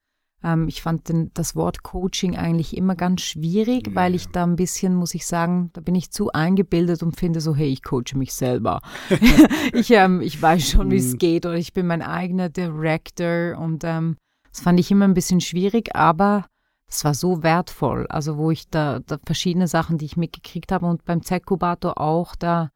Ähm, 0.42 0.66
ich 0.66 0.82
fand 0.82 1.08
den, 1.08 1.30
das 1.34 1.54
Wort 1.54 1.84
Coaching 1.84 2.36
eigentlich 2.36 2.76
immer 2.76 2.96
ganz 2.96 3.20
schwierig, 3.20 3.86
ja. 3.86 3.94
weil 3.94 4.16
ich 4.16 4.26
da 4.26 4.42
ein 4.42 4.56
bisschen, 4.56 4.96
muss 4.96 5.14
ich 5.14 5.24
sagen, 5.24 5.70
da 5.72 5.80
bin 5.80 5.94
ich 5.94 6.10
zu 6.10 6.32
eingebildet 6.32 7.00
und 7.04 7.14
finde 7.16 7.40
so, 7.40 7.54
hey, 7.54 7.68
ich 7.68 7.84
coache 7.84 8.16
mich 8.16 8.34
selber. 8.34 8.80
ich, 9.72 9.92
ähm, 9.92 10.20
ich 10.20 10.42
weiß 10.42 10.68
schon, 10.68 10.90
wie 10.90 10.96
es 10.96 11.12
mhm. 11.12 11.18
geht 11.18 11.46
oder 11.46 11.58
ich 11.58 11.72
bin 11.72 11.86
mein 11.86 12.02
eigener 12.02 12.48
Director 12.48 13.56
und 13.56 13.84
ähm, 13.84 14.16
das 14.50 14.62
fand 14.62 14.80
ich 14.80 14.90
immer 14.90 15.04
ein 15.04 15.14
bisschen 15.14 15.40
schwierig, 15.40 15.94
aber 15.94 16.46
das 16.86 17.04
war 17.04 17.14
so 17.14 17.42
wertvoll. 17.42 18.06
Also 18.08 18.36
wo 18.36 18.50
ich 18.50 18.68
da, 18.68 19.00
da 19.00 19.18
verschiedene 19.24 19.68
Sachen, 19.68 19.98
die 19.98 20.04
ich 20.04 20.16
mitgekriegt 20.16 20.72
habe 20.72 20.86
und 20.86 21.04
beim 21.04 21.22
Z-Kubator 21.22 22.00
auch, 22.00 22.36
da 22.36 22.70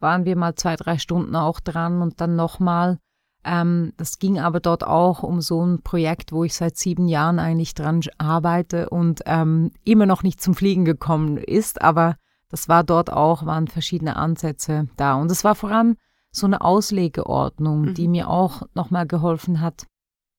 waren 0.00 0.24
wir 0.24 0.36
mal 0.36 0.54
zwei, 0.54 0.76
drei 0.76 0.98
Stunden 0.98 1.36
auch 1.36 1.60
dran 1.60 2.02
und 2.02 2.20
dann 2.20 2.36
nochmal. 2.36 2.98
Ähm, 3.44 3.92
das 3.96 4.18
ging 4.18 4.38
aber 4.38 4.60
dort 4.60 4.84
auch 4.84 5.22
um 5.22 5.40
so 5.40 5.64
ein 5.64 5.82
Projekt, 5.82 6.32
wo 6.32 6.44
ich 6.44 6.54
seit 6.54 6.76
sieben 6.76 7.08
Jahren 7.08 7.38
eigentlich 7.38 7.74
dran 7.74 8.00
arbeite 8.18 8.90
und 8.90 9.22
ähm, 9.26 9.70
immer 9.84 10.06
noch 10.06 10.22
nicht 10.22 10.40
zum 10.40 10.54
Fliegen 10.54 10.84
gekommen 10.84 11.36
ist, 11.36 11.80
aber 11.80 12.16
das 12.50 12.68
war 12.68 12.84
dort 12.84 13.12
auch, 13.12 13.46
waren 13.46 13.68
verschiedene 13.68 14.16
Ansätze 14.16 14.88
da. 14.96 15.14
Und 15.14 15.30
es 15.30 15.44
war 15.44 15.54
vor 15.54 15.70
allem 15.70 15.96
so 16.32 16.46
eine 16.46 16.60
Auslegeordnung, 16.60 17.82
mhm. 17.82 17.94
die 17.94 18.08
mir 18.08 18.28
auch 18.28 18.62
nochmal 18.74 19.06
geholfen 19.06 19.60
hat, 19.60 19.86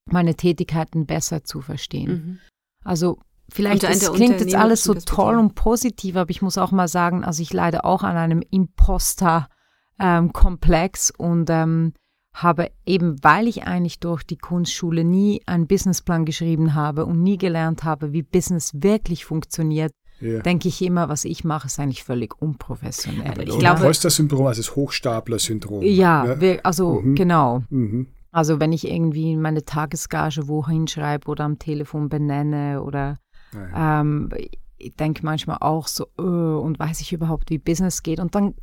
meine 0.06 0.36
Tätigkeiten 0.36 1.06
besser 1.06 1.44
zu 1.44 1.62
verstehen. 1.62 2.12
Mhm. 2.12 2.40
Also 2.84 3.20
vielleicht 3.50 3.84
das 3.84 4.12
klingt 4.14 4.40
jetzt 4.40 4.56
alles 4.56 4.84
so 4.84 4.94
toll 4.94 5.38
und 5.38 5.56
positiv, 5.56 6.16
aber 6.16 6.30
ich 6.30 6.42
muss 6.42 6.58
auch 6.58 6.72
mal 6.72 6.88
sagen, 6.88 7.24
also 7.24 7.42
ich 7.42 7.52
leide 7.54 7.86
auch 7.86 8.04
an 8.04 8.18
einem 8.18 8.44
Imposter-Komplex 8.50 11.14
ähm, 11.20 11.26
und 11.26 11.50
ähm, 11.50 11.94
habe 12.34 12.72
eben, 12.86 13.24
weil 13.24 13.48
ich 13.48 13.64
eigentlich 13.64 14.00
durch 14.00 14.24
die 14.24 14.38
Kunstschule 14.38 15.04
nie 15.04 15.42
einen 15.46 15.68
Businessplan 15.68 16.26
geschrieben 16.26 16.76
habe 16.76 17.06
und 17.06 17.22
nie 17.22 17.38
gelernt 17.38 17.84
habe, 17.84 18.14
wie 18.14 18.24
Business 18.24 18.72
wirklich 18.74 19.26
funktioniert, 19.26 19.92
ja. 20.22 20.40
denke 20.40 20.70
ich 20.70 20.82
immer, 20.82 21.10
was 21.10 21.26
ich 21.26 21.44
mache, 21.44 21.68
ist 21.68 21.80
eigentlich 21.80 22.04
völlig 22.04 22.42
unprofessionell. 22.42 23.32
Aber 23.32 23.44
ich 23.44 23.60
glaube, 23.60 23.82
Holster-Syndrom, 23.82 24.46
also 24.46 24.62
das 24.62 24.76
Hochstapler-Syndrom. 24.76 25.84
Ja, 25.84 26.38
ja, 26.40 26.58
also 26.64 27.02
mhm. 27.02 27.16
genau. 27.16 27.64
Mhm. 27.70 28.08
Also 28.34 28.60
wenn 28.60 28.72
ich 28.72 28.88
irgendwie 28.88 29.36
meine 29.36 29.66
Tagesgage 29.66 30.48
wohin 30.48 30.88
schreibe 30.88 31.30
oder 31.30 31.44
am 31.44 31.60
Telefon 31.60 32.10
benenne 32.10 32.82
oder 32.82 33.20
ja. 33.54 34.02
ähm, 34.02 34.30
ich 34.78 34.96
denke 34.96 35.24
manchmal 35.24 35.58
auch 35.60 35.88
so, 35.88 36.08
oh, 36.18 36.62
und 36.64 36.80
weiß 36.80 37.02
ich 37.02 37.14
überhaupt, 37.14 37.50
wie 37.50 37.58
Business 37.58 38.04
geht. 38.04 38.20
Und 38.20 38.34
dann 38.36 38.56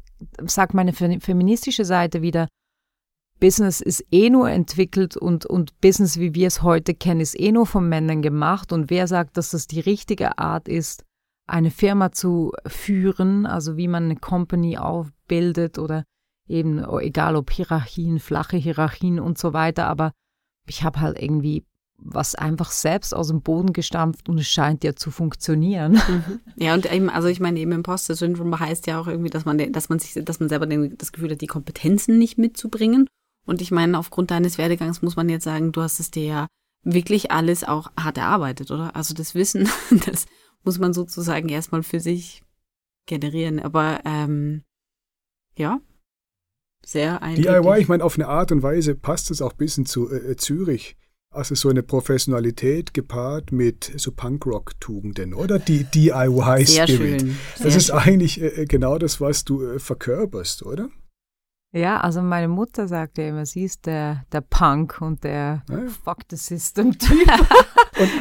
sagt 0.46 0.74
meine 0.74 0.92
feministische 0.92 1.84
Seite 1.84 2.22
wieder, 2.22 2.48
Business 3.40 3.80
ist 3.80 4.04
eh 4.10 4.30
nur 4.30 4.50
entwickelt 4.50 5.16
und, 5.16 5.46
und 5.46 5.80
Business, 5.80 6.18
wie 6.18 6.34
wir 6.34 6.48
es 6.48 6.62
heute 6.62 6.94
kennen, 6.94 7.20
ist 7.20 7.38
eh 7.38 7.52
nur 7.52 7.66
von 7.66 7.88
Männern 7.88 8.20
gemacht. 8.20 8.72
Und 8.72 8.90
wer 8.90 9.06
sagt, 9.06 9.36
dass 9.36 9.50
das 9.50 9.68
die 9.68 9.80
richtige 9.80 10.38
Art 10.38 10.66
ist, 10.66 11.04
eine 11.46 11.70
Firma 11.70 12.12
zu 12.12 12.52
führen, 12.66 13.46
also 13.46 13.76
wie 13.76 13.88
man 13.88 14.04
eine 14.04 14.16
Company 14.16 14.76
aufbildet 14.76 15.78
oder 15.78 16.04
eben, 16.48 16.84
oh, 16.84 16.98
egal 16.98 17.36
ob 17.36 17.50
Hierarchien, 17.50 18.18
flache 18.18 18.56
Hierarchien 18.56 19.20
und 19.20 19.38
so 19.38 19.52
weiter, 19.52 19.86
aber 19.86 20.12
ich 20.66 20.82
habe 20.82 21.00
halt 21.00 21.20
irgendwie 21.20 21.64
was 22.00 22.36
einfach 22.36 22.70
selbst 22.70 23.12
aus 23.12 23.28
dem 23.28 23.42
Boden 23.42 23.72
gestampft 23.72 24.28
und 24.28 24.38
es 24.38 24.46
scheint 24.46 24.84
ja 24.84 24.94
zu 24.94 25.10
funktionieren. 25.10 26.00
Mhm. 26.08 26.40
Ja, 26.56 26.74
und 26.74 26.90
eben, 26.90 27.10
also 27.10 27.28
ich 27.28 27.38
meine, 27.38 27.60
eben 27.60 27.72
Imposter-Syndrom 27.72 28.58
heißt 28.58 28.86
ja 28.86 29.00
auch 29.00 29.06
irgendwie, 29.06 29.30
dass 29.30 29.44
man, 29.44 29.72
dass 29.72 29.88
man 29.88 29.98
sich, 29.98 30.24
dass 30.24 30.40
man 30.40 30.48
selber 30.48 30.66
den, 30.66 30.96
das 30.96 31.12
Gefühl 31.12 31.30
hat, 31.30 31.40
die 31.40 31.46
Kompetenzen 31.46 32.18
nicht 32.18 32.38
mitzubringen. 32.38 33.06
Und 33.46 33.60
ich 33.60 33.70
meine, 33.70 33.98
aufgrund 33.98 34.30
deines 34.30 34.58
Werdegangs 34.58 35.02
muss 35.02 35.16
man 35.16 35.28
jetzt 35.28 35.44
sagen, 35.44 35.72
du 35.72 35.82
hast 35.82 36.00
es 36.00 36.10
dir 36.10 36.24
ja 36.24 36.46
wirklich 36.82 37.30
alles 37.30 37.64
auch 37.64 37.90
hart 37.98 38.18
erarbeitet, 38.18 38.70
oder? 38.70 38.96
Also 38.96 39.14
das 39.14 39.34
Wissen, 39.34 39.68
das 40.06 40.26
muss 40.64 40.78
man 40.78 40.92
sozusagen 40.92 41.48
erstmal 41.48 41.82
für 41.82 42.00
sich 42.00 42.42
generieren. 43.06 43.60
Aber 43.60 44.00
ähm, 44.04 44.62
ja, 45.56 45.80
sehr 46.88 47.22
eindrücklich. 47.22 47.62
DIY, 47.62 47.80
ich 47.80 47.88
meine, 47.88 48.02
auf 48.02 48.14
eine 48.14 48.28
Art 48.28 48.50
und 48.50 48.62
Weise 48.62 48.94
passt 48.94 49.30
es 49.30 49.42
auch 49.42 49.52
ein 49.52 49.58
bisschen 49.58 49.84
zu 49.84 50.10
äh, 50.10 50.32
äh, 50.32 50.36
Zürich. 50.36 50.96
Also 51.30 51.54
so 51.54 51.68
eine 51.68 51.82
Professionalität 51.82 52.94
gepaart 52.94 53.52
mit 53.52 53.92
so 53.96 54.12
Punkrock-Tugenden, 54.12 55.34
oder? 55.34 55.58
Die 55.58 55.84
DIY-Spirit. 55.84 56.66
Sehr 56.66 56.88
schön. 56.88 57.18
Sehr 57.18 57.66
das 57.66 57.76
ist 57.76 57.86
schön. 57.88 57.96
eigentlich 57.96 58.40
äh, 58.40 58.62
äh, 58.62 58.64
genau 58.64 58.96
das, 58.96 59.20
was 59.20 59.44
du 59.44 59.62
äh, 59.62 59.78
verkörperst, 59.78 60.64
oder? 60.64 60.88
Ja, 61.74 62.00
also 62.00 62.22
meine 62.22 62.48
Mutter 62.48 62.88
sagt 62.88 63.18
ja 63.18 63.28
immer, 63.28 63.44
sie 63.44 63.64
ist 63.64 63.84
der, 63.84 64.24
der 64.32 64.40
Punk 64.40 65.02
und 65.02 65.22
der 65.22 65.64
ja. 65.68 65.86
Fuck 66.02 66.20
the 66.30 66.36
System-Typ. 66.36 67.28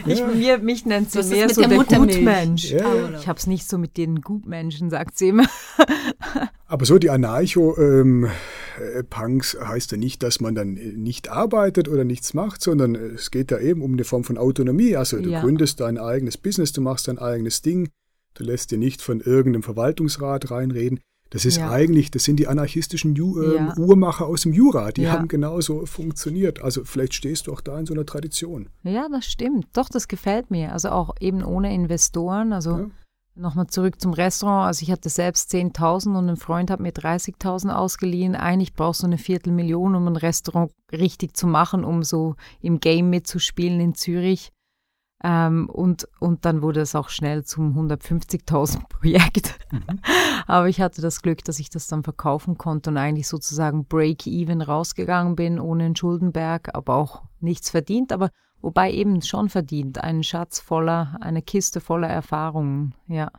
mir, 0.36 0.58
mich 0.58 0.86
nennt 0.86 1.10
sie 1.10 1.24
mehr 1.24 1.48
so 1.50 1.62
der, 1.62 1.70
der 1.70 2.00
Gutmensch. 2.00 2.72
Ja, 2.72 2.94
ja. 2.94 3.18
Ich 3.18 3.30
habe 3.30 3.40
es 3.40 3.48
nicht 3.48 3.70
so 3.70 3.78
mit 3.78 3.96
den 3.96 4.20
Gutmenschen, 4.20 4.90
sagt 4.90 5.18
sie 5.18 5.30
immer. 5.30 5.48
Aber 6.68 6.86
so 6.86 7.00
die 7.00 7.10
Anarcho-Punks 7.10 9.54
ähm, 9.54 9.68
heißt 9.68 9.94
ja 9.94 9.98
nicht, 9.98 10.22
dass 10.22 10.42
man 10.42 10.54
dann 10.54 10.74
nicht 10.74 11.30
arbeitet 11.30 11.88
oder 11.88 12.04
nichts 12.04 12.34
macht, 12.34 12.62
sondern 12.62 12.96
es 12.96 13.32
geht 13.32 13.52
ja 13.52 13.60
eben 13.60 13.82
um 13.82 13.94
eine 13.94 14.04
Form 14.04 14.26
von 14.26 14.38
Autonomie. 14.38 14.98
Also 14.98 15.20
du 15.20 15.32
gründest 15.32 15.80
dein 15.80 15.98
eigenes 15.98 16.38
Business, 16.38 16.74
du 16.74 16.82
machst 16.82 17.08
dein 17.08 17.20
eigenes 17.20 17.62
Ding, 17.62 17.88
du 18.34 18.44
lässt 18.44 18.72
dir 18.72 18.78
nicht 18.78 19.02
von 19.02 19.22
irgendeinem 19.22 19.64
Verwaltungsrat 19.64 20.52
reinreden. 20.52 21.00
Das 21.30 21.46
ist 21.46 21.58
ja. 21.58 21.70
eigentlich, 21.70 22.10
das 22.10 22.24
sind 22.24 22.38
die 22.38 22.48
anarchistischen 22.48 23.16
Ju 23.16 23.42
äh, 23.42 23.56
ja. 23.56 23.74
Uhrmacher 23.78 24.28
aus 24.28 24.44
dem 24.44 24.54
Jura, 24.54 24.92
die 24.92 25.02
ja. 25.04 25.12
haben 25.12 25.28
genauso 25.28 25.86
funktioniert. 25.86 26.62
Also 26.62 26.86
vielleicht 26.86 27.14
stehst 27.14 27.48
du 27.48 27.54
auch 27.54 27.60
da 27.60 27.78
in 27.80 27.86
so 27.86 27.94
einer 27.94 28.06
Tradition. 28.06 28.70
Ja, 28.84 29.10
das 29.10 29.26
stimmt. 29.26 29.68
Doch, 29.74 29.90
das 29.90 30.08
gefällt 30.08 30.52
mir. 30.52 30.72
Also 30.72 30.90
auch 30.90 31.16
eben 31.20 31.44
ohne 31.44 31.74
Investoren. 31.74 32.54
Also 32.54 32.90
nochmal 33.40 33.68
zurück 33.68 34.00
zum 34.02 34.14
Restaurant. 34.14 34.68
Also 34.68 34.84
ich 34.84 34.92
hatte 34.92 35.10
selbst 35.10 35.52
10.000 35.54 36.18
und 36.18 36.30
ein 36.30 36.38
Freund 36.38 36.72
hat 36.72 36.80
mir 36.80 36.92
30.000 36.92 37.70
ausgeliehen. 37.70 38.36
Eigentlich 38.36 38.74
brauchst 38.74 39.04
du 39.04 39.08
eine 39.08 39.18
Viertelmillion, 39.18 39.96
um 39.96 40.08
ein 40.08 40.16
Restaurant 40.16 40.72
richtig 40.92 41.36
zu 41.36 41.48
machen, 41.48 41.84
um 41.84 42.04
so 42.04 42.36
im 42.62 42.80
Game 42.80 43.10
mitzuspielen 43.10 43.80
in 43.80 43.96
Zürich. 43.96 44.52
Ähm, 45.24 45.68
und, 45.70 46.08
und 46.20 46.46
dann 46.46 46.62
wurde 46.62 46.82
es 46.82 46.94
auch 46.94 47.10
schnell 47.10 47.44
zum 47.44 47.76
150.000 47.76 48.88
Projekt. 48.90 49.58
Mhm. 49.72 50.00
Aber 50.46 50.70
ich 50.70 50.80
hatte 50.80 51.02
das 51.02 51.22
Glück, 51.22 51.44
dass 51.44 51.60
ich 51.60 51.70
das 51.70 51.88
dann 51.88 52.04
verkaufen 52.04 52.58
konnte 52.58 52.92
und 52.92 52.98
eigentlich 52.98 53.28
sozusagen 53.28 53.86
Break-Even 53.86 54.62
rausgegangen 54.62 55.36
bin, 55.36 55.60
ohne 55.60 55.86
einen 55.86 55.96
Schuldenberg, 55.96 56.76
aber 56.76 56.96
auch 56.96 57.24
nichts 57.40 57.72
verdient, 57.72 58.12
aber 58.12 58.30
wobei 58.62 58.92
eben 58.92 59.22
schon 59.22 59.50
verdient. 59.50 60.04
Einen 60.04 60.24
Schatz 60.24 60.60
voller, 60.60 61.18
eine 61.22 61.42
Kiste 61.42 61.80
voller 61.82 62.08
Erfahrungen, 62.08 62.94
ja. 63.08 63.32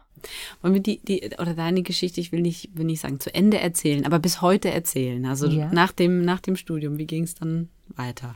Wollen 0.62 0.74
wir 0.74 0.83
die, 0.83 1.00
die, 1.00 1.31
oder 1.38 1.54
deine 1.54 1.83
Geschichte, 1.83 2.20
ich 2.20 2.33
will 2.33 2.40
nicht, 2.40 2.76
will 2.76 2.87
nicht 2.87 3.00
sagen 3.00 3.20
zu 3.20 3.33
Ende 3.33 3.61
erzählen, 3.61 4.04
aber 4.04 4.18
bis 4.18 4.42
heute 4.42 4.70
erzählen. 4.70 5.24
Also 5.26 5.46
ja. 5.46 5.72
nach, 5.72 5.92
dem, 5.92 6.24
nach 6.24 6.40
dem 6.40 6.57
Studium, 6.57 6.98
wie 6.98 7.07
ging 7.07 7.22
es 7.22 7.37
dann 7.37 7.68
weiter? 7.94 8.35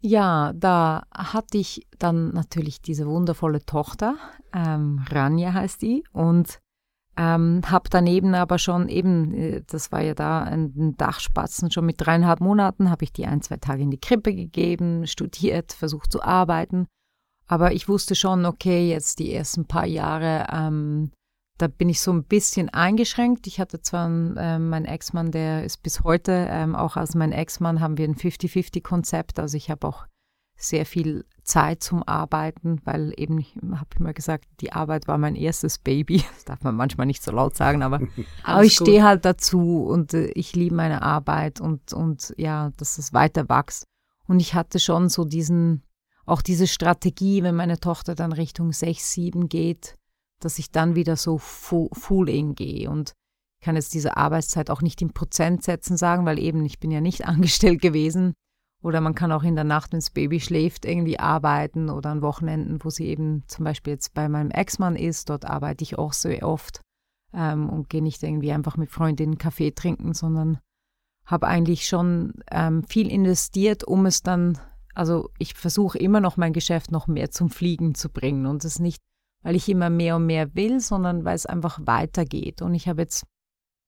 Ja, 0.00 0.52
da 0.54 1.04
hatte 1.12 1.58
ich 1.58 1.86
dann 1.98 2.30
natürlich 2.30 2.80
diese 2.80 3.06
wundervolle 3.06 3.64
Tochter, 3.64 4.16
ähm, 4.52 5.04
Ranja 5.08 5.52
heißt 5.52 5.80
die, 5.80 6.02
und 6.12 6.58
ähm, 7.16 7.60
habe 7.66 7.88
daneben 7.90 8.34
aber 8.34 8.58
schon 8.58 8.88
eben, 8.88 9.34
äh, 9.34 9.62
das 9.66 9.92
war 9.92 10.02
ja 10.02 10.14
da 10.14 10.42
ein 10.42 10.96
Dachspatzen, 10.96 11.70
schon 11.70 11.86
mit 11.86 12.00
dreieinhalb 12.00 12.40
Monaten 12.40 12.90
habe 12.90 13.04
ich 13.04 13.12
die 13.12 13.26
ein, 13.26 13.42
zwei 13.42 13.56
Tage 13.56 13.82
in 13.82 13.90
die 13.90 14.00
Krippe 14.00 14.34
gegeben, 14.34 15.06
studiert, 15.06 15.72
versucht 15.72 16.10
zu 16.10 16.22
arbeiten. 16.22 16.86
Aber 17.46 17.72
ich 17.72 17.88
wusste 17.88 18.14
schon, 18.14 18.46
okay, 18.46 18.88
jetzt 18.88 19.18
die 19.18 19.32
ersten 19.34 19.66
paar 19.66 19.86
Jahre 19.86 20.46
ähm, 20.50 21.10
da 21.62 21.68
bin 21.68 21.88
ich 21.88 22.00
so 22.00 22.12
ein 22.12 22.24
bisschen 22.24 22.70
eingeschränkt. 22.70 23.46
Ich 23.46 23.60
hatte 23.60 23.80
zwar 23.80 24.06
äh, 24.08 24.58
meinen 24.58 24.84
Ex-Mann, 24.84 25.30
der 25.30 25.64
ist 25.64 25.82
bis 25.84 26.02
heute, 26.02 26.48
ähm, 26.50 26.74
auch 26.74 26.96
als 26.96 27.14
mein 27.14 27.30
Ex-Mann 27.30 27.80
haben 27.80 27.98
wir 27.98 28.08
ein 28.08 28.16
50-50-Konzept. 28.16 29.38
Also 29.38 29.56
ich 29.56 29.70
habe 29.70 29.86
auch 29.86 30.06
sehr 30.62 30.86
viel 30.86 31.24
Zeit 31.42 31.82
zum 31.82 32.02
Arbeiten, 32.04 32.80
weil 32.84 33.12
eben, 33.16 33.38
ich 33.38 33.56
habe 33.72 33.88
immer 33.98 34.12
gesagt, 34.12 34.46
die 34.60 34.72
Arbeit 34.72 35.08
war 35.08 35.18
mein 35.18 35.34
erstes 35.34 35.78
Baby. 35.78 36.24
Das 36.34 36.44
darf 36.44 36.62
man 36.62 36.76
manchmal 36.76 37.06
nicht 37.06 37.22
so 37.22 37.32
laut 37.32 37.56
sagen, 37.56 37.82
aber, 37.82 38.00
aber 38.44 38.64
ich 38.64 38.74
stehe 38.74 39.02
halt 39.02 39.24
dazu 39.24 39.84
und 39.84 40.14
äh, 40.14 40.26
ich 40.34 40.54
liebe 40.54 40.74
meine 40.74 41.02
Arbeit 41.02 41.60
und, 41.60 41.92
und 41.92 42.34
ja, 42.36 42.70
dass 42.76 42.98
es 42.98 43.12
weiter 43.12 43.48
wächst. 43.48 43.84
Und 44.26 44.40
ich 44.40 44.54
hatte 44.54 44.78
schon 44.78 45.08
so 45.08 45.24
diesen, 45.24 45.82
auch 46.26 46.42
diese 46.42 46.66
Strategie, 46.66 47.42
wenn 47.42 47.56
meine 47.56 47.80
Tochter 47.80 48.14
dann 48.14 48.32
Richtung 48.32 48.72
6, 48.72 49.12
7 49.12 49.48
geht, 49.48 49.96
dass 50.40 50.58
ich 50.58 50.70
dann 50.70 50.94
wieder 50.94 51.16
so 51.16 51.38
full-in 51.38 52.54
gehe. 52.54 52.88
Und 52.88 53.12
ich 53.60 53.64
kann 53.64 53.76
jetzt 53.76 53.94
diese 53.94 54.16
Arbeitszeit 54.16 54.70
auch 54.70 54.82
nicht 54.82 55.02
in 55.02 55.12
Prozentsätzen 55.12 55.96
sagen, 55.96 56.24
weil 56.24 56.38
eben 56.38 56.64
ich 56.64 56.78
bin 56.78 56.90
ja 56.90 57.00
nicht 57.00 57.26
angestellt 57.26 57.82
gewesen. 57.82 58.34
Oder 58.82 59.00
man 59.00 59.14
kann 59.14 59.30
auch 59.30 59.44
in 59.44 59.54
der 59.54 59.64
Nacht, 59.64 59.92
wenn 59.92 60.00
das 60.00 60.10
Baby 60.10 60.40
schläft, 60.40 60.84
irgendwie 60.84 61.18
arbeiten 61.18 61.88
oder 61.88 62.10
an 62.10 62.22
Wochenenden, 62.22 62.82
wo 62.82 62.90
sie 62.90 63.06
eben 63.06 63.44
zum 63.46 63.64
Beispiel 63.64 63.92
jetzt 63.92 64.12
bei 64.12 64.28
meinem 64.28 64.50
Ex-Mann 64.50 64.96
ist. 64.96 65.30
Dort 65.30 65.44
arbeite 65.44 65.84
ich 65.84 65.98
auch 65.98 66.12
sehr 66.12 66.46
oft 66.46 66.80
ähm, 67.32 67.70
und 67.70 67.88
gehe 67.88 68.02
nicht 68.02 68.22
irgendwie 68.22 68.52
einfach 68.52 68.76
mit 68.76 68.90
Freundinnen 68.90 69.38
Kaffee 69.38 69.70
trinken, 69.70 70.14
sondern 70.14 70.58
habe 71.24 71.46
eigentlich 71.46 71.86
schon 71.86 72.34
ähm, 72.50 72.82
viel 72.82 73.08
investiert, 73.08 73.84
um 73.84 74.06
es 74.06 74.22
dann, 74.22 74.58
also 74.94 75.30
ich 75.38 75.54
versuche 75.54 75.98
immer 75.98 76.20
noch 76.20 76.36
mein 76.36 76.52
Geschäft 76.52 76.90
noch 76.90 77.06
mehr 77.06 77.30
zum 77.30 77.50
Fliegen 77.50 77.94
zu 77.94 78.08
bringen 78.08 78.46
und 78.46 78.64
es 78.64 78.80
nicht, 78.80 79.00
weil 79.44 79.54
ich 79.54 79.68
immer 79.68 79.90
mehr 79.90 80.16
und 80.16 80.26
mehr 80.26 80.56
will, 80.56 80.80
sondern 80.80 81.24
weil 81.24 81.36
es 81.36 81.46
einfach 81.46 81.78
weitergeht. 81.84 82.62
Und 82.62 82.74
ich 82.74 82.88
habe 82.88 83.02
jetzt 83.02 83.24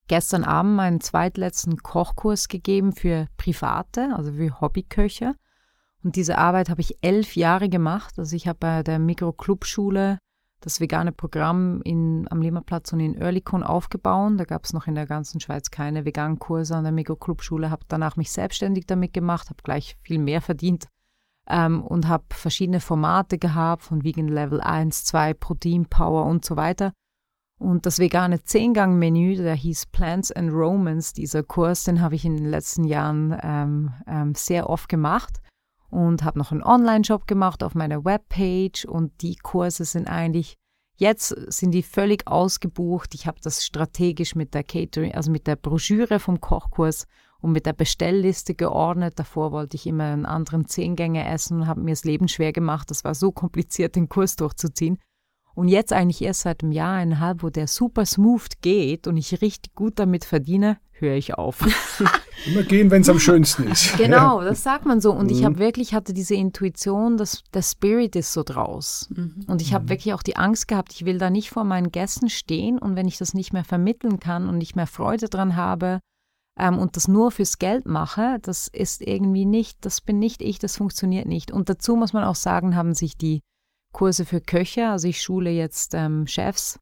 gestern 0.09 0.45
Abend 0.45 0.77
meinen 0.77 1.01
zweitletzten 1.01 1.79
Kochkurs 1.79 2.49
gegeben 2.49 2.93
für 2.93 3.27
Private, 3.37 4.15
also 4.15 4.33
für 4.33 4.61
Hobbyköche. 4.61 5.35
Und 6.03 6.17
diese 6.17 6.37
Arbeit 6.37 6.69
habe 6.69 6.83
ich 6.83 6.99
elf 7.01 7.35
Jahre 7.37 7.69
gemacht. 7.69 8.19
Also 8.19 8.37
ich 8.37 8.47
habe 8.47 8.59
bei 8.61 8.83
der 8.83 8.99
Mikroclubschule 8.99 10.19
das 10.61 10.81
vegane 10.81 11.13
Programm 11.13 11.83
in, 11.83 12.27
am 12.31 12.41
Limmerplatz 12.41 12.93
und 12.93 13.01
in 13.01 13.23
Oerlikon 13.23 13.63
aufgebaut. 13.63 14.33
Da 14.37 14.45
gab 14.45 14.65
es 14.65 14.73
noch 14.73 14.87
in 14.87 14.95
der 14.95 15.07
ganzen 15.07 15.41
Schweiz 15.41 15.71
keine 15.71 16.05
veganen 16.05 16.39
Kurse 16.39 16.77
an 16.77 16.85
der 16.85 16.93
Mikroclubschule. 16.93 17.71
Habe 17.71 17.85
danach 17.89 18.17
mich 18.17 18.33
selbstständig 18.33 18.87
damit 18.87 19.13
gemacht, 19.13 19.51
habe 19.51 19.63
gleich 19.63 19.97
viel 20.03 20.19
mehr 20.19 20.41
verdient 20.41 20.89
ähm, 21.49 21.83
und 21.83 22.09
habe 22.09 22.25
verschiedene 22.31 22.81
Formate 22.81 23.39
gehabt 23.39 23.83
von 23.83 24.05
Vegan 24.05 24.29
Level 24.29 24.61
1, 24.61 25.05
2, 25.05 25.35
Protein 25.35 25.87
Power 25.87 26.25
und 26.27 26.45
so 26.45 26.57
weiter. 26.57 26.93
Und 27.65 27.87
das 27.87 27.99
vegane 27.99 28.45
Zehngang-Menü, 28.45 29.37
der 29.37 29.55
hieß 29.55 29.87
Plants 29.87 30.31
and 30.31 30.53
Romans, 30.53 31.15
dieser 31.15 31.43
Kurs, 31.43 31.85
den 31.85 32.03
habe 32.03 32.15
ich 32.15 32.27
in 32.27 32.37
den 32.37 32.51
letzten 32.51 32.85
Jahren 32.85 33.35
ähm, 33.43 33.91
ähm, 34.07 34.35
sehr 34.35 34.69
oft 34.69 34.87
gemacht 34.87 35.41
und 35.89 36.25
habe 36.25 36.39
noch 36.39 36.53
einen 36.53 36.63
Online-Shop 36.63 37.27
gemacht 37.27 37.63
auf 37.63 37.75
meiner 37.75 38.05
Webpage 38.05 38.85
und 38.85 39.23
die 39.23 39.37
Kurse 39.37 39.87
sind 39.87 40.09
eigentlich, 40.09 40.59
jetzt 40.97 41.29
sind 41.29 41.71
die 41.71 41.83
völlig 41.83 42.27
ausgebucht. 42.27 43.15
Ich 43.15 43.27
habe 43.27 43.41
das 43.43 43.65
strategisch 43.65 44.35
mit 44.35 44.53
der 44.53 44.63
Catering, 44.63 45.15
also 45.15 45.31
mit 45.31 45.47
der 45.47 45.57
Broschüre 45.57 46.21
vom 46.21 46.43
Kochkurs 46.43 47.07
und 47.41 47.53
mit 47.53 47.65
der 47.65 47.73
Bestellliste 47.73 48.55
geordnet. 48.55 49.15
Davor 49.19 49.53
wollte 49.53 49.77
ich 49.79 49.87
immer 49.87 50.05
einen 50.05 50.27
anderen 50.27 50.67
Zehngänge 50.67 51.27
essen 51.27 51.63
und 51.63 51.67
habe 51.67 51.81
mir 51.81 51.93
das 51.93 52.05
Leben 52.05 52.29
schwer 52.29 52.53
gemacht. 52.53 52.91
Das 52.91 53.05
war 53.05 53.15
so 53.15 53.33
kompliziert, 53.33 53.97
den 53.97 54.11
Kurs 54.11 54.37
durchzuziehen. 54.37 54.99
Und 55.55 55.69
jetzt 55.69 55.93
eigentlich 55.93 56.23
erst 56.23 56.43
seit 56.43 56.63
einem 56.63 56.73
Jahr, 56.73 56.97
eineinhalb, 56.97 57.43
wo 57.43 57.51
der 57.51 57.69
super 57.69 58.05
smooth 58.05 58.61
geht 58.61 59.07
und 59.07 59.17
ich 59.17 59.41
richtig 59.41 59.75
gut 59.75 59.99
damit 59.99 60.25
verdiene, 60.25 60.79
höre 60.93 61.15
ich 61.15 61.35
auf. 61.35 61.61
Immer 62.47 62.63
gehen, 62.63 62.91
wenn 62.91 63.03
es 63.03 63.09
am 63.09 63.19
schönsten 63.19 63.65
ist. 63.65 63.97
Genau, 64.05 64.43
das 64.43 64.63
sagt 64.63 64.85
man 64.85 65.01
so. 65.01 65.13
Und 65.13 65.27
mhm. 65.27 65.33
ich 65.33 65.45
habe 65.45 65.59
wirklich, 65.59 65.95
hatte 65.95 66.13
diese 66.13 66.35
Intuition, 66.35 67.17
dass 67.17 67.43
der 67.53 67.63
Spirit 67.63 68.17
ist 68.17 68.33
so 68.33 68.43
draus. 68.43 69.09
Mhm. 69.11 69.45
Und 69.47 69.63
ich 69.63 69.73
habe 69.73 69.85
mhm. 69.85 69.89
wirklich 69.91 70.15
auch 70.15 70.23
die 70.23 70.37
Angst 70.37 70.69
gehabt, 70.69 70.93
ich 70.93 71.05
will 71.05 71.19
da 71.19 71.31
nicht 71.31 71.51
vor 71.51 71.65
meinen 71.65 71.93
Gästen 71.93 72.29
stehen 72.29 72.79
und 72.79 72.97
wenn 72.97 73.09
ich 73.09 73.19
das 73.19 73.35
nicht 73.35 73.53
mehr 73.53 73.65
vermitteln 73.65 74.19
kann 74.21 74.49
und 74.49 74.59
nicht 74.59 74.77
mehr 74.77 74.87
Freude 74.87 75.29
dran 75.29 75.57
habe 75.57 76.01
ähm, 76.59 76.79
und 76.79 76.97
das 76.97 77.09
nur 77.09 77.31
fürs 77.31 77.59
Geld 77.59 77.87
mache, 77.87 78.39
das 78.43 78.69
ist 78.69 79.01
irgendwie 79.01 79.47
nicht, 79.47 79.79
das 79.83 80.01
bin 80.01 80.19
nicht 80.19 80.43
ich, 80.43 80.59
das 80.59 80.77
funktioniert 80.77 81.27
nicht. 81.27 81.51
Und 81.51 81.69
dazu 81.69 81.97
muss 81.97 82.13
man 82.13 82.25
auch 82.25 82.37
sagen, 82.37 82.77
haben 82.77 82.95
sich 82.95 83.17
die 83.17 83.41
Kurse 83.95 84.27
für 84.27 84.43
Köche. 84.43 84.89
Also 84.89 85.09
ich 85.09 85.23
schule 85.23 85.49
jetzt 85.49 85.95
ähm, 85.95 86.27
Chefs, 86.27 86.79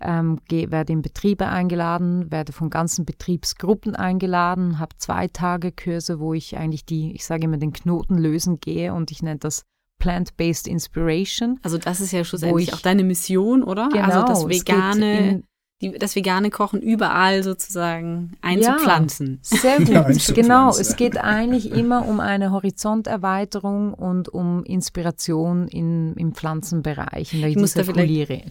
ähm, 0.00 0.40
geh, 0.48 0.72
werde 0.72 0.92
in 0.92 1.02
Betriebe 1.02 1.46
eingeladen, 1.46 2.32
werde 2.32 2.52
von 2.52 2.68
ganzen 2.68 3.04
Betriebsgruppen 3.04 3.94
eingeladen, 3.94 4.80
habe 4.80 4.96
zwei 4.98 5.28
Tage 5.28 5.70
Kurse, 5.70 6.18
wo 6.18 6.34
ich 6.34 6.56
eigentlich 6.56 6.84
die, 6.84 7.14
ich 7.14 7.24
sage 7.24 7.44
immer, 7.44 7.58
den 7.58 7.72
Knoten 7.72 8.18
lösen 8.18 8.58
gehe 8.58 8.92
und 8.92 9.12
ich 9.12 9.22
nenne 9.22 9.38
das 9.38 9.62
Plant-Based 9.98 10.66
Inspiration. 10.66 11.60
Also 11.62 11.78
das 11.78 12.00
ist 12.00 12.12
ja 12.12 12.24
schlussendlich 12.24 12.74
auch 12.74 12.80
deine 12.80 13.04
Mission, 13.04 13.62
oder? 13.62 13.88
Genau, 13.90 14.04
also 14.04 14.26
das 14.26 14.48
vegane 14.48 15.42
die, 15.82 15.92
das 15.92 16.16
vegane 16.16 16.50
Kochen 16.50 16.80
überall 16.80 17.42
sozusagen 17.42 18.32
einzupflanzen. 18.40 19.40
Ja, 19.50 19.58
sehr 19.58 19.78
gut. 19.78 19.88
Ja, 19.96 20.34
genau, 20.34 20.70
es 20.70 20.96
geht 20.96 21.18
eigentlich 21.18 21.70
immer 21.70 22.06
um 22.06 22.20
eine 22.20 22.50
Horizonterweiterung 22.50 23.92
und 23.92 24.28
um 24.28 24.64
Inspiration 24.64 25.68
in, 25.68 26.14
im 26.14 26.34
Pflanzenbereich, 26.34 27.34
in 27.34 27.40
der 27.42 27.50
dieser 27.50 27.84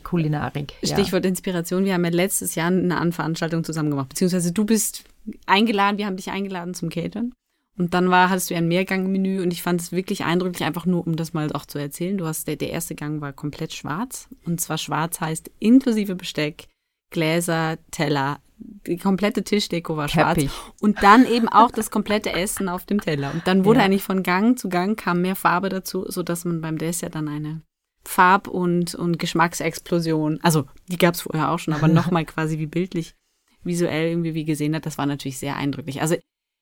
Kulinarik. 0.03 0.73
Stichwort 0.83 1.25
ja. 1.25 1.29
Inspiration, 1.29 1.85
wir 1.85 1.93
haben 1.93 2.05
ja 2.05 2.11
letztes 2.11 2.55
Jahr 2.55 2.67
eine 2.67 3.11
Veranstaltung 3.11 3.63
zusammen 3.63 3.89
gemacht, 3.89 4.09
beziehungsweise 4.09 4.51
du 4.51 4.65
bist 4.65 5.03
eingeladen, 5.47 5.97
wir 5.97 6.05
haben 6.05 6.17
dich 6.17 6.29
eingeladen 6.29 6.73
zum 6.73 6.89
Catern. 6.89 7.33
Und 7.77 7.93
dann 7.93 8.09
war, 8.09 8.29
hattest 8.29 8.51
du 8.51 8.55
ein 8.55 8.67
Mehrgangmenü 8.67 9.41
und 9.41 9.51
ich 9.51 9.61
fand 9.61 9.81
es 9.81 9.91
wirklich 9.91 10.23
eindrücklich, 10.23 10.65
einfach 10.65 10.85
nur, 10.85 11.05
um 11.05 11.17
das 11.17 11.33
mal 11.33 11.51
auch 11.51 11.65
zu 11.65 11.77
erzählen. 11.77 12.17
Du 12.17 12.25
hast, 12.25 12.47
der, 12.47 12.55
der 12.55 12.69
erste 12.69 12.95
Gang 12.95 13.19
war 13.19 13.33
komplett 13.33 13.73
schwarz. 13.73 14.29
Und 14.45 14.61
zwar 14.61 14.77
schwarz 14.77 15.19
heißt 15.19 15.51
inklusive 15.59 16.15
Besteck, 16.15 16.67
Gläser, 17.09 17.77
Teller, 17.91 18.39
die 18.57 18.97
komplette 18.97 19.43
Tischdeko 19.43 19.97
war 19.97 20.07
Teppich. 20.07 20.51
schwarz. 20.51 20.73
Und 20.81 21.03
dann 21.03 21.25
eben 21.25 21.47
auch 21.47 21.71
das 21.71 21.91
komplette 21.91 22.33
Essen 22.33 22.69
auf 22.69 22.85
dem 22.85 23.01
Teller. 23.01 23.31
Und 23.33 23.45
dann 23.47 23.65
wurde 23.65 23.79
ja. 23.79 23.85
eigentlich 23.85 24.03
von 24.03 24.23
Gang 24.23 24.57
zu 24.57 24.69
Gang 24.69 24.97
kam 24.97 25.21
mehr 25.21 25.35
Farbe 25.35 25.69
dazu, 25.69 26.05
sodass 26.07 26.45
man 26.45 26.61
beim 26.61 26.77
Dessert 26.77 27.15
dann 27.15 27.27
eine 27.27 27.61
Farb- 28.03 28.47
und, 28.47 28.95
und 28.95 29.17
Geschmacksexplosion, 29.17 30.39
also 30.41 30.65
die 30.87 30.97
gab 30.97 31.15
es 31.15 31.21
vorher 31.21 31.51
auch 31.51 31.59
schon, 31.59 31.73
aber 31.73 31.87
nochmal 31.89 32.25
quasi 32.25 32.59
wie 32.59 32.67
bildlich, 32.67 33.15
visuell 33.63 34.09
irgendwie 34.09 34.35
wie 34.35 34.45
gesehen 34.45 34.75
hat, 34.75 34.85
das 34.85 34.97
war 34.97 35.07
natürlich 35.07 35.39
sehr 35.39 35.55
eindrücklich. 35.55 36.01
Also 36.01 36.15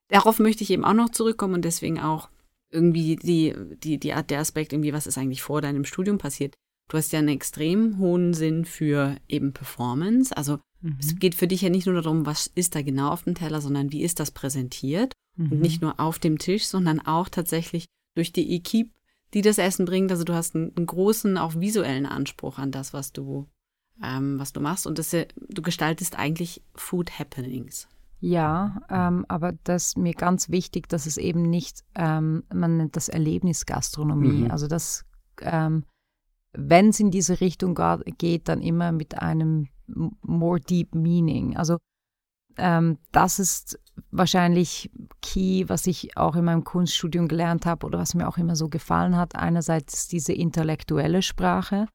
darauf 0.07 0.39
möchte 0.39 0.63
ich 0.63 0.71
eben 0.71 0.85
auch 0.85 0.93
noch 0.93 1.09
zurückkommen 1.09 1.55
und 1.55 1.65
deswegen 1.65 1.99
auch 1.99 2.29
irgendwie 2.71 3.17
die, 3.17 3.53
die, 3.83 3.99
die 3.99 4.13
Art 4.13 4.29
der 4.29 4.39
Aspekt, 4.39 4.73
irgendwie, 4.73 4.93
was 4.93 5.05
ist 5.05 5.17
eigentlich 5.17 5.43
vor 5.43 5.61
deinem 5.61 5.85
Studium 5.85 6.17
passiert. 6.17 6.55
Du 6.89 6.97
hast 6.97 7.11
ja 7.11 7.19
einen 7.19 7.29
extrem 7.29 7.97
hohen 7.97 8.33
Sinn 8.33 8.65
für 8.65 9.15
eben 9.27 9.53
Performance. 9.53 10.35
Also 10.35 10.59
mhm. 10.81 10.97
es 10.99 11.15
geht 11.17 11.35
für 11.35 11.47
dich 11.47 11.61
ja 11.61 11.69
nicht 11.69 11.87
nur 11.87 12.01
darum, 12.01 12.25
was 12.25 12.47
ist 12.47 12.75
da 12.75 12.81
genau 12.81 13.09
auf 13.09 13.23
dem 13.23 13.35
Teller, 13.35 13.61
sondern 13.61 13.91
wie 13.91 14.03
ist 14.03 14.19
das 14.19 14.31
präsentiert. 14.31 15.13
Mhm. 15.35 15.51
Und 15.51 15.59
nicht 15.61 15.81
nur 15.81 15.99
auf 15.99 16.19
dem 16.19 16.37
Tisch, 16.37 16.65
sondern 16.65 16.99
auch 16.99 17.29
tatsächlich 17.29 17.85
durch 18.15 18.31
die 18.31 18.55
Equipe, 18.55 18.91
die 19.33 19.41
das 19.41 19.57
Essen 19.57 19.85
bringt. 19.85 20.11
Also 20.11 20.23
du 20.23 20.33
hast 20.33 20.55
einen, 20.55 20.75
einen 20.75 20.85
großen, 20.85 21.37
auch 21.37 21.55
visuellen 21.55 22.05
Anspruch 22.05 22.59
an 22.59 22.71
das, 22.71 22.93
was 22.93 23.11
du, 23.11 23.47
ähm, 24.03 24.37
was 24.37 24.53
du 24.53 24.59
machst. 24.59 24.85
Und 24.85 24.99
das, 24.99 25.11
du 25.11 25.61
gestaltest 25.61 26.17
eigentlich 26.17 26.61
Food 26.75 27.17
Happenings. 27.17 27.87
Ja, 28.19 28.81
ähm, 28.89 29.25
aber 29.27 29.51
das 29.65 29.87
ist 29.87 29.97
mir 29.97 30.13
ganz 30.13 30.49
wichtig, 30.49 30.87
dass 30.87 31.05
es 31.07 31.17
eben 31.17 31.41
nicht, 31.41 31.83
ähm, 31.95 32.43
man 32.53 32.77
nennt 32.77 32.95
das 32.95 33.09
Erlebnisgastronomie. 33.09 34.43
Mhm. 34.43 34.51
Also 34.51 34.67
das 34.67 35.03
ähm, 35.41 35.83
wenn 36.53 36.89
es 36.89 36.99
in 36.99 37.11
diese 37.11 37.41
Richtung 37.41 37.77
geht, 38.17 38.47
dann 38.47 38.61
immer 38.61 38.91
mit 38.91 39.19
einem 39.19 39.67
more 39.87 40.59
deep 40.59 40.95
meaning. 40.95 41.57
Also 41.57 41.77
ähm, 42.57 42.99
das 43.11 43.39
ist 43.39 43.79
wahrscheinlich 44.11 44.91
key, 45.21 45.65
was 45.67 45.87
ich 45.87 46.15
auch 46.17 46.35
in 46.35 46.45
meinem 46.45 46.63
Kunststudium 46.63 47.27
gelernt 47.27 47.65
habe 47.65 47.85
oder 47.85 47.99
was 47.99 48.13
mir 48.13 48.27
auch 48.27 48.37
immer 48.37 48.55
so 48.55 48.69
gefallen 48.69 49.17
hat. 49.17 49.35
Einerseits 49.35 50.07
diese 50.07 50.33
intellektuelle 50.33 51.21
Sprache, 51.21 51.87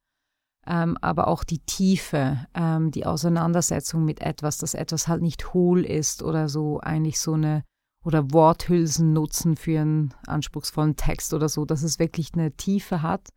ähm, 0.67 0.97
aber 1.01 1.29
auch 1.29 1.45
die 1.45 1.61
Tiefe, 1.61 2.47
ähm, 2.55 2.91
die 2.91 3.07
Auseinandersetzung 3.07 4.05
mit 4.05 4.21
etwas, 4.21 4.59
dass 4.59 4.75
etwas 4.75 5.09
halt 5.09 5.23
nicht 5.23 5.55
hohl 5.55 5.85
ist 5.85 6.23
oder 6.23 6.49
so 6.49 6.81
eigentlich 6.81 7.21
so 7.21 7.35
eine 7.35 7.65
oder 8.05 8.33
Worthülsen 8.33 9.13
nutzen 9.13 9.57
für 9.57 9.81
einen 9.81 10.15
anspruchsvollen 10.27 10.97
Text 10.97 11.35
oder 11.35 11.49
so, 11.49 11.65
dass 11.65 11.83
es 11.83 11.99
wirklich 11.99 12.33
eine 12.35 12.53
Tiefe 12.53 13.03
hat 13.03 13.29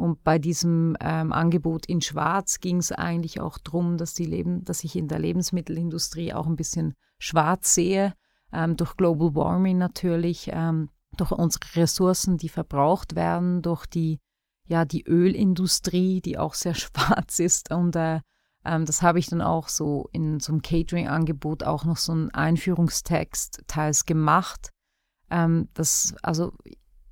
und 0.00 0.24
bei 0.24 0.38
diesem 0.38 0.96
ähm, 1.00 1.30
Angebot 1.30 1.84
in 1.84 2.00
Schwarz 2.00 2.60
ging 2.60 2.78
es 2.78 2.90
eigentlich 2.90 3.38
auch 3.38 3.58
darum, 3.58 3.98
dass, 3.98 4.14
die 4.14 4.24
Leben, 4.24 4.64
dass 4.64 4.82
ich 4.82 4.96
in 4.96 5.08
der 5.08 5.18
Lebensmittelindustrie 5.18 6.32
auch 6.32 6.46
ein 6.46 6.56
bisschen 6.56 6.94
schwarz 7.18 7.74
sehe, 7.74 8.14
ähm, 8.50 8.78
durch 8.78 8.96
Global 8.96 9.34
Warming 9.34 9.76
natürlich, 9.76 10.48
ähm, 10.54 10.88
durch 11.18 11.32
unsere 11.32 11.76
Ressourcen, 11.76 12.38
die 12.38 12.48
verbraucht 12.48 13.14
werden, 13.14 13.60
durch 13.60 13.84
die, 13.84 14.20
ja, 14.66 14.86
die 14.86 15.04
Ölindustrie, 15.06 16.22
die 16.22 16.38
auch 16.38 16.54
sehr 16.54 16.74
schwarz 16.74 17.38
ist. 17.38 17.70
Und 17.70 17.94
äh, 17.94 18.20
ähm, 18.64 18.86
das 18.86 19.02
habe 19.02 19.18
ich 19.18 19.26
dann 19.26 19.42
auch 19.42 19.68
so 19.68 20.08
in 20.12 20.40
so 20.40 20.52
einem 20.52 20.62
Catering-Angebot 20.62 21.62
auch 21.64 21.84
noch 21.84 21.98
so 21.98 22.12
einen 22.12 22.30
Einführungstext 22.30 23.64
teils 23.66 24.06
gemacht. 24.06 24.70
Ähm, 25.28 25.68
das, 25.74 26.14
also 26.22 26.54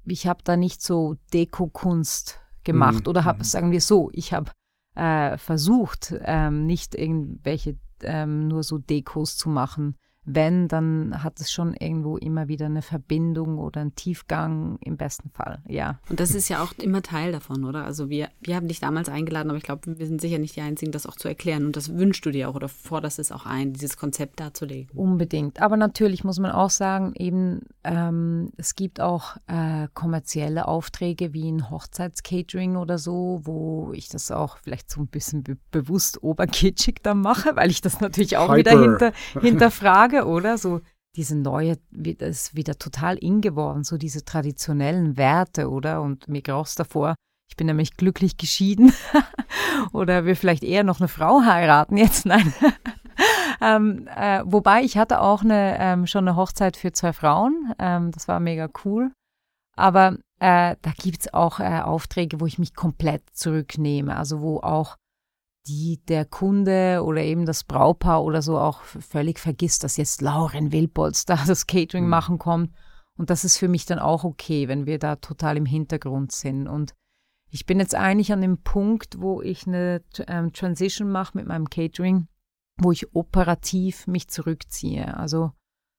ich 0.07 0.27
habe 0.27 0.43
da 0.43 0.57
nicht 0.57 0.81
so 0.81 1.17
Dekokunst 1.35 2.41
gemacht. 2.69 3.05
Mhm. 3.05 3.11
Oder 3.11 3.25
habe, 3.25 3.39
mhm. 3.39 3.45
sagen 3.45 3.71
wir 3.73 3.81
so, 3.81 4.11
ich 4.13 4.33
habe 4.33 4.53
äh, 4.95 5.39
versucht, 5.39 6.15
ähm, 6.21 6.67
nicht 6.67 6.95
irgendwelche 6.95 7.79
ähm, 8.03 8.47
nur 8.47 8.63
so 8.63 8.79
Dekos 8.79 9.37
zu 9.37 9.49
machen, 9.49 9.97
wenn, 10.31 10.69
dann 10.69 11.23
hat 11.23 11.41
es 11.41 11.51
schon 11.51 11.75
irgendwo 11.75 12.19
immer 12.19 12.49
wieder 12.49 12.67
eine 12.67 12.83
Verbindung 12.83 13.59
oder 13.59 13.81
einen 13.81 13.95
Tiefgang 13.95 14.79
im 14.81 14.97
besten 14.97 15.31
Fall, 15.31 15.63
ja. 15.67 15.99
Und 16.11 16.21
das 16.21 16.35
ist 16.35 16.49
ja 16.49 16.63
auch 16.63 16.73
immer 16.79 17.03
Teil 17.03 17.33
davon, 17.33 17.65
oder? 17.65 17.85
Also 17.85 18.11
wir, 18.11 18.29
wir 18.41 18.57
haben 18.57 18.69
dich 18.69 18.81
damals 18.81 19.09
eingeladen, 19.09 19.49
aber 19.49 19.57
ich 19.57 19.65
glaube, 19.65 19.99
wir 19.99 20.07
sind 20.07 20.21
sicher 20.21 20.39
nicht 20.39 20.57
die 20.57 20.61
Einzigen, 20.61 20.93
das 20.93 21.07
auch 21.07 21.17
zu 21.17 21.29
erklären. 21.29 21.65
Und 21.65 21.77
das 21.77 21.95
wünschst 21.95 22.25
du 22.27 22.31
dir 22.31 22.51
auch 22.51 22.55
oder 22.55 22.69
forderst 22.69 23.19
es 23.19 23.33
auch 23.33 23.47
ein, 23.47 23.73
dieses 23.73 23.97
Konzept 23.97 24.41
darzulegen. 24.41 24.91
Unbedingt. 24.97 25.63
Aber 25.63 25.77
natürlich 25.77 26.25
muss 26.25 26.39
man 26.39 26.51
auch 26.51 26.71
sagen, 26.71 27.15
eben, 27.17 27.63
ähm, 27.85 28.51
es 28.57 28.75
gibt 28.75 29.01
auch 29.01 29.37
äh, 29.47 29.89
kommerzielle 29.95 30.69
Aufträge 30.69 31.33
wie 31.33 31.51
ein 31.51 31.71
Hochzeitscatering 31.71 32.77
oder 32.77 32.99
so, 32.99 33.41
wo 33.45 33.93
ich 33.95 34.09
das 34.09 34.31
auch 34.31 34.59
vielleicht 34.59 34.91
so 34.91 35.01
ein 35.01 35.07
bisschen 35.07 35.43
be 35.43 35.57
bewusst 35.71 36.23
oberkitschig 36.23 36.97
dann 37.03 37.21
mache, 37.21 37.57
weil 37.57 37.71
ich 37.71 37.81
das 37.81 38.01
natürlich 38.01 38.37
auch 38.37 38.53
Hyper. 38.53 38.59
wieder 38.59 38.81
hinter, 38.81 39.13
hinterfrage 39.41 40.18
oder? 40.27 40.59
So 40.59 40.81
diese 41.17 41.37
neue, 41.37 41.79
das 41.91 42.29
ist 42.29 42.55
wieder 42.55 42.79
total 42.79 43.17
in 43.17 43.41
geworden, 43.41 43.85
so 43.85 43.97
diese 43.97 44.25
traditionellen 44.25 45.17
Werte, 45.17 45.69
oder? 45.69 46.01
Und 46.01 46.29
mir 46.29 46.43
graus 46.43 46.75
davor, 46.75 47.15
ich 47.51 47.57
bin 47.57 47.67
nämlich 47.67 47.97
glücklich 47.97 48.37
geschieden 48.37 48.93
oder 49.93 50.25
will 50.25 50.37
vielleicht 50.37 50.63
eher 50.63 50.85
noch 50.85 51.01
eine 51.01 51.09
Frau 51.09 51.43
heiraten 51.43 51.97
jetzt, 51.97 52.27
nein. 52.27 52.53
ähm, 53.61 54.09
äh, 54.15 54.43
wobei 54.45 54.83
ich 54.83 54.97
hatte 54.97 55.21
auch 55.21 55.43
eine, 55.43 55.77
ähm, 55.81 56.07
schon 56.07 56.29
eine 56.29 56.37
Hochzeit 56.37 56.77
für 56.77 56.93
zwei 56.93 57.13
Frauen, 57.13 57.73
ähm, 57.79 58.13
das 58.13 58.29
war 58.29 58.39
mega 58.39 58.69
cool. 58.85 59.11
Aber 59.77 60.19
äh, 60.41 60.77
da 60.83 60.91
gibt 60.99 61.21
es 61.21 61.35
auch 61.35 61.61
äh, 61.61 61.81
Aufträge, 61.81 62.41
wo 62.41 62.47
ich 62.47 62.59
mich 62.59 62.75
komplett 62.75 63.23
zurücknehme, 63.33 64.17
also 64.17 64.41
wo 64.41 64.59
auch 64.59 64.97
die 65.67 66.01
der 66.09 66.25
Kunde 66.25 67.03
oder 67.05 67.23
eben 67.23 67.45
das 67.45 67.65
Braupaar 67.65 68.25
oder 68.25 68.43
so 68.43 68.59
auch 68.59 68.83
völlig 68.83 69.39
vergisst, 69.39 69.85
dass 69.85 69.97
jetzt 69.97 70.23
Lauren 70.23 70.73
Wilpolz 70.73 71.25
da 71.25 71.39
das 71.47 71.67
Catering 71.67 72.05
mhm. 72.05 72.11
machen 72.11 72.39
kommt. 72.39 72.73
Und 73.17 73.31
das 73.31 73.45
ist 73.45 73.59
für 73.59 73.69
mich 73.69 73.85
dann 73.85 73.99
auch 73.99 74.25
okay, 74.25 74.69
wenn 74.69 74.87
wir 74.87 74.99
da 74.99 75.17
total 75.17 75.57
im 75.57 75.67
Hintergrund 75.67 76.33
sind. 76.33 76.69
Und 76.69 76.95
ich 77.51 77.67
bin 77.67 77.81
jetzt 77.81 77.95
eigentlich 77.95 78.33
an 78.33 78.41
dem 78.41 78.63
Punkt, 78.63 79.21
wo 79.21 79.43
ich 79.43 79.67
eine 79.67 80.03
ähm, 80.27 80.53
Transition 80.53 81.11
mache 81.11 81.37
mit 81.37 81.47
meinem 81.47 81.69
Catering, 81.69 82.29
wo 82.79 82.93
ich 82.93 83.15
operativ 83.15 84.07
mich 84.07 84.29
zurückziehe. 84.29 85.17
Also 85.17 85.53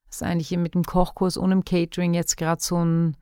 das 0.07 0.17
ist 0.17 0.23
eigentlich 0.23 0.51
mit 0.57 0.75
dem 0.75 0.83
Kochkurs 0.83 1.37
und 1.37 1.49
dem 1.49 1.65
Catering 1.65 2.13
jetzt 2.13 2.37
gerade 2.37 2.61
so 2.61 2.77
ein 2.83 3.17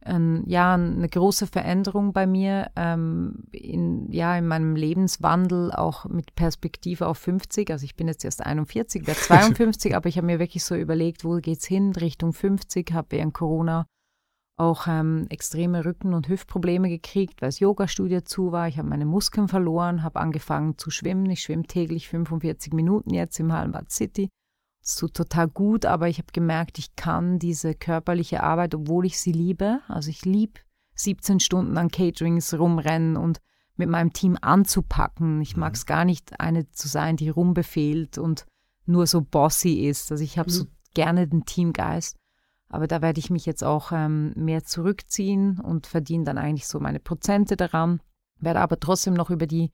ein, 0.00 0.44
ja, 0.46 0.74
eine 0.74 1.08
große 1.08 1.46
Veränderung 1.46 2.12
bei 2.12 2.26
mir 2.26 2.70
ähm, 2.76 3.44
in, 3.52 4.10
ja, 4.10 4.36
in 4.36 4.46
meinem 4.46 4.76
Lebenswandel, 4.76 5.72
auch 5.72 6.04
mit 6.06 6.34
Perspektive 6.34 7.06
auf 7.06 7.18
50. 7.18 7.70
Also 7.70 7.84
ich 7.84 7.96
bin 7.96 8.08
jetzt 8.08 8.24
erst 8.24 8.44
41, 8.44 9.06
werde 9.06 9.20
52, 9.20 9.96
aber 9.96 10.08
ich 10.08 10.16
habe 10.16 10.26
mir 10.26 10.38
wirklich 10.38 10.64
so 10.64 10.74
überlegt, 10.74 11.24
wo 11.24 11.36
geht's 11.36 11.66
hin 11.66 11.92
Richtung 11.92 12.32
50, 12.32 12.92
habe 12.92 13.08
während 13.10 13.34
Corona 13.34 13.86
auch 14.56 14.86
ähm, 14.88 15.26
extreme 15.28 15.84
Rücken- 15.84 16.14
und 16.14 16.28
Hüftprobleme 16.28 16.88
gekriegt, 16.88 17.40
weil 17.40 17.48
das 17.48 17.60
Yoga-Studio 17.60 18.22
zu 18.22 18.50
war. 18.50 18.66
Ich 18.66 18.78
habe 18.78 18.88
meine 18.88 19.06
Muskeln 19.06 19.46
verloren, 19.46 20.02
habe 20.02 20.18
angefangen 20.18 20.76
zu 20.78 20.90
schwimmen. 20.90 21.30
Ich 21.30 21.42
schwimme 21.42 21.62
täglich 21.62 22.08
45 22.08 22.72
Minuten 22.72 23.14
jetzt 23.14 23.38
im 23.38 23.52
Hallenbad 23.52 23.92
City 23.92 24.28
tut 24.96 25.14
total 25.14 25.48
gut, 25.48 25.84
aber 25.84 26.08
ich 26.08 26.18
habe 26.18 26.32
gemerkt, 26.32 26.78
ich 26.78 26.96
kann 26.96 27.38
diese 27.38 27.74
körperliche 27.74 28.42
Arbeit, 28.42 28.74
obwohl 28.74 29.06
ich 29.06 29.20
sie 29.20 29.32
liebe, 29.32 29.80
also 29.88 30.10
ich 30.10 30.24
liebe 30.24 30.60
17 30.94 31.40
Stunden 31.40 31.78
an 31.78 31.90
Caterings 31.90 32.54
rumrennen 32.54 33.16
und 33.16 33.40
mit 33.76 33.88
meinem 33.88 34.12
Team 34.12 34.36
anzupacken. 34.40 35.40
Ich 35.40 35.56
mag 35.56 35.74
es 35.74 35.84
mhm. 35.84 35.88
gar 35.88 36.04
nicht, 36.04 36.40
eine 36.40 36.68
zu 36.70 36.88
sein, 36.88 37.16
die 37.16 37.28
rumbefehlt 37.28 38.18
und 38.18 38.44
nur 38.86 39.06
so 39.06 39.22
bossy 39.22 39.86
ist. 39.86 40.10
Also 40.10 40.24
ich 40.24 40.38
habe 40.38 40.50
mhm. 40.50 40.54
so 40.54 40.64
gerne 40.94 41.28
den 41.28 41.44
Teamgeist. 41.44 42.16
Aber 42.68 42.86
da 42.86 43.00
werde 43.00 43.18
ich 43.18 43.30
mich 43.30 43.46
jetzt 43.46 43.64
auch 43.64 43.92
ähm, 43.92 44.32
mehr 44.36 44.64
zurückziehen 44.64 45.58
und 45.58 45.86
verdiene 45.86 46.24
dann 46.24 46.36
eigentlich 46.36 46.66
so 46.66 46.80
meine 46.80 47.00
Prozente 47.00 47.56
daran. 47.56 48.00
Werde 48.40 48.60
aber 48.60 48.78
trotzdem 48.78 49.14
noch 49.14 49.30
über 49.30 49.46
die 49.46 49.70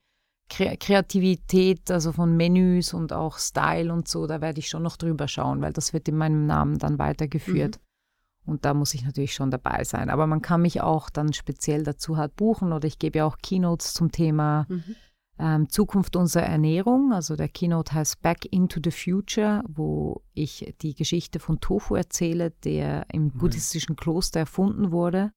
Kreativität, 0.49 1.89
also 1.89 2.11
von 2.11 2.37
Menüs 2.37 2.93
und 2.93 3.13
auch 3.13 3.39
Style 3.39 3.91
und 3.91 4.07
so, 4.07 4.27
da 4.27 4.41
werde 4.41 4.59
ich 4.59 4.69
schon 4.69 4.83
noch 4.83 4.97
drüber 4.97 5.27
schauen, 5.27 5.61
weil 5.61 5.73
das 5.73 5.91
wird 5.91 6.07
in 6.07 6.17
meinem 6.17 6.45
Namen 6.45 6.77
dann 6.77 6.99
weitergeführt. 6.99 7.77
Mhm. 7.77 8.51
Und 8.51 8.63
da 8.63 8.75
muss 8.75 8.93
ich 8.93 9.03
natürlich 9.03 9.33
schon 9.33 9.49
dabei 9.49 9.83
sein. 9.83 10.11
Aber 10.11 10.27
man 10.27 10.43
kann 10.43 10.61
mich 10.61 10.81
auch 10.81 11.09
dann 11.09 11.33
speziell 11.33 11.81
dazu 11.81 12.17
halt 12.17 12.35
buchen 12.35 12.73
oder 12.73 12.87
ich 12.87 12.99
gebe 12.99 13.17
ja 13.17 13.25
auch 13.25 13.37
Keynotes 13.39 13.95
zum 13.95 14.11
Thema 14.11 14.67
mhm. 14.69 14.95
ähm, 15.39 15.69
Zukunft 15.69 16.15
unserer 16.15 16.43
Ernährung. 16.43 17.11
Also 17.11 17.35
der 17.35 17.49
Keynote 17.49 17.93
heißt 17.93 18.21
Back 18.21 18.45
into 18.51 18.79
the 18.83 18.91
Future, 18.91 19.63
wo 19.67 20.21
ich 20.35 20.75
die 20.83 20.93
Geschichte 20.93 21.39
von 21.39 21.59
Tofu 21.59 21.95
erzähle, 21.95 22.51
der 22.51 23.07
im 23.11 23.23
mhm. 23.23 23.31
buddhistischen 23.31 23.95
Kloster 23.95 24.41
erfunden 24.41 24.91
wurde 24.91 25.31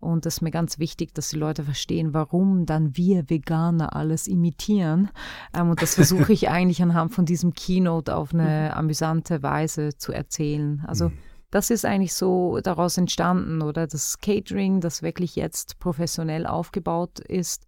und 0.00 0.24
das 0.24 0.36
ist 0.36 0.40
mir 0.40 0.50
ganz 0.50 0.78
wichtig, 0.78 1.14
dass 1.14 1.28
die 1.28 1.36
Leute 1.36 1.62
verstehen, 1.62 2.14
warum 2.14 2.64
dann 2.64 2.96
wir 2.96 3.28
Veganer 3.28 3.94
alles 3.94 4.26
imitieren. 4.26 5.10
Ähm, 5.54 5.70
und 5.70 5.82
das 5.82 5.94
versuche 5.94 6.32
ich 6.32 6.48
eigentlich 6.50 6.82
anhand 6.82 7.12
von 7.12 7.26
diesem 7.26 7.52
Keynote 7.52 8.16
auf 8.16 8.32
eine 8.32 8.70
mhm. 8.72 8.78
amüsante 8.78 9.42
Weise 9.42 9.96
zu 9.96 10.12
erzählen. 10.12 10.82
Also 10.86 11.10
mhm. 11.10 11.18
das 11.50 11.68
ist 11.68 11.84
eigentlich 11.84 12.14
so 12.14 12.60
daraus 12.62 12.96
entstanden, 12.96 13.60
oder 13.60 13.86
das 13.86 14.18
Catering, 14.18 14.80
das 14.80 15.02
wirklich 15.02 15.36
jetzt 15.36 15.78
professionell 15.78 16.46
aufgebaut 16.46 17.20
ist, 17.20 17.66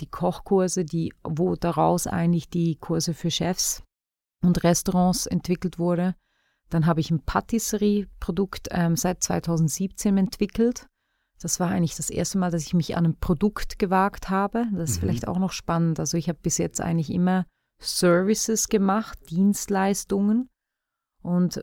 die 0.00 0.06
Kochkurse, 0.06 0.84
die, 0.84 1.12
wo 1.22 1.54
daraus 1.54 2.08
eigentlich 2.08 2.50
die 2.50 2.76
Kurse 2.76 3.14
für 3.14 3.30
Chefs 3.30 3.84
und 4.42 4.64
Restaurants 4.64 5.26
entwickelt 5.26 5.78
wurde. 5.78 6.16
Dann 6.68 6.86
habe 6.86 7.00
ich 7.00 7.10
ein 7.10 7.22
Patisserie-Produkt 7.24 8.68
ähm, 8.72 8.96
seit 8.96 9.22
2017 9.22 10.16
entwickelt 10.16 10.88
das 11.40 11.58
war 11.58 11.68
eigentlich 11.68 11.96
das 11.96 12.10
erste 12.10 12.38
Mal, 12.38 12.50
dass 12.50 12.66
ich 12.66 12.74
mich 12.74 12.96
an 12.96 13.06
ein 13.06 13.18
Produkt 13.18 13.78
gewagt 13.78 14.28
habe. 14.28 14.66
Das 14.72 14.90
ist 14.90 14.96
mhm. 14.96 15.00
vielleicht 15.00 15.26
auch 15.26 15.38
noch 15.38 15.52
spannend. 15.52 15.98
Also 15.98 16.16
ich 16.16 16.28
habe 16.28 16.38
bis 16.42 16.58
jetzt 16.58 16.80
eigentlich 16.80 17.10
immer 17.10 17.46
Services 17.80 18.68
gemacht, 18.68 19.18
Dienstleistungen. 19.30 20.50
Und 21.22 21.62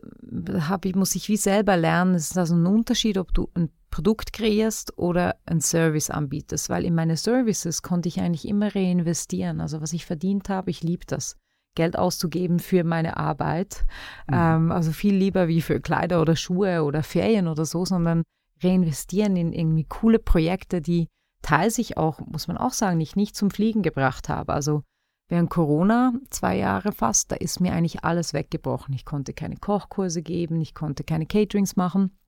hab, 0.68 0.84
muss 0.94 1.16
ich 1.16 1.28
wie 1.28 1.36
selber 1.36 1.76
lernen, 1.76 2.14
es 2.14 2.30
ist 2.30 2.38
also 2.38 2.54
ein 2.54 2.66
Unterschied, 2.66 3.18
ob 3.18 3.34
du 3.34 3.50
ein 3.54 3.70
Produkt 3.90 4.32
kreierst 4.32 4.96
oder 4.98 5.36
ein 5.46 5.60
Service 5.60 6.10
anbietest, 6.10 6.70
weil 6.70 6.84
in 6.84 6.94
meine 6.94 7.16
Services 7.16 7.82
konnte 7.82 8.08
ich 8.08 8.20
eigentlich 8.20 8.46
immer 8.46 8.74
reinvestieren. 8.74 9.60
Also 9.60 9.80
was 9.80 9.92
ich 9.92 10.06
verdient 10.06 10.48
habe, 10.48 10.70
ich 10.70 10.82
liebe 10.82 11.06
das. 11.06 11.36
Geld 11.74 11.96
auszugeben 11.96 12.58
für 12.58 12.82
meine 12.82 13.16
Arbeit. 13.18 13.84
Mhm. 14.26 14.34
Ähm, 14.34 14.72
also 14.72 14.90
viel 14.90 15.14
lieber 15.14 15.46
wie 15.46 15.60
für 15.60 15.80
Kleider 15.80 16.20
oder 16.20 16.34
Schuhe 16.34 16.82
oder 16.82 17.04
Ferien 17.04 17.46
oder 17.46 17.64
so, 17.64 17.84
sondern 17.84 18.24
reinvestieren 18.62 19.36
in 19.36 19.52
irgendwie 19.52 19.84
coole 19.84 20.18
Projekte, 20.18 20.80
die 20.80 21.08
teils 21.42 21.78
ich 21.78 21.96
auch, 21.96 22.20
muss 22.20 22.48
man 22.48 22.56
auch 22.56 22.72
sagen, 22.72 22.98
nicht, 22.98 23.16
nicht 23.16 23.36
zum 23.36 23.50
Fliegen 23.50 23.82
gebracht 23.82 24.28
habe. 24.28 24.52
Also 24.52 24.82
während 25.28 25.50
Corona, 25.50 26.12
zwei 26.30 26.56
Jahre 26.56 26.92
fast, 26.92 27.30
da 27.32 27.36
ist 27.36 27.60
mir 27.60 27.72
eigentlich 27.72 28.04
alles 28.04 28.34
weggebrochen. 28.34 28.94
Ich 28.94 29.04
konnte 29.04 29.32
keine 29.32 29.56
Kochkurse 29.56 30.22
geben, 30.22 30.60
ich 30.60 30.74
konnte 30.74 31.04
keine 31.04 31.26
Caterings 31.26 31.76
machen. 31.76 32.18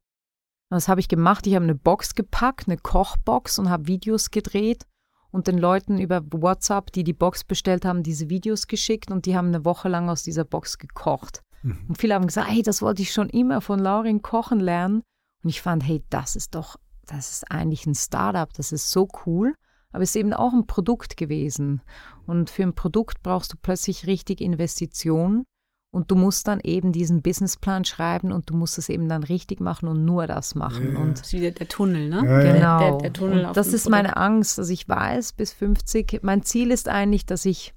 Was 0.71 0.87
habe 0.89 1.01
ich 1.01 1.09
gemacht? 1.09 1.47
Ich 1.47 1.55
habe 1.57 1.65
eine 1.65 1.75
Box 1.75 2.15
gepackt, 2.15 2.69
eine 2.69 2.77
Kochbox 2.77 3.59
und 3.59 3.71
habe 3.71 3.89
Videos 3.89 4.31
gedreht 4.31 4.87
und 5.33 5.49
den 5.49 5.59
Leuten 5.59 5.99
über 5.99 6.23
WhatsApp, 6.31 6.93
die 6.93 7.05
die 7.05 7.13
Box 7.13 7.45
bestellt 7.45 7.85
haben, 7.85 8.03
diese 8.03 8.31
Videos 8.31 8.69
geschickt 8.69 9.11
und 9.11 9.27
die 9.27 9.37
haben 9.37 9.49
eine 9.49 9.65
Woche 9.65 9.89
lang 9.89 10.09
aus 10.09 10.23
dieser 10.23 10.45
Box 10.45 10.79
gekocht. 10.79 11.43
Mhm. 11.63 11.87
Und 11.89 11.99
viele 11.99 12.15
haben 12.15 12.27
gesagt, 12.27 12.49
hey, 12.49 12.63
das 12.63 12.83
wollte 12.83 13.03
ich 13.03 13.13
schon 13.13 13.29
immer 13.29 13.61
von 13.61 13.81
Laurin 13.81 14.23
kochen 14.23 14.61
lernen. 14.61 15.03
Und 15.43 15.51
ich 15.51 15.63
fand, 15.63 15.87
hey, 15.87 16.03
das 16.11 16.37
ist 16.37 16.55
doch, 16.55 16.77
das 17.07 17.31
ist 17.31 17.51
eigentlich 17.51 17.87
ein 17.87 17.95
Startup, 17.95 18.53
das 18.53 18.73
ist 18.73 18.91
so 18.91 19.09
cool. 19.27 19.55
Aber 19.93 20.03
es 20.03 20.11
ist 20.11 20.17
eben 20.17 20.33
auch 20.33 20.53
ein 20.53 20.67
Produkt 20.67 21.17
gewesen. 21.17 21.83
Und 22.27 22.51
für 22.51 22.63
ein 22.63 22.75
Produkt 22.75 23.23
brauchst 23.23 23.53
du 23.53 23.57
plötzlich 23.61 24.07
richtig 24.07 24.41
Investitionen. 24.41 25.45
Und 25.93 26.13
du 26.13 26.15
musst 26.15 26.47
dann 26.47 26.61
eben 26.61 26.93
diesen 26.93 27.21
Businessplan 27.21 27.85
schreiben 27.85 28.31
und 28.31 28.49
du 28.49 28.55
musst 28.55 28.79
es 28.79 28.89
eben 28.89 29.09
dann 29.09 29.25
richtig 29.25 29.59
machen 29.59 29.89
und 29.89 30.05
nur 30.05 30.29
das 30.29 30.55
machen. 30.55 30.93
Ja. 30.93 31.01
Und 31.01 31.19
das 31.19 31.27
ist 31.27 31.33
wieder 31.33 31.51
der 31.51 31.67
Tunnel, 31.67 32.09
ne? 32.09 32.23
Ja. 32.25 32.53
Genau. 32.53 32.79
Der, 32.79 32.99
der 32.99 33.13
Tunnel 33.13 33.51
das 33.53 33.67
ist 33.69 33.85
Produkt. 33.85 33.91
meine 33.91 34.17
Angst. 34.17 34.61
Also 34.61 34.73
ich 34.73 34.89
weiß 34.89 35.33
bis 35.33 35.53
50, 35.53 36.21
mein 36.23 36.45
Ziel 36.45 36.71
ist 36.71 36.89
eigentlich, 36.89 37.27
dass 37.27 37.45
ich 37.45 37.75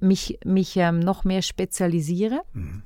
mich, 0.00 0.38
mich 0.46 0.76
ähm, 0.76 1.00
noch 1.00 1.24
mehr 1.24 1.42
spezialisiere 1.42 2.42
mhm. 2.54 2.82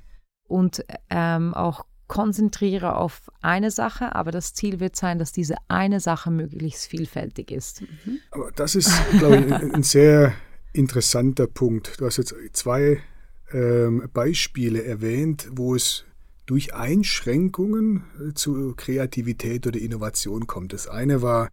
und 0.48 0.84
ähm, 1.08 1.54
auch 1.54 1.84
konzentriere 2.08 2.96
auf 2.96 3.30
eine 3.42 3.70
Sache, 3.70 4.14
aber 4.14 4.30
das 4.30 4.54
Ziel 4.54 4.80
wird 4.80 4.96
sein, 4.96 5.18
dass 5.18 5.32
diese 5.32 5.56
eine 5.68 6.00
Sache 6.00 6.30
möglichst 6.30 6.86
vielfältig 6.86 7.50
ist. 7.50 7.82
Mhm. 7.82 8.18
Aber 8.30 8.52
das 8.52 8.74
ist, 8.74 8.92
glaube 9.18 9.36
ich, 9.36 9.52
ein, 9.52 9.74
ein 9.74 9.82
sehr 9.82 10.34
interessanter 10.72 11.46
Punkt. 11.46 12.00
Du 12.00 12.06
hast 12.06 12.18
jetzt 12.18 12.34
zwei 12.52 13.00
ähm, 13.52 14.08
Beispiele 14.12 14.84
erwähnt, 14.84 15.48
wo 15.52 15.74
es 15.74 16.04
durch 16.46 16.74
Einschränkungen 16.74 18.04
äh, 18.20 18.34
zu 18.34 18.74
Kreativität 18.76 19.66
oder 19.66 19.78
Innovation 19.78 20.46
kommt. 20.46 20.72
Das 20.72 20.86
eine 20.88 21.22
war 21.22 21.48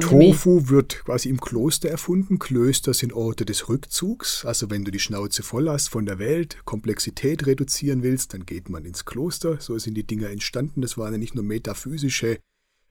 Tofu 0.00 0.68
wird 0.68 1.04
quasi 1.04 1.28
im 1.28 1.40
Kloster 1.40 1.88
erfunden. 1.88 2.40
Klöster 2.40 2.92
sind 2.92 3.12
Orte 3.12 3.44
des 3.44 3.68
Rückzugs. 3.68 4.44
Also 4.44 4.68
wenn 4.68 4.84
du 4.84 4.90
die 4.90 4.98
Schnauze 4.98 5.44
voll 5.44 5.68
hast 5.68 5.90
von 5.90 6.06
der 6.06 6.18
Welt, 6.18 6.58
Komplexität 6.64 7.46
reduzieren 7.46 8.02
willst, 8.02 8.34
dann 8.34 8.46
geht 8.46 8.68
man 8.68 8.84
ins 8.84 9.04
Kloster. 9.04 9.60
So 9.60 9.78
sind 9.78 9.94
die 9.94 10.06
Dinger 10.06 10.28
entstanden. 10.28 10.80
Das 10.80 10.98
waren 10.98 11.12
ja 11.12 11.18
nicht 11.18 11.36
nur 11.36 11.44
metaphysische, 11.44 12.40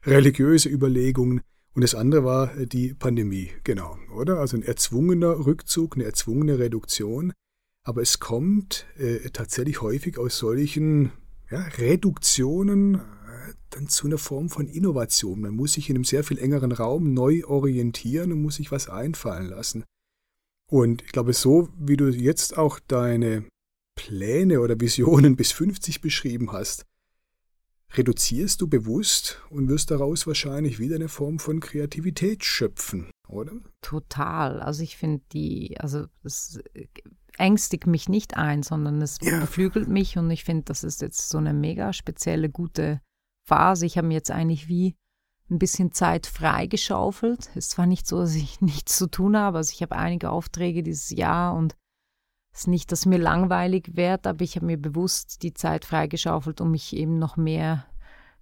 religiöse 0.06 0.70
Überlegungen. 0.70 1.42
Und 1.74 1.82
das 1.82 1.94
andere 1.94 2.24
war 2.24 2.56
äh, 2.56 2.66
die 2.66 2.94
Pandemie, 2.94 3.50
genau, 3.62 3.98
oder? 4.16 4.38
Also 4.38 4.56
ein 4.56 4.62
erzwungener 4.62 5.44
Rückzug, 5.46 5.96
eine 5.96 6.04
erzwungene 6.04 6.58
Reduktion. 6.58 7.34
Aber 7.84 8.00
es 8.00 8.20
kommt 8.20 8.86
äh, 8.96 9.28
tatsächlich 9.30 9.82
häufig 9.82 10.16
aus 10.16 10.38
solchen 10.38 11.12
ja, 11.50 11.60
Reduktionen 11.60 13.02
dann 13.70 13.88
zu 13.88 14.06
einer 14.06 14.18
Form 14.18 14.48
von 14.48 14.66
Innovation. 14.66 15.40
Man 15.40 15.54
muss 15.54 15.72
sich 15.72 15.88
in 15.88 15.96
einem 15.96 16.04
sehr 16.04 16.24
viel 16.24 16.38
engeren 16.38 16.72
Raum 16.72 17.12
neu 17.12 17.44
orientieren 17.44 18.32
und 18.32 18.42
muss 18.42 18.56
sich 18.56 18.70
was 18.70 18.88
einfallen 18.88 19.48
lassen. 19.48 19.84
Und 20.70 21.02
ich 21.02 21.12
glaube, 21.12 21.32
so 21.32 21.68
wie 21.78 21.96
du 21.96 22.08
jetzt 22.08 22.56
auch 22.56 22.78
deine 22.78 23.44
Pläne 23.96 24.60
oder 24.60 24.80
Visionen 24.80 25.36
bis 25.36 25.52
50 25.52 26.00
beschrieben 26.00 26.52
hast, 26.52 26.86
reduzierst 27.96 28.60
du 28.60 28.68
bewusst 28.68 29.40
und 29.50 29.68
wirst 29.68 29.90
daraus 29.90 30.26
wahrscheinlich 30.26 30.78
wieder 30.78 30.94
eine 30.94 31.08
Form 31.08 31.38
von 31.38 31.60
Kreativität 31.60 32.44
schöpfen, 32.44 33.10
oder? 33.28 33.52
Total. 33.82 34.60
Also 34.60 34.82
ich 34.82 34.96
finde 34.96 35.22
die, 35.32 35.76
also 35.80 36.06
es 36.22 36.60
ängstigt 37.36 37.86
mich 37.86 38.08
nicht 38.08 38.36
ein, 38.36 38.62
sondern 38.62 39.02
es 39.02 39.18
ja. 39.22 39.40
beflügelt 39.40 39.88
mich 39.88 40.16
und 40.18 40.30
ich 40.30 40.44
finde, 40.44 40.64
das 40.64 40.84
ist 40.84 41.00
jetzt 41.00 41.28
so 41.28 41.38
eine 41.38 41.52
mega 41.52 41.92
spezielle, 41.92 42.48
gute 42.48 43.00
Phase. 43.50 43.84
Ich 43.84 43.98
habe 43.98 44.06
mir 44.06 44.14
jetzt 44.14 44.30
eigentlich 44.30 44.68
wie 44.68 44.94
ein 45.50 45.58
bisschen 45.58 45.90
Zeit 45.92 46.26
freigeschaufelt. 46.26 47.48
Es 47.50 47.56
ist 47.56 47.70
zwar 47.72 47.86
nicht 47.86 48.06
so, 48.06 48.20
dass 48.20 48.36
ich 48.36 48.60
nichts 48.60 48.96
zu 48.96 49.08
tun 49.08 49.36
habe, 49.36 49.58
also 49.58 49.72
ich 49.74 49.82
habe 49.82 49.96
einige 49.96 50.30
Aufträge 50.30 50.82
dieses 50.82 51.10
Jahr 51.10 51.54
und 51.54 51.76
es 52.52 52.60
ist 52.60 52.68
nicht, 52.68 52.90
dass 52.90 53.06
mir 53.06 53.18
langweilig 53.18 53.96
wird, 53.96 54.26
aber 54.26 54.42
ich 54.42 54.56
habe 54.56 54.66
mir 54.66 54.76
bewusst 54.76 55.42
die 55.42 55.54
Zeit 55.54 55.84
freigeschaufelt, 55.84 56.60
um 56.60 56.72
mich 56.72 56.94
eben 56.96 57.18
noch 57.18 57.36
mehr 57.36 57.86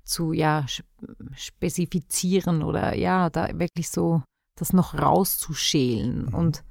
zu 0.02 0.32
ja, 0.32 0.64
spezifizieren 1.34 2.62
oder 2.62 2.96
ja, 2.96 3.28
da 3.28 3.48
wirklich 3.58 3.90
so 3.90 4.22
das 4.56 4.72
noch 4.72 4.94
rauszuschälen. 4.94 6.26
Mhm. 6.26 6.34
Und 6.34 6.64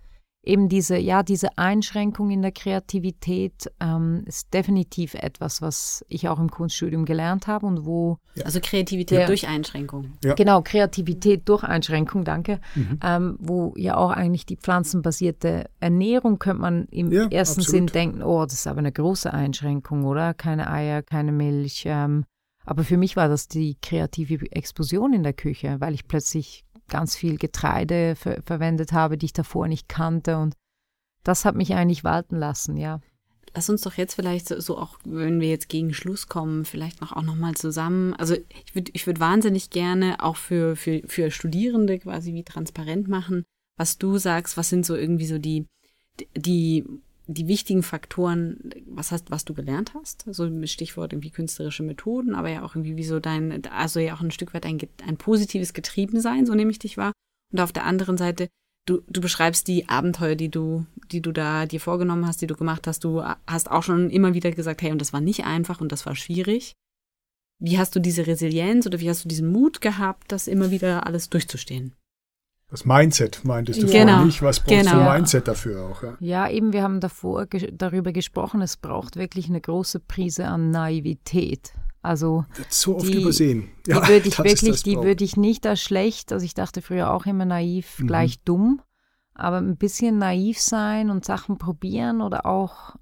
eben 0.48 0.70
diese, 0.70 0.98
ja, 0.98 1.24
diese 1.24 1.58
Einschränkung 1.58 2.32
in 2.32 2.41
der 2.41 2.52
Kreativität 2.52 3.72
ähm, 3.80 4.24
ist 4.26 4.54
definitiv 4.54 5.14
etwas, 5.14 5.62
was 5.62 6.06
ich 6.08 6.30
auch 6.30 6.39
im 6.39 6.50
Kunststudium 6.50 7.06
gelernt 7.06 7.48
habe 7.48 7.66
und 7.66 7.86
wo. 7.86 8.18
Ja. 8.36 8.45
Also 8.45 8.60
Kreativität 8.62 9.20
der, 9.20 9.28
durch 9.28 9.48
Einschränkung. 9.48 10.14
Ja. 10.24 10.34
Genau, 10.34 10.62
Kreativität 10.62 11.48
durch 11.48 11.64
Einschränkung, 11.64 12.24
danke. 12.24 12.60
Mhm. 12.76 13.00
Ähm, 13.04 13.38
wo 13.39 13.74
ja 13.78 13.98
auch 13.98 14.12
eigentlich 14.12 14.45
die 14.45 14.58
pflanzenbasierte 14.58 15.70
Ernährung, 15.80 16.39
könnte 16.39 16.62
man 16.62 16.86
im 16.86 17.12
ja, 17.12 17.28
ersten 17.28 17.62
absolut. 17.62 17.68
Sinn 17.68 17.88
denken, 17.88 18.24
oh, 18.24 18.43
das 18.43 18.54
ist 18.54 18.68
aber 18.68 18.80
eine 18.80 18.91
große 18.91 19.34
Einschränkung, 19.34 20.06
oder? 20.06 20.34
Keine 20.34 20.72
Eier, 20.72 21.04
keine 21.04 21.32
Milch. 21.32 21.84
Ähm, 21.86 22.26
aber 22.68 22.84
für 22.84 22.98
mich 22.98 23.16
war 23.16 23.30
das 23.30 23.48
die 23.48 23.78
kreative 23.82 24.52
Explosion 24.52 25.14
in 25.14 25.24
der 25.24 25.32
Küche, 25.32 25.78
weil 25.80 25.93
ich 25.93 26.06
plötzlich 26.06 26.66
ganz 26.90 27.16
viel 27.16 27.38
Getreide 27.38 28.16
ver 28.16 28.42
verwendet 28.44 28.92
habe, 28.94 29.18
die 29.18 29.28
ich 29.28 29.34
davor 29.34 29.68
nicht 29.68 29.90
kannte. 29.90 30.38
Und 30.38 30.56
das 31.24 31.46
hat 31.46 31.56
mich 31.56 31.74
eigentlich 31.74 32.04
walten 32.04 32.38
lassen, 32.38 32.78
ja. 32.78 33.02
Lass 33.54 33.70
uns 33.70 33.82
doch 33.82 33.96
jetzt 33.96 34.14
vielleicht 34.14 34.48
so, 34.50 34.78
auch, 34.78 35.00
wenn 35.04 35.40
wir 35.40 35.50
jetzt 35.50 35.70
gegen 35.70 35.94
Schluss 35.94 36.28
kommen, 36.28 36.64
vielleicht 36.64 37.02
noch 37.02 37.12
auch 37.14 37.24
nochmal 37.24 37.56
zusammen. 37.56 38.14
Also 38.14 38.36
ich 38.36 38.76
würde 38.76 38.92
ich 38.94 39.08
würd 39.08 39.20
wahnsinnig 39.20 39.70
gerne 39.70 40.18
auch 40.20 40.36
für, 40.36 40.76
für, 40.76 41.02
für 41.08 41.32
Studierende 41.32 41.98
quasi 41.98 42.34
wie 42.34 42.44
transparent 42.44 43.08
machen, 43.08 43.44
was 43.78 43.98
du 43.98 44.18
sagst, 44.18 44.58
was 44.58 44.70
sind 44.70 44.86
so 44.86 44.96
irgendwie 44.96 45.26
so 45.26 45.40
die, 45.40 45.66
die 46.36 46.86
die 47.28 47.48
wichtigen 47.48 47.84
Faktoren, 47.84 48.58
was 48.86 49.12
hast, 49.12 49.30
was 49.30 49.44
du 49.46 49.54
gelernt 49.54 49.94
hast, 49.94 50.24
so 50.32 50.44
also 50.44 50.66
Stichwort 50.66 51.12
irgendwie 51.12 51.30
künstlerische 51.30 51.84
Methoden, 51.84 52.36
aber 52.36 52.50
ja 52.50 52.64
auch 52.64 52.76
irgendwie 52.76 52.96
wie 52.96 53.04
so 53.04 53.20
dein, 53.20 53.66
also 53.66 54.00
ja 54.00 54.16
auch 54.16 54.22
ein 54.22 54.32
Stück 54.32 54.54
weit 54.54 54.66
ein, 54.66 54.80
ein 55.06 55.18
positives 55.18 55.74
Getriebensein, 55.74 56.46
so 56.46 56.56
nehme 56.56 56.72
ich 56.72 56.80
dich 56.80 56.98
wahr. 56.98 57.12
Und 57.52 57.60
auf 57.60 57.74
der 57.74 57.86
anderen 57.86 58.18
Seite, 58.18 58.48
du, 58.86 59.02
du 59.08 59.20
beschreibst 59.20 59.68
die 59.68 59.90
Abenteuer, 59.90 60.36
die 60.36 60.50
du, 60.50 60.86
die 61.12 61.22
du 61.22 61.32
da 61.32 61.66
dir 61.66 61.82
vorgenommen 61.82 62.26
hast, 62.26 62.42
die 62.42 62.48
du 62.48 62.56
gemacht 62.56 62.88
hast. 62.88 63.04
Du 63.04 63.22
hast 63.46 63.70
auch 63.70 63.84
schon 63.84 64.10
immer 64.10 64.34
wieder 64.34 64.52
gesagt, 64.52 64.82
hey, 64.82 64.92
und 64.92 65.00
das 65.00 65.14
war 65.14 65.22
nicht 65.22 65.46
einfach 65.46 65.82
und 65.82 65.92
das 65.92 66.06
war 66.06 66.16
schwierig. 66.16 66.74
Wie 67.60 67.78
hast 67.78 67.96
du 67.96 68.00
diese 68.00 68.28
Resilienz 68.28 68.86
oder 68.86 69.00
wie 69.00 69.10
hast 69.10 69.26
du 69.26 69.30
diesen 69.30 69.52
Mut 69.52 69.82
gehabt, 69.82 70.32
das 70.32 70.48
immer 70.48 70.72
wieder 70.72 71.06
alles 71.06 71.30
durchzustehen? 71.30 71.94
Das 72.70 72.84
Mindset 72.84 73.45
meintest 73.45 73.82
du 73.82 73.88
genau. 73.88 74.07
vorhin 74.11 74.26
nicht. 74.26 74.41
Was 74.41 74.59
brauchst 74.59 74.89
genau. 74.89 75.03
du 75.03 75.09
Mindset 75.09 75.47
dafür 75.47 75.86
auch? 75.86 76.03
Ja, 76.03 76.18
ja 76.20 76.49
eben, 76.49 76.74
wir 76.74 76.84
haben 76.84 76.99
davor 76.99 77.45
ge 77.45 77.72
darüber 77.72 78.11
gesprochen, 78.11 78.61
es 78.61 78.76
braucht 78.76 79.15
wirklich 79.15 79.47
eine 79.47 79.61
große 79.61 80.01
Prise 80.01 80.47
an 80.47 80.72
Naivität. 80.72 81.74
Also 82.01 82.45
Wird 82.55 82.74
so 82.74 82.97
oft 82.97 83.07
die, 83.07 83.22
übersehen. 83.22 83.70
Ja, 83.88 84.01
die 84.01 84.07
würde 84.07 84.28
ich 84.28 84.38
wirklich, 84.38 84.84
die 84.84 84.97
würde 84.97 85.24
ich 85.24 85.38
nicht 85.38 85.65
als 85.65 85.82
schlecht, 85.82 86.32
also 86.32 86.45
ich 86.45 86.53
dachte 86.53 86.82
früher 86.82 87.11
auch 87.11 87.26
immer 87.26 87.45
naiv 87.45 87.99
mhm. 87.99 88.07
gleich 88.07 88.39
dumm, 88.43 88.82
aber 89.34 89.57
ein 89.57 89.78
bisschen 89.78 90.18
naiv 90.18 90.59
sein 90.59 91.09
und 91.09 91.26
Sachen 91.26 91.57
probieren 91.57 92.22
oder 92.22 92.45
auch 92.45 92.95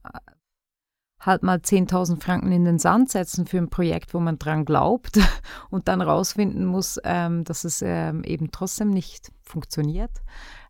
halt 1.26 1.44
mal 1.44 1.58
10.000 1.58 2.22
Franken 2.22 2.52
in 2.52 2.66
den 2.66 2.80
Sand 2.80 3.10
setzen 3.10 3.46
für 3.46 3.58
ein 3.58 3.70
Projekt, 3.70 4.14
wo 4.14 4.20
man 4.20 4.38
dran 4.38 4.66
glaubt 4.66 5.20
und 5.70 5.88
dann 5.88 6.02
rausfinden 6.02 6.66
muss, 6.66 7.00
ähm, 7.04 7.44
dass 7.44 7.64
es 7.64 7.82
ähm, 7.82 8.24
eben 8.24 8.52
trotzdem 8.52 8.90
nicht 8.90 9.32
funktioniert, 9.42 10.22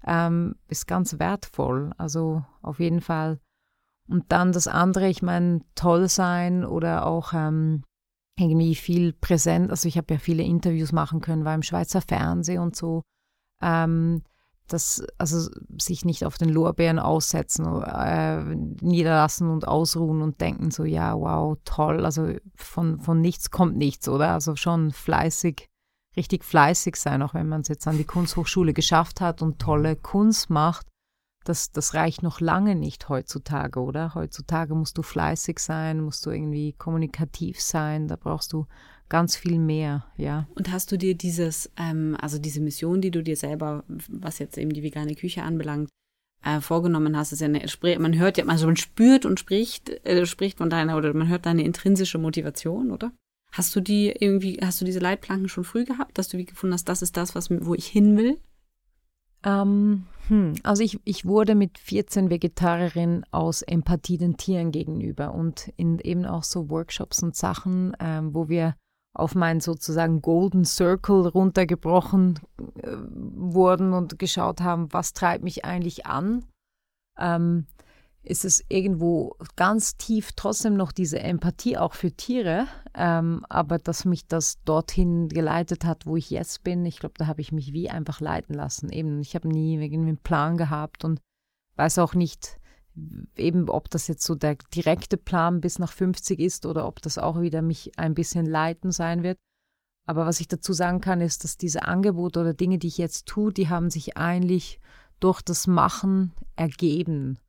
ähm, 0.05 0.55
ist 0.67 0.87
ganz 0.87 1.19
wertvoll. 1.19 1.91
Also 1.97 2.43
auf 2.61 2.79
jeden 2.79 3.01
Fall. 3.01 3.39
Und 4.07 4.25
dann 4.29 4.51
das 4.51 4.67
andere, 4.67 5.09
ich 5.09 5.21
meine, 5.21 5.61
toll 5.73 6.07
sein 6.09 6.63
oder 6.63 7.05
auch 7.05 7.33
ähm, 7.33 7.83
irgendwie 8.39 8.75
viel 8.75 9.13
präsent. 9.13 9.71
Also 9.71 9.87
ich 9.87 9.97
habe 9.97 10.13
ja 10.13 10.19
viele 10.19 10.43
Interviews 10.43 10.91
machen 10.91 11.21
können, 11.21 11.45
war 11.45 11.55
im 11.55 11.63
Schweizer 11.63 12.01
Fernsehen 12.01 12.61
und 12.61 12.75
so. 12.75 13.01
Ähm, 13.61 14.21
das, 14.67 15.05
also 15.17 15.49
sich 15.79 16.05
nicht 16.05 16.25
auf 16.25 16.37
den 16.37 16.49
Lorbeeren 16.49 16.99
aussetzen, 16.99 17.65
äh, 17.83 18.43
niederlassen 18.81 19.49
und 19.49 19.67
ausruhen 19.67 20.21
und 20.21 20.41
denken 20.41 20.71
so, 20.71 20.83
ja, 20.83 21.15
wow, 21.15 21.57
toll, 21.65 22.03
also 22.03 22.33
von, 22.55 22.99
von 22.99 23.21
nichts 23.21 23.51
kommt 23.51 23.77
nichts, 23.77 24.09
oder? 24.09 24.33
Also 24.33 24.55
schon 24.55 24.91
fleißig, 24.91 25.67
richtig 26.17 26.43
fleißig 26.43 26.95
sein, 26.95 27.21
auch 27.21 27.33
wenn 27.33 27.47
man 27.47 27.61
es 27.61 27.67
jetzt 27.67 27.87
an 27.87 27.97
die 27.97 28.05
Kunsthochschule 28.05 28.73
geschafft 28.73 29.21
hat 29.21 29.41
und 29.41 29.59
tolle 29.59 29.95
Kunst 29.95 30.49
macht, 30.49 30.87
das, 31.43 31.71
das 31.71 31.93
reicht 31.93 32.23
noch 32.23 32.39
lange 32.39 32.75
nicht 32.75 33.07
heutzutage, 33.07 33.79
oder? 33.79 34.15
Heutzutage 34.15 34.73
musst 34.73 34.97
du 34.97 35.03
fleißig 35.03 35.59
sein, 35.59 36.01
musst 36.01 36.25
du 36.25 36.31
irgendwie 36.31 36.73
kommunikativ 36.73 37.61
sein, 37.61 38.07
da 38.07 38.15
brauchst 38.15 38.51
du 38.51 38.65
ganz 39.09 39.35
viel 39.35 39.59
mehr, 39.59 40.05
ja. 40.17 40.47
Und 40.55 40.71
hast 40.71 40.91
du 40.91 40.97
dir 40.97 41.15
dieses, 41.15 41.71
ähm, 41.77 42.17
also 42.19 42.37
diese 42.39 42.61
Mission, 42.61 43.01
die 43.01 43.11
du 43.11 43.21
dir 43.21 43.35
selber, 43.35 43.83
was 43.87 44.39
jetzt 44.39 44.57
eben 44.57 44.73
die 44.73 44.83
vegane 44.83 45.15
Küche 45.15 45.43
anbelangt, 45.43 45.89
äh, 46.43 46.61
vorgenommen 46.61 47.17
hast, 47.17 47.31
ist 47.31 47.41
ja 47.41 47.47
eine, 47.47 47.65
man 47.99 48.17
hört 48.17 48.37
ja, 48.37 48.45
also 48.45 48.65
man 48.67 48.77
spürt 48.77 49.25
und 49.25 49.39
spricht, 49.39 49.89
äh, 50.05 50.25
spricht 50.25 50.59
von 50.59 50.69
deiner, 50.69 50.97
oder 50.97 51.13
man 51.13 51.27
hört 51.27 51.45
deine 51.45 51.63
intrinsische 51.63 52.17
Motivation, 52.17 52.91
oder? 52.91 53.11
Hast 53.51 53.75
du 53.75 53.79
die 53.79 54.09
irgendwie, 54.09 54.59
hast 54.61 54.81
du 54.81 54.85
diese 54.85 54.99
Leitplanken 54.99 55.49
schon 55.49 55.63
früh 55.63 55.85
gehabt, 55.85 56.17
dass 56.17 56.27
du 56.27 56.37
wie 56.37 56.45
gefunden 56.45 56.73
hast, 56.73 56.89
das 56.89 57.01
ist 57.01 57.17
das, 57.17 57.35
was, 57.35 57.49
wo 57.49 57.73
ich 57.73 57.87
hin 57.87 58.17
will? 58.17 58.37
Ähm, 59.43 60.07
hm, 60.27 60.55
also 60.63 60.83
ich, 60.83 60.99
ich 61.05 61.25
wurde 61.25 61.55
mit 61.55 61.77
14 61.77 62.29
Vegetarierin 62.29 63.23
aus 63.31 63.61
Empathie 63.61 64.17
den 64.17 64.37
Tieren 64.37 64.71
gegenüber 64.71 65.33
und 65.33 65.71
in 65.77 65.99
eben 65.99 66.25
auch 66.25 66.43
so 66.43 66.69
Workshops 66.69 67.21
und 67.23 67.35
Sachen, 67.35 67.95
ähm, 67.99 68.33
wo 68.33 68.49
wir 68.49 68.75
auf 69.15 69.33
meinen 69.33 69.61
sozusagen 69.61 70.21
Golden 70.21 70.65
Circle 70.65 71.27
runtergebrochen 71.27 72.39
äh, 72.83 72.95
wurden 73.09 73.93
und 73.93 74.19
geschaut 74.19 74.61
haben, 74.61 74.91
was 74.91 75.13
treibt 75.13 75.43
mich 75.43 75.65
eigentlich 75.65 76.05
an, 76.05 76.45
ähm, 77.17 77.65
ist 78.23 78.43
es 78.43 78.63
irgendwo 78.69 79.35
ganz 79.55 79.97
tief 79.97 80.31
trotzdem 80.35 80.75
noch 80.75 80.91
diese 80.91 81.19
Empathie 81.19 81.77
auch 81.77 81.93
für 81.93 82.11
Tiere, 82.11 82.67
ähm, 82.93 83.45
aber 83.49 83.77
dass 83.77 84.03
mich 84.03 84.27
das 84.27 84.61
dorthin 84.65 85.29
geleitet 85.29 85.85
hat, 85.85 86.05
wo 86.05 86.17
ich 86.17 86.29
jetzt 86.29 86.63
bin, 86.63 86.85
ich 86.85 86.99
glaube, 86.99 87.15
da 87.17 87.27
habe 87.27 87.41
ich 87.41 87.51
mich 87.51 87.71
wie 87.71 87.89
einfach 87.89 88.19
leiten 88.19 88.53
lassen. 88.53 88.89
Eben, 88.89 89.21
ich 89.21 89.35
habe 89.35 89.47
nie 89.47 89.75
irgendwie 89.75 90.09
einen 90.09 90.17
Plan 90.17 90.57
gehabt 90.57 91.05
und 91.05 91.21
weiß 91.75 91.99
auch 91.99 92.15
nicht, 92.15 92.59
eben 93.35 93.69
ob 93.69 93.89
das 93.89 94.07
jetzt 94.07 94.23
so 94.23 94.35
der 94.35 94.55
direkte 94.73 95.17
Plan 95.17 95.61
bis 95.61 95.79
nach 95.79 95.91
50 95.91 96.39
ist 96.39 96.65
oder 96.65 96.87
ob 96.87 97.01
das 97.01 97.17
auch 97.17 97.41
wieder 97.41 97.61
mich 97.61 97.97
ein 97.97 98.13
bisschen 98.13 98.45
leiten 98.45 98.91
sein 98.91 99.23
wird. 99.23 99.37
Aber 100.05 100.25
was 100.25 100.39
ich 100.39 100.47
dazu 100.47 100.71
sagen 100.73 101.01
kann, 101.01 101.21
ist, 101.21 101.43
dass 101.43 101.57
diese 101.57 101.83
Angebote 101.83 102.39
oder 102.39 102.53
Dinge, 102.53 102.77
die 102.77 102.87
ich 102.87 102.97
jetzt 102.97 103.25
tue, 103.25 103.51
die 103.51 103.69
haben 103.69 103.89
sich 103.89 104.17
eigentlich 104.17 104.79
durch 105.19 105.41
das 105.41 105.67
Machen 105.67 106.33
ergeben. 106.55 107.39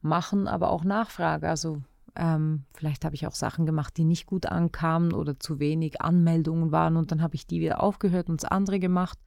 Machen, 0.00 0.46
aber 0.46 0.70
auch 0.70 0.84
Nachfrage. 0.84 1.48
Also 1.48 1.82
ähm, 2.14 2.64
vielleicht 2.74 3.04
habe 3.04 3.14
ich 3.14 3.26
auch 3.26 3.34
Sachen 3.34 3.64
gemacht, 3.64 3.96
die 3.96 4.04
nicht 4.04 4.26
gut 4.26 4.46
ankamen 4.46 5.12
oder 5.12 5.38
zu 5.38 5.58
wenig 5.58 6.02
Anmeldungen 6.02 6.72
waren 6.72 6.96
und 6.96 7.10
dann 7.10 7.22
habe 7.22 7.36
ich 7.36 7.46
die 7.46 7.60
wieder 7.60 7.82
aufgehört 7.82 8.28
und 8.28 8.42
das 8.42 8.50
andere 8.50 8.78
gemacht. 8.78 9.18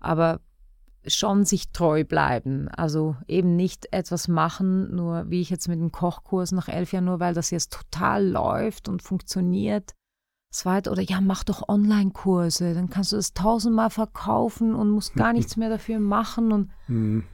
aber 0.00 0.40
schon 1.06 1.44
sich 1.44 1.70
treu 1.72 2.04
bleiben. 2.04 2.68
Also 2.68 3.16
eben 3.26 3.56
nicht 3.56 3.92
etwas 3.92 4.28
machen, 4.28 4.94
nur 4.94 5.30
wie 5.30 5.40
ich 5.40 5.50
jetzt 5.50 5.68
mit 5.68 5.80
dem 5.80 5.92
Kochkurs 5.92 6.52
nach 6.52 6.68
elf 6.68 6.92
Jahren, 6.92 7.06
nur 7.06 7.20
weil 7.20 7.34
das 7.34 7.50
jetzt 7.50 7.72
total 7.72 8.26
läuft 8.26 8.88
und 8.88 9.02
funktioniert. 9.02 9.94
Zweit 10.52 10.88
oder 10.88 11.02
ja, 11.02 11.20
mach 11.20 11.44
doch 11.44 11.68
Online-Kurse, 11.68 12.74
dann 12.74 12.90
kannst 12.90 13.12
du 13.12 13.16
das 13.16 13.34
tausendmal 13.34 13.90
verkaufen 13.90 14.74
und 14.74 14.90
musst 14.90 15.14
gar 15.14 15.32
nichts 15.34 15.56
mehr 15.56 15.68
dafür 15.70 16.00
machen 16.00 16.52
und 16.52 16.70
mhm. 16.88 17.24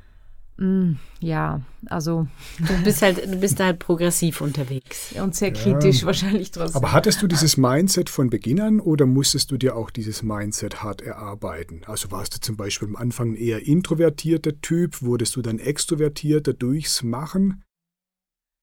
Ja, 1.20 1.60
also. 1.86 2.26
Du 2.58 2.82
bist 2.82 3.02
halt, 3.02 3.26
du 3.26 3.36
bist 3.36 3.60
halt 3.60 3.78
progressiv 3.78 4.40
unterwegs. 4.40 5.14
Und 5.20 5.34
sehr 5.34 5.52
kritisch 5.52 6.00
ja. 6.00 6.06
wahrscheinlich 6.06 6.50
trotzdem. 6.50 6.76
Aber 6.76 6.92
hattest 6.92 7.20
du 7.20 7.26
dieses 7.26 7.58
Mindset 7.58 8.08
von 8.08 8.30
Beginn 8.30 8.60
an 8.60 8.80
oder 8.80 9.04
musstest 9.04 9.50
du 9.50 9.58
dir 9.58 9.76
auch 9.76 9.90
dieses 9.90 10.22
Mindset 10.22 10.82
hart 10.82 11.02
erarbeiten? 11.02 11.82
Also 11.86 12.10
warst 12.10 12.34
du 12.34 12.40
zum 12.40 12.56
Beispiel 12.56 12.88
am 12.88 12.96
Anfang 12.96 13.34
eher 13.34 13.66
introvertierter 13.66 14.58
Typ, 14.62 15.02
wurdest 15.02 15.36
du 15.36 15.42
dann 15.42 15.58
extrovertierter 15.58 16.54
durchs 16.54 17.02
Machen? 17.02 17.62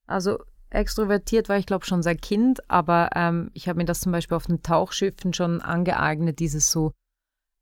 Also 0.07 0.39
extrovertiert 0.71 1.47
war 1.47 1.59
ich 1.59 1.67
glaube 1.67 1.85
schon 1.85 2.01
seit 2.01 2.23
Kind, 2.23 2.67
aber 2.71 3.11
ähm, 3.15 3.51
ich 3.53 3.67
habe 3.67 3.77
mir 3.77 3.85
das 3.85 4.01
zum 4.01 4.11
Beispiel 4.11 4.35
auf 4.35 4.47
den 4.47 4.63
Tauchschiffen 4.63 5.33
schon 5.33 5.61
angeeignet, 5.61 6.39
dieses 6.39 6.71
so 6.71 6.91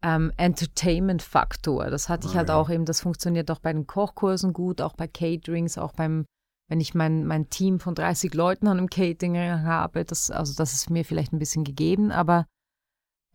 ähm, 0.03 0.31
Entertainment-Faktor. 0.37 1.89
Das 1.89 2.09
hatte 2.09 2.27
ich 2.27 2.35
halt 2.35 2.49
ah, 2.49 2.53
ja. 2.53 2.59
auch 2.59 2.69
eben, 2.69 2.85
das 2.85 3.01
funktioniert 3.01 3.51
auch 3.51 3.59
bei 3.59 3.73
den 3.73 3.87
Kochkursen 3.87 4.53
gut, 4.53 4.81
auch 4.81 4.93
bei 4.93 5.07
Caterings, 5.07 5.77
auch 5.77 5.93
beim, 5.93 6.25
wenn 6.67 6.79
ich 6.79 6.95
mein, 6.95 7.25
mein 7.25 7.49
Team 7.49 7.79
von 7.79 7.95
30 7.95 8.33
Leuten 8.33 8.67
an 8.67 8.77
einem 8.77 8.89
Catering 8.89 9.37
habe, 9.63 10.05
das, 10.05 10.31
also 10.31 10.53
das 10.55 10.73
ist 10.73 10.89
mir 10.89 11.05
vielleicht 11.05 11.33
ein 11.33 11.39
bisschen 11.39 11.63
gegeben, 11.63 12.11
aber 12.11 12.45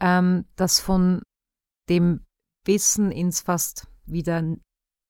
ähm, 0.01 0.45
das 0.57 0.81
von 0.81 1.23
dem 1.89 2.25
Wissen 2.65 3.13
ins 3.13 3.41
fast 3.41 3.87
wieder, 4.05 4.43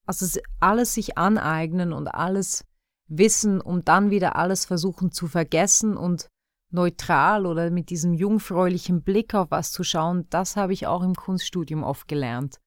also 0.05 0.41
alles 0.61 0.95
sich 0.95 1.17
aneignen 1.17 1.93
und 1.93 2.09
alles 2.09 2.65
wissen, 3.09 3.61
um 3.61 3.83
dann 3.85 4.11
wieder 4.11 4.37
alles 4.37 4.67
versuchen 4.67 5.11
zu 5.11 5.27
vergessen 5.27 5.97
und 5.97 6.29
neutral 6.71 7.47
oder 7.47 7.71
mit 7.71 7.91
diesem 7.91 8.15
jungfräulichen 8.15 9.03
Blick 9.03 9.35
auf 9.35 9.51
was 9.51 9.73
zu 9.73 9.85
schauen, 9.85 10.27
das 10.31 10.57
habe 10.57 10.73
ich 10.73 10.87
auch 10.87 11.03
im 11.03 11.15
Kunststudium 11.15 11.83
oft 11.83 12.09
gelernt. 12.09 12.61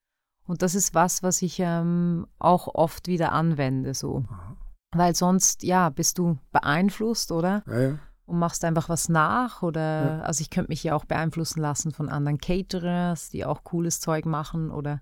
Und 0.46 0.62
das 0.62 0.74
ist 0.74 0.96
was, 0.96 1.22
was 1.22 1.42
ich 1.42 1.60
ähm, 1.60 2.26
auch 2.40 2.68
oft 2.74 3.08
wieder 3.08 3.32
anwende, 3.32 3.94
so. 3.94 4.26
Aha. 4.30 4.56
Weil 4.92 5.16
sonst, 5.16 5.62
ja, 5.64 5.90
bist 5.90 6.18
du 6.18 6.40
beeinflusst, 6.52 7.32
oder? 7.32 7.64
Ja, 7.68 7.80
ja. 7.80 8.00
Und 8.26 8.40
machst 8.40 8.64
einfach 8.64 8.90
was 8.90 9.10
nach 9.10 9.64
oder, 9.64 10.18
ja. 10.18 10.22
also 10.22 10.42
ich 10.42 10.50
könnte 10.50 10.70
mich 10.70 10.84
ja 10.84 10.96
auch 10.96 11.06
beeinflussen 11.06 11.62
lassen 11.62 11.92
von 11.92 12.10
anderen 12.10 12.38
Caterers, 12.38 13.30
die 13.30 13.44
auch 13.44 13.64
cooles 13.64 14.02
Zeug 14.02 14.26
machen 14.26 14.70
oder 14.70 15.02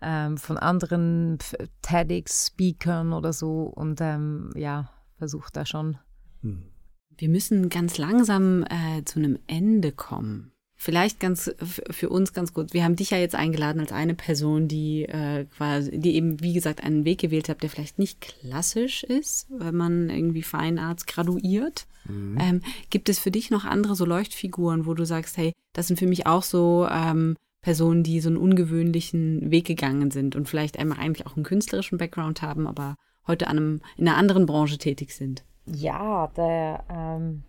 ähm, 0.00 0.36
von 0.36 0.58
anderen 0.58 1.38
TEDx-Speakern 1.82 3.12
oder 3.12 3.32
so 3.32 3.62
und 3.62 4.00
ähm, 4.00 4.50
ja, 4.54 4.90
versuche 5.18 5.50
da 5.52 5.66
schon 5.66 5.98
hm 6.42 6.71
wir 7.18 7.28
müssen 7.28 7.68
ganz 7.68 7.98
langsam 7.98 8.64
äh, 8.64 9.04
zu 9.04 9.18
einem 9.18 9.38
Ende 9.46 9.92
kommen. 9.92 10.52
Vielleicht 10.82 11.20
ganz 11.20 11.54
für 11.60 12.08
uns 12.08 12.32
ganz 12.32 12.52
gut. 12.52 12.74
Wir 12.74 12.82
haben 12.82 12.96
dich 12.96 13.10
ja 13.10 13.18
jetzt 13.18 13.36
eingeladen 13.36 13.78
als 13.78 13.92
eine 13.92 14.14
Person, 14.14 14.66
die 14.66 15.04
äh, 15.04 15.44
quasi, 15.56 15.96
die 15.96 16.16
eben, 16.16 16.40
wie 16.40 16.54
gesagt, 16.54 16.82
einen 16.82 17.04
Weg 17.04 17.20
gewählt 17.20 17.48
hat, 17.48 17.62
der 17.62 17.70
vielleicht 17.70 18.00
nicht 18.00 18.20
klassisch 18.20 19.04
ist, 19.04 19.46
wenn 19.48 19.76
man 19.76 20.10
irgendwie 20.10 20.42
Feinarzt 20.42 21.06
graduiert. 21.06 21.86
Mhm. 22.08 22.36
Ähm, 22.40 22.62
gibt 22.90 23.08
es 23.08 23.20
für 23.20 23.30
dich 23.30 23.50
noch 23.50 23.64
andere 23.64 23.94
so 23.94 24.04
Leuchtfiguren, 24.04 24.84
wo 24.84 24.94
du 24.94 25.06
sagst, 25.06 25.36
hey, 25.36 25.52
das 25.72 25.86
sind 25.86 26.00
für 26.00 26.08
mich 26.08 26.26
auch 26.26 26.42
so 26.42 26.88
ähm, 26.90 27.36
Personen, 27.60 28.02
die 28.02 28.20
so 28.20 28.28
einen 28.28 28.38
ungewöhnlichen 28.38 29.52
Weg 29.52 29.66
gegangen 29.66 30.10
sind 30.10 30.34
und 30.34 30.48
vielleicht 30.48 30.80
einmal 30.80 30.98
eigentlich 30.98 31.28
auch 31.28 31.36
einen 31.36 31.44
künstlerischen 31.44 31.98
Background 31.98 32.42
haben, 32.42 32.66
aber 32.66 32.96
heute 33.28 33.46
an 33.46 33.56
einem, 33.56 33.80
in 33.96 34.08
einer 34.08 34.16
anderen 34.16 34.46
Branche 34.46 34.78
tätig 34.78 35.14
sind? 35.14 35.44
Ja, 35.66 36.28
der, 36.28 36.84
ähm, 36.88 37.44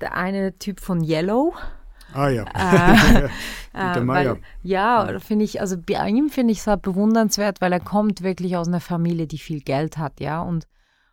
der 0.00 0.14
eine 0.14 0.58
Typ 0.58 0.80
von 0.80 1.02
Yellow. 1.02 1.54
Ah 2.12 2.28
ja. 2.28 2.44
Äh, 2.44 3.24
äh, 3.72 4.06
weil, 4.06 4.40
ja, 4.62 5.10
ja. 5.10 5.18
finde 5.18 5.44
ich, 5.44 5.60
also 5.60 5.76
bei 5.78 6.08
ihm 6.08 6.30
finde 6.30 6.52
ich 6.52 6.58
es 6.58 6.66
halt 6.66 6.82
bewundernswert, 6.82 7.60
weil 7.60 7.72
er 7.72 7.80
kommt 7.80 8.22
wirklich 8.22 8.56
aus 8.56 8.68
einer 8.68 8.80
Familie, 8.80 9.26
die 9.26 9.38
viel 9.38 9.60
Geld 9.60 9.98
hat, 9.98 10.20
ja. 10.20 10.42
Und, 10.42 10.66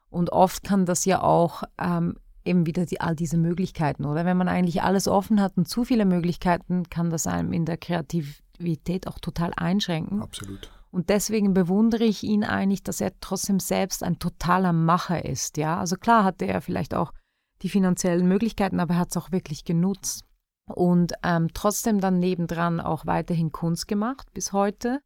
und 0.10 0.32
oft 0.32 0.64
kann 0.64 0.86
das 0.86 1.06
ja 1.06 1.22
auch 1.22 1.64
ähm, 1.80 2.16
eben 2.46 2.66
wieder 2.66 2.86
die, 2.86 3.02
all 3.02 3.16
diese 3.16 3.38
Möglichkeiten, 3.38 4.06
oder? 4.06 4.26
Wenn 4.26 4.38
man 4.38 4.48
eigentlich 4.48 4.82
alles 4.82 5.08
offen 5.08 5.42
hat 5.42 5.58
und 5.58 5.68
zu 5.68 5.86
viele 5.86 6.06
Möglichkeiten, 6.06 6.90
kann 6.90 7.10
das 7.10 7.28
einem 7.28 7.54
in 7.54 7.66
der 7.66 7.78
Kreativität 7.78 9.08
auch 9.08 9.20
total 9.20 9.52
einschränken. 9.56 10.22
Absolut. 10.22 10.72
Und 10.92 11.10
deswegen 11.10 11.54
bewundere 11.54 12.04
ich 12.04 12.24
ihn 12.24 12.44
eigentlich, 12.44 12.84
dass 12.84 13.00
er 13.00 13.18
trotzdem 13.22 13.60
selbst 13.60 14.04
ein 14.04 14.20
totaler 14.20 14.74
Macher 14.74 15.24
ist. 15.24 15.58
Ja, 15.58 15.80
also 15.80 15.96
klar 15.96 16.24
hatte 16.24 16.46
er 16.46 16.62
vielleicht 16.62 16.94
auch 16.94 17.14
die 17.62 17.70
finanziellen 17.70 18.28
Möglichkeiten, 18.28 18.80
aber 18.80 18.96
er 18.96 19.00
hat 19.00 19.12
es 19.12 19.18
auch 19.18 19.32
wirklich 19.32 19.64
genutzt. 19.64 20.26
Und 20.68 21.14
ähm, 21.24 21.50
trotzdem 21.54 22.00
dann 22.00 22.20
nebendran 22.20 22.80
auch 22.80 23.06
weiterhin 23.06 23.52
Kunst 23.52 23.88
gemacht 23.88 24.28
bis 24.34 24.54
heute. 24.54 25.00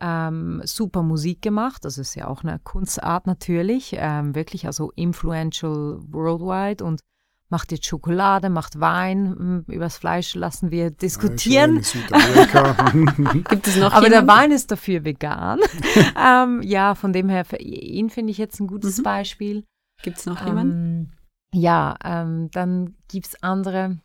Ähm, 0.00 0.62
super 0.64 1.02
Musik 1.02 1.42
gemacht, 1.42 1.84
das 1.84 1.98
ist 1.98 2.14
ja 2.14 2.26
auch 2.26 2.42
eine 2.42 2.58
Kunstart 2.58 3.26
natürlich, 3.26 3.94
ähm, 3.98 4.34
wirklich 4.34 4.64
also 4.64 4.90
influential 4.92 6.00
worldwide 6.08 6.82
und 6.82 7.02
macht 7.50 7.72
jetzt 7.72 7.86
Schokolade, 7.86 8.48
macht 8.48 8.80
Wein, 8.80 9.34
hm, 9.36 9.64
übers 9.66 9.96
Fleisch 9.96 10.34
lassen 10.34 10.70
wir 10.70 10.90
diskutieren. 10.90 11.76
Gibt 13.48 13.66
es 13.66 13.76
noch 13.76 13.92
Aber 13.92 14.06
jemand? 14.06 14.12
der 14.12 14.26
Wein 14.28 14.52
ist 14.52 14.70
dafür 14.70 15.04
vegan. 15.04 15.58
ähm, 16.16 16.62
ja, 16.62 16.94
von 16.94 17.12
dem 17.12 17.28
her, 17.28 17.44
für 17.44 17.58
ihn 17.58 18.08
finde 18.08 18.30
ich 18.30 18.38
jetzt 18.38 18.60
ein 18.60 18.68
gutes 18.68 18.98
mhm. 18.98 19.02
Beispiel. 19.02 19.64
Gibt 20.02 20.18
es 20.18 20.26
noch 20.26 20.40
ähm, 20.40 20.46
jemanden? 20.46 21.12
Ja, 21.52 21.96
ähm, 22.04 22.50
dann 22.52 22.94
gibt 23.08 23.26
es 23.26 23.42
andere, 23.42 23.98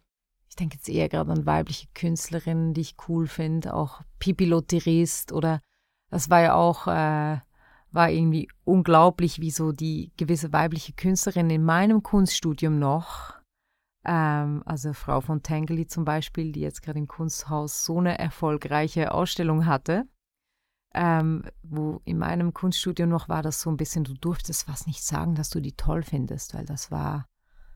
ich 0.49 0.55
denke 0.55 0.75
jetzt 0.75 0.89
eher 0.89 1.07
gerade 1.09 1.31
an 1.31 1.45
weibliche 1.45 1.87
Künstlerinnen, 1.93 2.73
die 2.73 2.81
ich 2.81 2.95
cool 3.07 3.27
finde, 3.27 3.75
auch 3.75 4.01
Pipi 4.19 4.45
Lotterist 4.45 5.31
oder 5.31 5.61
das 6.09 6.29
war 6.29 6.41
ja 6.41 6.55
auch 6.55 6.87
äh, 6.87 7.39
war 7.95 8.11
irgendwie 8.11 8.47
unglaublich, 8.63 9.39
wie 9.39 9.51
so 9.51 9.71
die 9.71 10.11
gewisse 10.17 10.53
weibliche 10.53 10.93
Künstlerin 10.93 11.49
in 11.49 11.63
meinem 11.63 12.03
Kunststudium 12.03 12.77
noch, 12.77 13.35
ähm, 14.05 14.61
also 14.65 14.93
Frau 14.93 15.21
von 15.21 15.41
Tangeli 15.41 15.87
zum 15.87 16.05
Beispiel, 16.05 16.51
die 16.51 16.61
jetzt 16.61 16.83
gerade 16.83 16.99
im 16.99 17.07
Kunsthaus 17.07 17.83
so 17.83 17.97
eine 17.97 18.19
erfolgreiche 18.19 19.13
Ausstellung 19.13 19.65
hatte, 19.65 20.03
ähm, 20.93 21.43
wo 21.63 22.01
in 22.05 22.19
meinem 22.19 22.53
Kunststudium 22.53 23.09
noch 23.09 23.27
war 23.27 23.41
das 23.41 23.61
so 23.61 23.69
ein 23.69 23.77
bisschen, 23.77 24.03
du 24.03 24.13
durftest 24.13 24.67
was 24.69 24.85
nicht 24.85 25.03
sagen, 25.03 25.35
dass 25.35 25.49
du 25.49 25.59
die 25.59 25.75
toll 25.75 26.03
findest, 26.03 26.53
weil 26.53 26.65
das 26.65 26.91
war, 26.91 27.25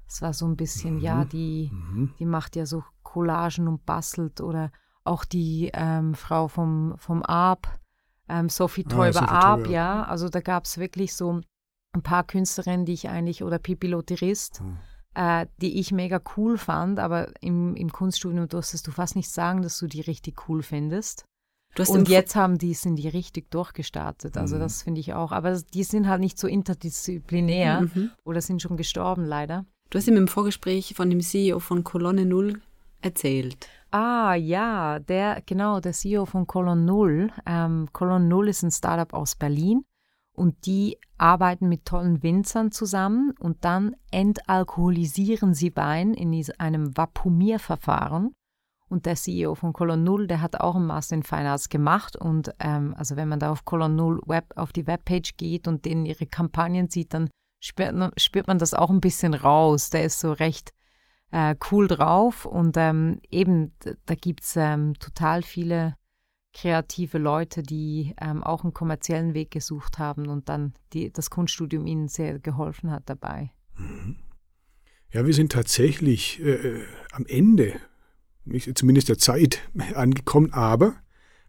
das 0.06 0.22
war 0.22 0.34
so 0.34 0.46
ein 0.46 0.56
bisschen, 0.56 0.96
mhm. 0.96 1.02
ja, 1.02 1.26
die, 1.26 1.72
mhm. 1.74 2.14
die 2.20 2.26
macht 2.26 2.56
ja 2.56 2.66
so 2.66 2.84
Collagen 3.04 3.68
und 3.68 3.86
bastelt 3.86 4.40
oder 4.40 4.72
auch 5.04 5.26
die 5.26 5.72
ähm, 5.74 6.14
Frau 6.14 6.48
vom, 6.48 6.94
vom 6.98 7.24
Arp, 7.24 7.79
ähm, 8.30 8.50
Sophie 8.50 8.84
Teuber 8.84 9.24
ah, 9.24 9.52
Arp, 9.52 9.68
ja. 9.68 10.04
Also 10.04 10.30
da 10.30 10.40
gab 10.40 10.66
es 10.66 10.78
wirklich 10.78 11.16
so 11.16 11.42
ein 11.94 12.02
paar 12.04 12.24
Künstlerinnen, 12.24 12.86
die 12.86 12.94
ich 12.94 13.10
eigentlich, 13.10 13.44
oder 13.44 13.60
Pipi 13.60 13.88
Lotterist, 13.88 14.60
hm. 14.60 14.78
äh, 15.16 15.48
die 15.62 15.80
ich 15.80 15.92
mega 15.92 16.22
cool 16.38 16.58
fand, 16.58 17.00
aber 17.00 17.32
im, 17.42 17.76
im 17.76 17.92
Kunststudium 17.92 18.48
durftest 18.48 18.88
du 18.88 18.92
fast 18.92 19.16
nicht 19.16 19.30
sagen, 19.30 19.62
dass 19.62 19.80
du 19.80 19.88
die 19.88 20.02
richtig 20.02 20.48
cool 20.48 20.64
findest. 20.64 21.26
Und 21.88 22.10
jetzt 22.10 22.36
haben 22.36 22.58
die, 22.58 22.74
sind 22.74 22.96
die 22.96 23.08
richtig 23.08 23.52
durchgestartet. 23.52 24.38
Also 24.38 24.56
mhm. 24.56 24.62
das 24.62 24.82
finde 24.82 25.00
ich 25.00 25.14
auch. 25.14 25.32
Aber 25.32 25.62
die 25.62 25.84
sind 25.84 26.08
halt 26.08 26.20
nicht 26.20 26.40
so 26.40 26.48
interdisziplinär 26.48 27.82
mhm. 27.82 28.12
oder 28.24 28.42
sind 28.42 28.62
schon 28.62 28.76
gestorben, 28.76 29.24
leider. 29.24 29.66
Du 29.90 29.98
hast 29.98 30.08
ihm 30.08 30.18
im 30.18 30.28
Vorgespräch 30.28 30.94
von 30.96 31.10
dem 31.10 31.22
CEO 31.22 31.60
von 31.60 31.84
Kolonne 31.84 32.26
Null 32.26 32.62
erzählt. 33.02 33.68
Ah 33.92 34.36
ja, 34.36 35.00
der, 35.00 35.42
genau, 35.46 35.80
der 35.80 35.94
CEO 35.94 36.26
von 36.26 36.46
Colon 36.46 36.86
Null. 36.86 37.32
Ähm, 37.48 37.90
Colon 37.92 38.28
Null 38.28 38.50
ist 38.50 38.62
ein 38.62 38.72
Startup 38.72 39.12
aus 39.14 39.36
Berlin 39.36 39.84
und 40.32 40.68
die 40.68 41.00
arbeiten 41.18 41.68
mit 41.68 41.86
tollen 41.86 42.22
Winzern 42.22 42.72
zusammen 42.72 43.34
und 43.40 43.66
dann 43.66 43.96
entalkoholisieren 44.12 45.56
sie 45.56 45.76
Wein 45.76 46.14
in 46.14 46.34
einem 46.60 46.96
Vapumierverfahren. 46.96 48.36
Und 48.90 49.06
der 49.06 49.16
CEO 49.16 49.56
von 49.56 49.74
Colon 49.74 50.04
Null, 50.04 50.28
der 50.28 50.42
hat 50.42 50.60
auch 50.60 50.76
einen 50.76 50.88
Master 50.88 51.16
in 51.16 51.24
Fine 51.24 51.50
Arts 51.50 51.70
gemacht. 51.70 52.16
Und 52.16 52.54
ähm, 52.60 52.96
also 52.98 53.16
wenn 53.16 53.28
man 53.28 53.40
da 53.40 53.52
auf 53.52 53.66
Colon 53.66 53.96
Null 53.96 54.22
Web, 54.26 54.54
auf 54.56 54.72
die 54.72 54.88
Webpage 54.88 55.36
geht 55.38 55.68
und 55.68 55.86
denen 55.86 56.06
ihre 56.06 56.26
Kampagnen 56.26 56.90
sieht, 56.90 57.14
dann 57.14 57.30
spürt, 57.60 57.94
spürt 58.20 58.48
man 58.48 58.58
das 58.60 58.74
auch 58.74 58.90
ein 58.90 59.02
bisschen 59.02 59.34
raus. 59.34 59.90
Der 59.90 60.06
ist 60.06 60.20
so 60.20 60.32
recht 60.32 60.74
äh, 61.32 61.56
cool 61.72 61.88
drauf. 61.88 62.46
Und 62.46 62.78
ähm, 62.78 63.20
eben, 63.30 63.74
da 64.06 64.16
gibt 64.16 64.44
es 64.44 64.56
ähm, 64.56 64.94
total 65.00 65.44
viele 65.44 65.96
kreative 66.54 67.18
Leute, 67.18 67.64
die 67.64 68.16
ähm, 68.20 68.44
auch 68.44 68.64
einen 68.64 68.74
kommerziellen 68.74 69.34
Weg 69.34 69.52
gesucht 69.52 70.00
haben 70.00 70.28
und 70.28 70.50
dann 70.50 70.74
die, 70.94 71.12
das 71.12 71.30
Kunststudium 71.30 71.86
ihnen 71.86 72.08
sehr 72.08 72.40
geholfen 72.40 72.92
hat 72.92 73.04
dabei. 73.06 73.52
Mhm. 73.78 74.18
Ja, 75.12 75.26
wir 75.26 75.34
sind 75.34 75.52
tatsächlich 75.52 76.40
äh, 76.40 76.52
äh, 76.52 76.86
am 77.12 77.26
Ende, 77.26 77.80
zumindest 78.76 79.10
der 79.10 79.18
Zeit, 79.18 79.70
angekommen, 79.96 80.54
aber 80.54 80.96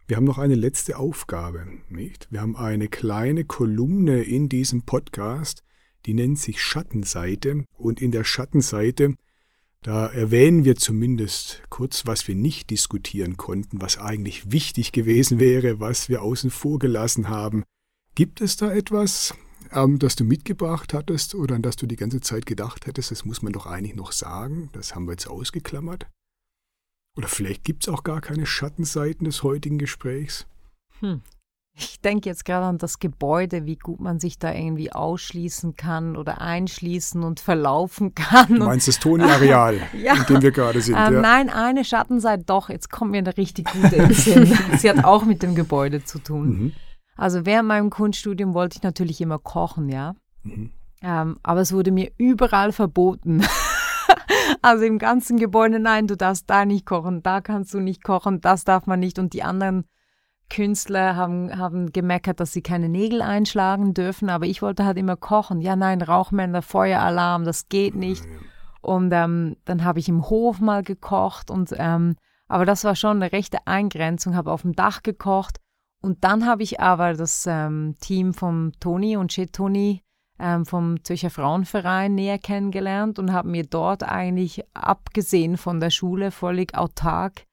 Wir 0.07 0.17
haben 0.17 0.25
noch 0.25 0.39
eine 0.39 0.55
letzte 0.55 0.97
Aufgabe, 0.97 1.65
nicht? 1.87 2.27
Wir 2.31 2.41
haben 2.41 2.57
eine 2.57 2.89
kleine 2.89 3.45
Kolumne 3.45 4.23
in 4.23 4.49
diesem 4.49 4.81
Podcast, 4.81 5.63
die 6.05 6.13
nennt 6.13 6.37
sich 6.37 6.61
Schattenseite. 6.61 7.63
Und 7.77 8.01
in 8.01 8.11
der 8.11 8.25
Schattenseite, 8.25 9.15
da 9.83 10.07
erwähnen 10.07 10.63
wir 10.63 10.75
zumindest 10.75 11.63
kurz, 11.69 12.05
was 12.05 12.27
wir 12.27 12.35
nicht 12.35 12.69
diskutieren 12.69 13.37
konnten, 13.37 13.81
was 13.81 13.97
eigentlich 13.97 14.51
wichtig 14.51 14.91
gewesen 14.91 15.39
wäre, 15.39 15.79
was 15.79 16.07
wir 16.07 16.21
außen 16.21 16.51
vor 16.51 16.77
gelassen 16.77 17.29
haben. 17.29 17.63
Gibt 18.13 18.41
es 18.41 18.57
da 18.57 18.71
etwas, 18.71 19.33
ähm, 19.71 19.97
das 19.97 20.15
du 20.15 20.23
mitgebracht 20.23 20.93
hattest 20.93 21.33
oder 21.33 21.55
an 21.55 21.63
das 21.63 21.77
du 21.77 21.87
die 21.87 21.95
ganze 21.95 22.21
Zeit 22.21 22.45
gedacht 22.45 22.85
hättest, 22.85 23.09
das 23.09 23.25
muss 23.25 23.41
man 23.41 23.53
doch 23.53 23.65
eigentlich 23.65 23.95
noch 23.95 24.11
sagen, 24.11 24.69
das 24.73 24.93
haben 24.93 25.05
wir 25.05 25.13
jetzt 25.13 25.27
ausgeklammert? 25.27 26.07
Oder 27.17 27.27
vielleicht 27.27 27.63
gibt 27.63 27.83
es 27.83 27.89
auch 27.89 28.03
gar 28.03 28.21
keine 28.21 28.45
Schattenseiten 28.45 29.25
des 29.25 29.41
heutigen 29.43 29.79
Gesprächs? 29.79 30.45
Hm. 30.99 31.21
Ich 31.73 32.01
denke 32.01 32.27
jetzt 32.29 32.45
gerade 32.45 32.65
an 32.65 32.77
das 32.77 32.99
Gebäude, 32.99 33.65
wie 33.65 33.77
gut 33.77 33.99
man 34.01 34.19
sich 34.19 34.37
da 34.37 34.53
irgendwie 34.53 34.91
ausschließen 34.91 35.75
kann 35.75 36.17
oder 36.17 36.41
einschließen 36.41 37.23
und 37.23 37.39
verlaufen 37.39 38.13
kann. 38.15 38.47
Du 38.59 38.65
meinst 38.65 38.87
das 38.87 38.99
Toni-Areal, 38.99 39.79
ja. 39.93 40.15
in 40.15 40.25
dem 40.25 40.41
wir 40.41 40.51
gerade 40.51 40.81
sind? 40.81 40.95
Ähm, 40.95 41.13
ja. 41.13 41.21
Nein, 41.21 41.49
eine 41.49 41.85
Schattenseite 41.85 42.43
doch. 42.43 42.69
Jetzt 42.69 42.91
kommt 42.91 43.11
mir 43.11 43.19
eine 43.19 43.35
richtig 43.37 43.71
gute 43.71 43.95
in 43.95 44.13
Sinn. 44.13 44.57
Sie 44.77 44.89
hat 44.89 45.03
auch 45.03 45.23
mit 45.23 45.43
dem 45.43 45.55
Gebäude 45.55 46.03
zu 46.03 46.19
tun. 46.19 46.47
Mhm. 46.47 46.73
Also 47.15 47.45
während 47.45 47.67
meinem 47.67 47.89
Kunststudium 47.89 48.53
wollte 48.53 48.77
ich 48.77 48.83
natürlich 48.83 49.21
immer 49.21 49.39
kochen, 49.39 49.89
ja. 49.89 50.15
Mhm. 50.43 50.71
Ähm, 51.03 51.37
aber 51.41 51.61
es 51.61 51.73
wurde 51.73 51.91
mir 51.91 52.11
überall 52.17 52.71
verboten. 52.73 53.43
also 54.61 54.83
im 54.83 54.99
ganzen 54.99 55.37
Gebäude, 55.37 55.79
nein, 55.79 56.07
du 56.07 56.17
darfst 56.17 56.49
da 56.49 56.65
nicht 56.65 56.85
kochen, 56.85 57.23
da 57.23 57.41
kannst 57.41 57.73
du 57.73 57.79
nicht 57.79 58.03
kochen, 58.03 58.41
das 58.41 58.65
darf 58.65 58.87
man 58.87 58.99
nicht. 58.99 59.19
Und 59.19 59.33
die 59.33 59.43
anderen 59.43 59.85
Künstler 60.51 61.15
haben, 61.15 61.57
haben 61.57 61.91
gemeckert, 61.93 62.39
dass 62.41 62.51
sie 62.51 62.61
keine 62.61 62.89
Nägel 62.89 63.21
einschlagen 63.21 63.93
dürfen, 63.93 64.29
aber 64.29 64.45
ich 64.45 64.61
wollte 64.61 64.85
halt 64.85 64.97
immer 64.97 65.15
kochen. 65.15 65.61
Ja, 65.61 65.75
nein, 65.75 66.01
Rauchmelder, 66.01 66.61
Feueralarm, 66.61 67.45
das 67.45 67.69
geht 67.69 67.95
nicht. 67.95 68.23
Und 68.81 69.11
ähm, 69.13 69.55
dann 69.65 69.83
habe 69.85 69.99
ich 69.99 70.09
im 70.09 70.29
Hof 70.29 70.59
mal 70.59 70.83
gekocht 70.83 71.49
und 71.49 71.73
ähm, 71.77 72.15
aber 72.47 72.65
das 72.65 72.83
war 72.83 72.95
schon 72.95 73.21
eine 73.21 73.31
rechte 73.31 73.65
Eingrenzung, 73.65 74.35
habe 74.35 74.51
auf 74.51 74.63
dem 74.63 74.73
Dach 74.73 75.03
gekocht 75.03 75.59
und 76.01 76.23
dann 76.23 76.45
habe 76.45 76.63
ich 76.63 76.81
aber 76.81 77.13
das 77.13 77.45
ähm, 77.47 77.95
Team 78.01 78.33
vom 78.33 78.73
Toni 78.79 79.15
und 79.15 79.31
Chez 79.31 79.51
Toni 79.53 80.01
ähm, 80.39 80.65
vom 80.65 81.01
Zürcher 81.03 81.29
Frauenverein 81.29 82.15
näher 82.15 82.39
kennengelernt 82.39 83.19
und 83.19 83.31
habe 83.31 83.47
mir 83.47 83.65
dort 83.65 84.03
eigentlich, 84.03 84.65
abgesehen 84.73 85.55
von 85.55 85.79
der 85.79 85.91
Schule, 85.91 86.31
völlig 86.31 86.75
autark 86.75 87.45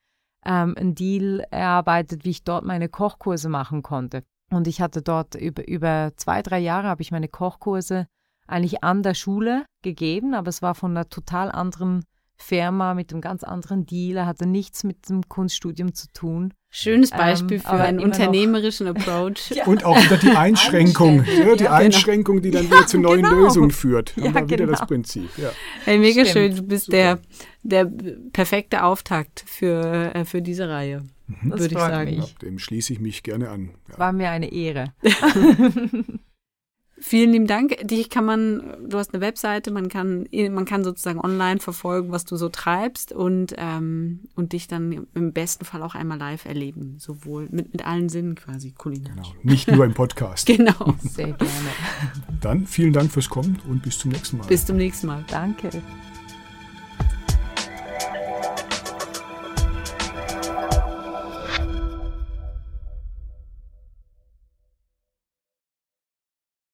ähm, 0.48 0.74
einen 0.76 0.94
Deal 0.94 1.44
erarbeitet, 1.50 2.24
wie 2.24 2.30
ich 2.30 2.42
dort 2.42 2.64
meine 2.64 2.88
Kochkurse 2.88 3.48
machen 3.48 3.82
konnte. 3.82 4.24
Und 4.50 4.66
ich 4.66 4.80
hatte 4.80 5.02
dort 5.02 5.34
über, 5.34 5.68
über 5.68 6.12
zwei, 6.16 6.42
drei 6.42 6.58
Jahre 6.58 6.88
habe 6.88 7.02
ich 7.02 7.12
meine 7.12 7.28
Kochkurse 7.28 8.06
eigentlich 8.46 8.82
an 8.82 9.02
der 9.02 9.12
Schule 9.12 9.66
gegeben, 9.82 10.34
aber 10.34 10.48
es 10.48 10.62
war 10.62 10.74
von 10.74 10.92
einer 10.92 11.10
total 11.10 11.52
anderen 11.52 12.04
Firma 12.40 12.94
mit 12.94 13.12
einem 13.12 13.20
ganz 13.20 13.42
anderen 13.42 13.84
Deal. 13.84 14.16
Er 14.16 14.26
hatte 14.26 14.46
nichts 14.46 14.84
mit 14.84 15.08
dem 15.08 15.28
Kunststudium 15.28 15.94
zu 15.94 16.06
tun. 16.12 16.54
Schönes 16.70 17.10
Beispiel 17.10 17.56
ähm, 17.56 17.62
für 17.62 17.70
einen 17.70 18.00
unternehmerischen 18.00 18.86
noch. 18.86 18.94
Approach. 18.96 19.50
ja. 19.50 19.64
Und 19.66 19.84
auch 19.84 19.96
wieder 19.96 20.18
die 20.18 20.30
Einschränkung, 20.36 21.24
ja, 21.24 21.56
die 21.56 21.64
ja, 21.64 21.72
Einschränkung, 21.72 22.42
genau. 22.42 22.44
die 22.44 22.50
dann 22.50 22.66
wieder 22.66 22.86
zu 22.86 22.98
neuen 23.00 23.22
genau. 23.22 23.34
Lösungen 23.34 23.70
führt. 23.70 24.14
Haben 24.16 24.34
wir 24.34 24.50
wieder 24.50 24.66
das 24.66 24.80
genau. 24.80 24.88
Prinzip. 24.88 25.30
Ja. 25.38 25.50
Hey, 25.84 25.98
mega 25.98 26.24
Stimmt. 26.24 26.28
schön. 26.28 26.56
Du 26.56 26.62
bist 26.62 26.92
der, 26.92 27.20
der 27.62 27.90
perfekte 28.32 28.84
Auftakt 28.84 29.44
für, 29.46 30.14
äh, 30.14 30.24
für 30.24 30.42
diese 30.42 30.68
Reihe, 30.68 31.04
mhm. 31.26 31.50
würde 31.50 31.66
ich 31.66 31.72
sagen. 31.72 32.24
Dem 32.42 32.58
schließe 32.58 32.92
ich 32.92 33.00
mich 33.00 33.22
gerne 33.22 33.48
an. 33.48 33.70
War 33.96 34.12
mir 34.12 34.30
eine 34.30 34.52
Ehre. 34.52 34.92
Vielen 37.00 37.32
lieben 37.32 37.46
Dank. 37.46 37.76
Dich 37.86 38.10
kann 38.10 38.24
man, 38.24 38.76
du 38.88 38.98
hast 38.98 39.14
eine 39.14 39.20
Webseite, 39.20 39.70
man 39.70 39.88
kann, 39.88 40.26
man 40.32 40.64
kann 40.64 40.82
sozusagen 40.82 41.20
online 41.20 41.60
verfolgen, 41.60 42.10
was 42.10 42.24
du 42.24 42.36
so 42.36 42.48
treibst 42.48 43.12
und, 43.12 43.54
ähm, 43.56 44.20
und 44.34 44.52
dich 44.52 44.66
dann 44.66 45.06
im 45.14 45.32
besten 45.32 45.64
Fall 45.64 45.82
auch 45.82 45.94
einmal 45.94 46.18
live 46.18 46.44
erleben. 46.44 46.96
Sowohl 46.98 47.48
mit, 47.50 47.72
mit 47.72 47.86
allen 47.86 48.08
Sinnen 48.08 48.34
quasi 48.34 48.72
kulinarisch. 48.72 49.28
Genau. 49.28 49.36
Nicht 49.42 49.70
nur 49.70 49.84
im 49.84 49.94
Podcast. 49.94 50.46
genau. 50.46 50.94
Sehr 51.02 51.32
gerne. 51.32 51.70
Dann 52.40 52.66
vielen 52.66 52.92
Dank 52.92 53.12
fürs 53.12 53.28
Kommen 53.28 53.58
und 53.68 53.82
bis 53.82 53.98
zum 53.98 54.10
nächsten 54.10 54.38
Mal. 54.38 54.46
Bis 54.46 54.66
zum 54.66 54.76
nächsten 54.76 55.06
Mal. 55.06 55.24
Danke. 55.28 55.70